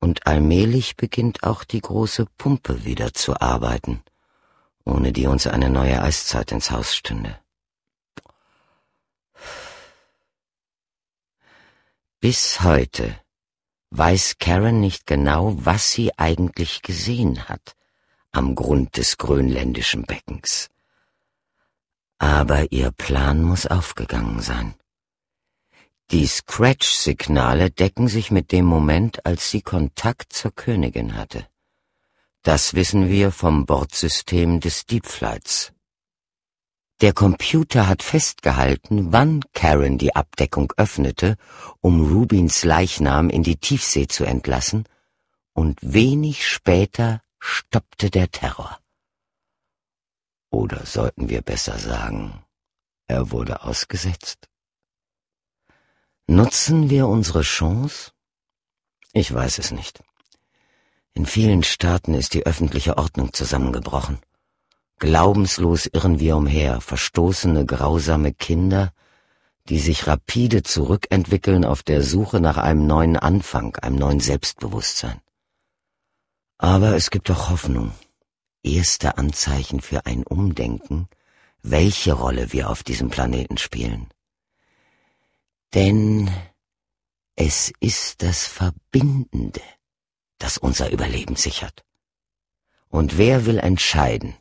Und 0.00 0.26
allmählich 0.26 0.96
beginnt 0.96 1.42
auch 1.42 1.62
die 1.62 1.82
große 1.82 2.24
Pumpe 2.38 2.86
wieder 2.86 3.12
zu 3.12 3.38
arbeiten, 3.38 4.02
ohne 4.86 5.12
die 5.12 5.26
uns 5.26 5.46
eine 5.46 5.68
neue 5.68 6.00
Eiszeit 6.00 6.52
ins 6.52 6.70
Haus 6.70 6.96
stünde. 6.96 7.38
Bis 12.20 12.62
heute 12.62 13.14
weiß 13.90 14.36
Karen 14.38 14.80
nicht 14.80 15.06
genau, 15.06 15.54
was 15.66 15.92
sie 15.92 16.18
eigentlich 16.18 16.80
gesehen 16.80 17.46
hat 17.46 17.76
am 18.32 18.54
Grund 18.54 18.96
des 18.96 19.18
grönländischen 19.18 20.04
Beckens. 20.04 20.70
Aber 22.18 22.72
ihr 22.72 22.90
Plan 22.90 23.42
muss 23.42 23.66
aufgegangen 23.66 24.40
sein. 24.40 24.74
Die 26.10 26.26
Scratch-Signale 26.26 27.70
decken 27.70 28.08
sich 28.08 28.30
mit 28.30 28.52
dem 28.52 28.66
Moment, 28.66 29.24
als 29.24 29.50
sie 29.50 29.62
Kontakt 29.62 30.32
zur 30.32 30.54
Königin 30.54 31.16
hatte. 31.16 31.46
Das 32.42 32.74
wissen 32.74 33.08
wir 33.08 33.32
vom 33.32 33.64
Bordsystem 33.64 34.60
des 34.60 34.84
Deep 34.84 35.06
Flights. 35.06 35.72
Der 37.00 37.12
Computer 37.12 37.88
hat 37.88 38.02
festgehalten, 38.02 39.12
wann 39.12 39.40
Karen 39.52 39.98
die 39.98 40.14
Abdeckung 40.14 40.72
öffnete, 40.76 41.36
um 41.80 42.06
Rubins 42.12 42.64
Leichnam 42.64 43.30
in 43.30 43.42
die 43.42 43.56
Tiefsee 43.56 44.06
zu 44.06 44.24
entlassen, 44.24 44.84
und 45.54 45.78
wenig 45.82 46.46
später 46.46 47.22
stoppte 47.38 48.10
der 48.10 48.30
Terror. 48.30 48.78
Oder 50.50 50.84
sollten 50.86 51.30
wir 51.30 51.42
besser 51.42 51.78
sagen, 51.78 52.44
er 53.06 53.30
wurde 53.30 53.64
ausgesetzt. 53.64 54.48
Nutzen 56.26 56.88
wir 56.88 57.06
unsere 57.06 57.42
Chance? 57.42 58.12
Ich 59.12 59.32
weiß 59.32 59.58
es 59.58 59.72
nicht. 59.72 60.02
In 61.12 61.26
vielen 61.26 61.62
Staaten 61.62 62.14
ist 62.14 62.32
die 62.32 62.46
öffentliche 62.46 62.96
Ordnung 62.96 63.34
zusammengebrochen. 63.34 64.20
Glaubenslos 64.98 65.86
irren 65.86 66.20
wir 66.20 66.38
umher, 66.38 66.80
verstoßene, 66.80 67.66
grausame 67.66 68.32
Kinder, 68.32 68.94
die 69.68 69.78
sich 69.78 70.06
rapide 70.06 70.62
zurückentwickeln 70.62 71.66
auf 71.66 71.82
der 71.82 72.02
Suche 72.02 72.40
nach 72.40 72.56
einem 72.56 72.86
neuen 72.86 73.18
Anfang, 73.18 73.76
einem 73.76 73.96
neuen 73.96 74.20
Selbstbewusstsein. 74.20 75.20
Aber 76.56 76.96
es 76.96 77.10
gibt 77.10 77.30
auch 77.30 77.50
Hoffnung. 77.50 77.92
erste 78.62 79.18
Anzeichen 79.18 79.82
für 79.82 80.06
ein 80.06 80.24
Umdenken, 80.24 81.06
welche 81.62 82.14
Rolle 82.14 82.54
wir 82.54 82.70
auf 82.70 82.82
diesem 82.82 83.10
Planeten 83.10 83.58
spielen. 83.58 84.08
Denn 85.74 86.30
es 87.34 87.72
ist 87.80 88.22
das 88.22 88.46
Verbindende, 88.46 89.60
das 90.38 90.56
unser 90.56 90.90
Überleben 90.90 91.34
sichert. 91.34 91.84
Und 92.88 93.18
wer 93.18 93.44
will 93.44 93.58
entscheiden, 93.58 94.36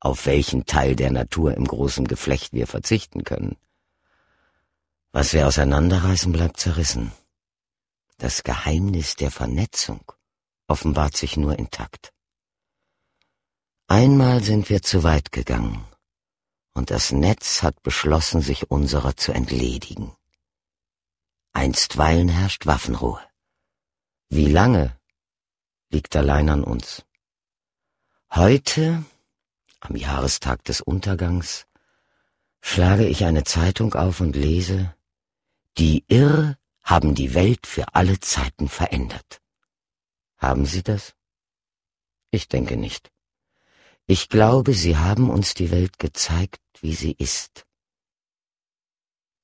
auf 0.00 0.24
welchen 0.24 0.64
Teil 0.64 0.96
der 0.96 1.10
Natur 1.10 1.54
im 1.54 1.66
großen 1.66 2.08
Geflecht 2.08 2.54
wir 2.54 2.66
verzichten 2.66 3.24
können? 3.24 3.58
Was 5.12 5.34
wir 5.34 5.46
auseinanderreißen, 5.46 6.32
bleibt 6.32 6.58
zerrissen. 6.58 7.12
Das 8.16 8.42
Geheimnis 8.42 9.14
der 9.14 9.30
Vernetzung 9.30 10.00
offenbart 10.68 11.16
sich 11.16 11.36
nur 11.36 11.58
intakt. 11.58 12.12
Einmal 13.88 14.42
sind 14.42 14.70
wir 14.70 14.82
zu 14.82 15.02
weit 15.02 15.32
gegangen, 15.32 15.84
und 16.72 16.90
das 16.90 17.12
Netz 17.12 17.62
hat 17.62 17.82
beschlossen, 17.82 18.40
sich 18.40 18.70
unserer 18.70 19.16
zu 19.16 19.32
entledigen. 19.32 20.12
Einstweilen 21.52 22.28
herrscht 22.28 22.66
Waffenruhe. 22.66 23.20
Wie 24.28 24.46
lange 24.46 24.98
liegt 25.90 26.14
allein 26.16 26.48
an 26.50 26.64
uns. 26.64 27.04
Heute, 28.30 29.04
am 29.80 29.96
Jahrestag 29.96 30.64
des 30.64 30.80
Untergangs, 30.80 31.66
schlage 32.60 33.06
ich 33.06 33.24
eine 33.24 33.44
Zeitung 33.44 33.94
auf 33.94 34.20
und 34.20 34.36
lese, 34.36 34.94
die 35.78 36.04
Irr 36.08 36.58
haben 36.82 37.14
die 37.14 37.34
Welt 37.34 37.66
für 37.66 37.94
alle 37.94 38.20
Zeiten 38.20 38.68
verändert. 38.68 39.40
Haben 40.36 40.66
sie 40.66 40.82
das? 40.82 41.14
Ich 42.30 42.48
denke 42.48 42.76
nicht. 42.76 43.10
Ich 44.06 44.28
glaube, 44.28 44.74
sie 44.74 44.96
haben 44.96 45.30
uns 45.30 45.54
die 45.54 45.70
Welt 45.70 45.98
gezeigt, 45.98 46.60
wie 46.80 46.94
sie 46.94 47.12
ist. 47.12 47.66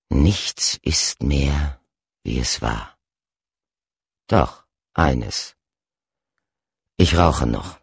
Nichts 0.08 0.78
ist 0.82 1.22
mehr, 1.22 1.80
wie 2.24 2.38
es 2.38 2.60
war. 2.62 2.98
Doch, 4.26 4.64
eines. 4.94 5.56
Ich 6.96 7.16
rauche 7.16 7.46
noch. 7.46 7.78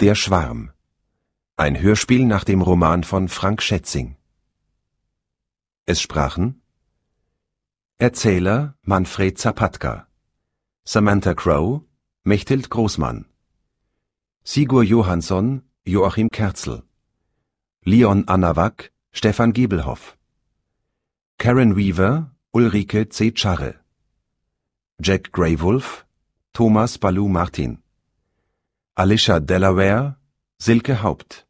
Der 0.00 0.14
Schwarm. 0.14 0.72
Ein 1.56 1.80
Hörspiel 1.80 2.24
nach 2.24 2.44
dem 2.44 2.62
Roman 2.62 3.04
von 3.04 3.28
Frank 3.28 3.62
Schätzing. 3.62 4.16
Es 5.84 6.00
sprachen 6.00 6.62
Erzähler 7.98 8.76
Manfred 8.82 9.38
Zapatka 9.38 10.08
Samantha 10.84 11.34
Crow, 11.34 11.82
Mechthild 12.24 12.70
Großmann. 12.70 13.26
Sigur 14.42 14.82
Johansson, 14.82 15.62
Joachim 15.84 16.28
Kerzel. 16.28 16.82
Leon 17.84 18.26
Anawak, 18.26 18.92
Stefan 19.12 19.52
Giebelhoff. 19.52 20.16
Karen 21.38 21.74
Weaver, 21.74 22.30
Ulrike 22.54 23.12
C. 23.12 23.30
Charre. 23.30 23.74
Jack 25.00 25.30
Greywolf, 25.32 26.04
Thomas 26.52 26.96
Balou 26.96 27.28
Martin. 27.28 27.78
Alicia 28.96 29.40
Delaware, 29.40 30.16
Silke 30.58 30.94
Haupt. 31.02 31.44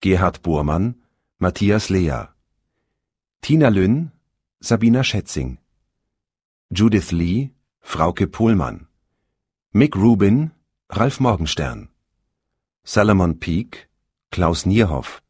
Gerhard 0.00 0.42
Burmann, 0.42 0.94
Matthias 1.38 1.90
Lea. 1.90 2.28
Tina 3.42 3.70
Lynn, 3.70 4.12
Sabina 4.60 5.02
Schätzing. 5.02 5.58
Judith 6.72 7.12
Lee, 7.12 7.52
Frauke 7.82 8.26
Pohlmann, 8.26 8.86
Mick 9.74 9.96
Rubin, 9.96 10.52
Ralf 10.88 11.18
Morgenstern, 11.18 11.88
Salomon 12.84 13.34
Peake, 13.40 13.88
Klaus 14.30 14.64
Nierhoff, 14.64 15.20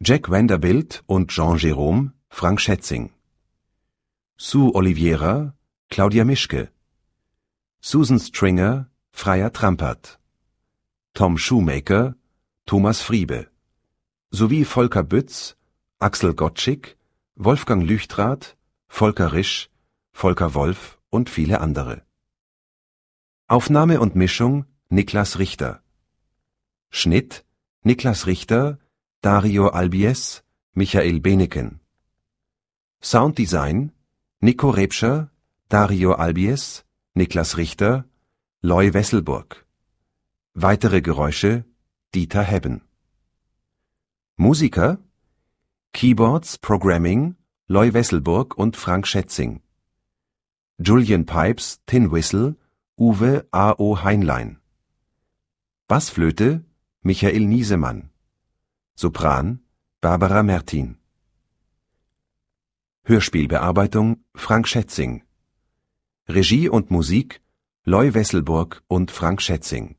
Jack 0.00 0.30
Vanderbilt 0.30 1.02
und 1.06 1.32
Jean 1.32 1.56
Jérôme, 1.56 2.12
Frank 2.28 2.60
Schätzing, 2.60 3.10
Sue 4.36 4.72
Oliveira, 4.72 5.54
Claudia 5.90 6.24
Mischke, 6.24 6.70
Susan 7.80 8.20
Stringer, 8.20 8.88
Freier 9.10 9.52
Trampert, 9.52 10.20
Tom 11.14 11.36
Shoemaker, 11.36 12.14
Thomas 12.64 13.02
Friebe, 13.02 13.50
sowie 14.30 14.64
Volker 14.64 15.02
Bütz, 15.02 15.56
Axel 15.98 16.32
Gottschick, 16.32 16.96
Wolfgang 17.34 17.82
Lüchtrath, 17.82 18.56
Volker 18.86 19.32
Risch, 19.32 19.68
Volker 20.12 20.54
Wolf 20.54 21.00
und 21.10 21.28
viele 21.28 21.60
andere. 21.60 22.02
Aufnahme 23.48 23.98
und 23.98 24.14
Mischung 24.14 24.64
Niklas 24.90 25.40
Richter. 25.40 25.82
Schnitt 26.88 27.44
Niklas 27.82 28.28
Richter, 28.28 28.78
Dario 29.20 29.70
Albies, 29.70 30.44
Michael 30.74 31.18
Beneken. 31.18 31.80
Sounddesign 33.02 33.90
Nico 34.38 34.70
Rebscher, 34.70 35.32
Dario 35.68 36.12
Albies, 36.12 36.84
Niklas 37.14 37.56
Richter, 37.56 38.04
Loy 38.62 38.94
Wesselburg. 38.94 39.66
Weitere 40.54 41.00
Geräusche 41.00 41.64
Dieter 42.14 42.44
Hebben. 42.44 42.82
Musiker 44.36 44.98
Keyboards, 45.92 46.56
Programming 46.58 47.34
Loy 47.66 47.92
Wesselburg 47.92 48.56
und 48.56 48.76
Frank 48.76 49.08
Schätzing. 49.08 49.62
Julian 50.78 51.26
Pipes, 51.26 51.80
Tin 51.86 52.12
Whistle, 52.12 52.54
Uwe 52.96 53.48
A. 53.50 53.74
O. 53.78 54.00
Heinlein. 54.00 54.60
Bassflöte 55.88 56.64
Michael 57.02 57.46
Niesemann. 57.46 58.10
Sopran 59.00 59.60
Barbara 60.00 60.42
Mertin. 60.42 60.96
Hörspielbearbeitung 63.04 64.24
Frank 64.34 64.66
Schätzing. 64.66 65.22
Regie 66.26 66.68
und 66.68 66.90
Musik 66.90 67.40
Loy 67.84 68.14
Wesselburg 68.14 68.82
und 68.88 69.12
Frank 69.12 69.40
Schätzing. 69.40 69.94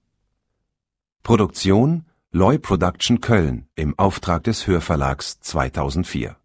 Produktion 1.23 2.07
Loy 2.33 2.59
Production 2.59 3.21
Köln 3.21 3.69
im 3.75 3.97
Auftrag 3.97 4.43
des 4.43 4.67
Hörverlags 4.67 5.39
2004 5.39 6.35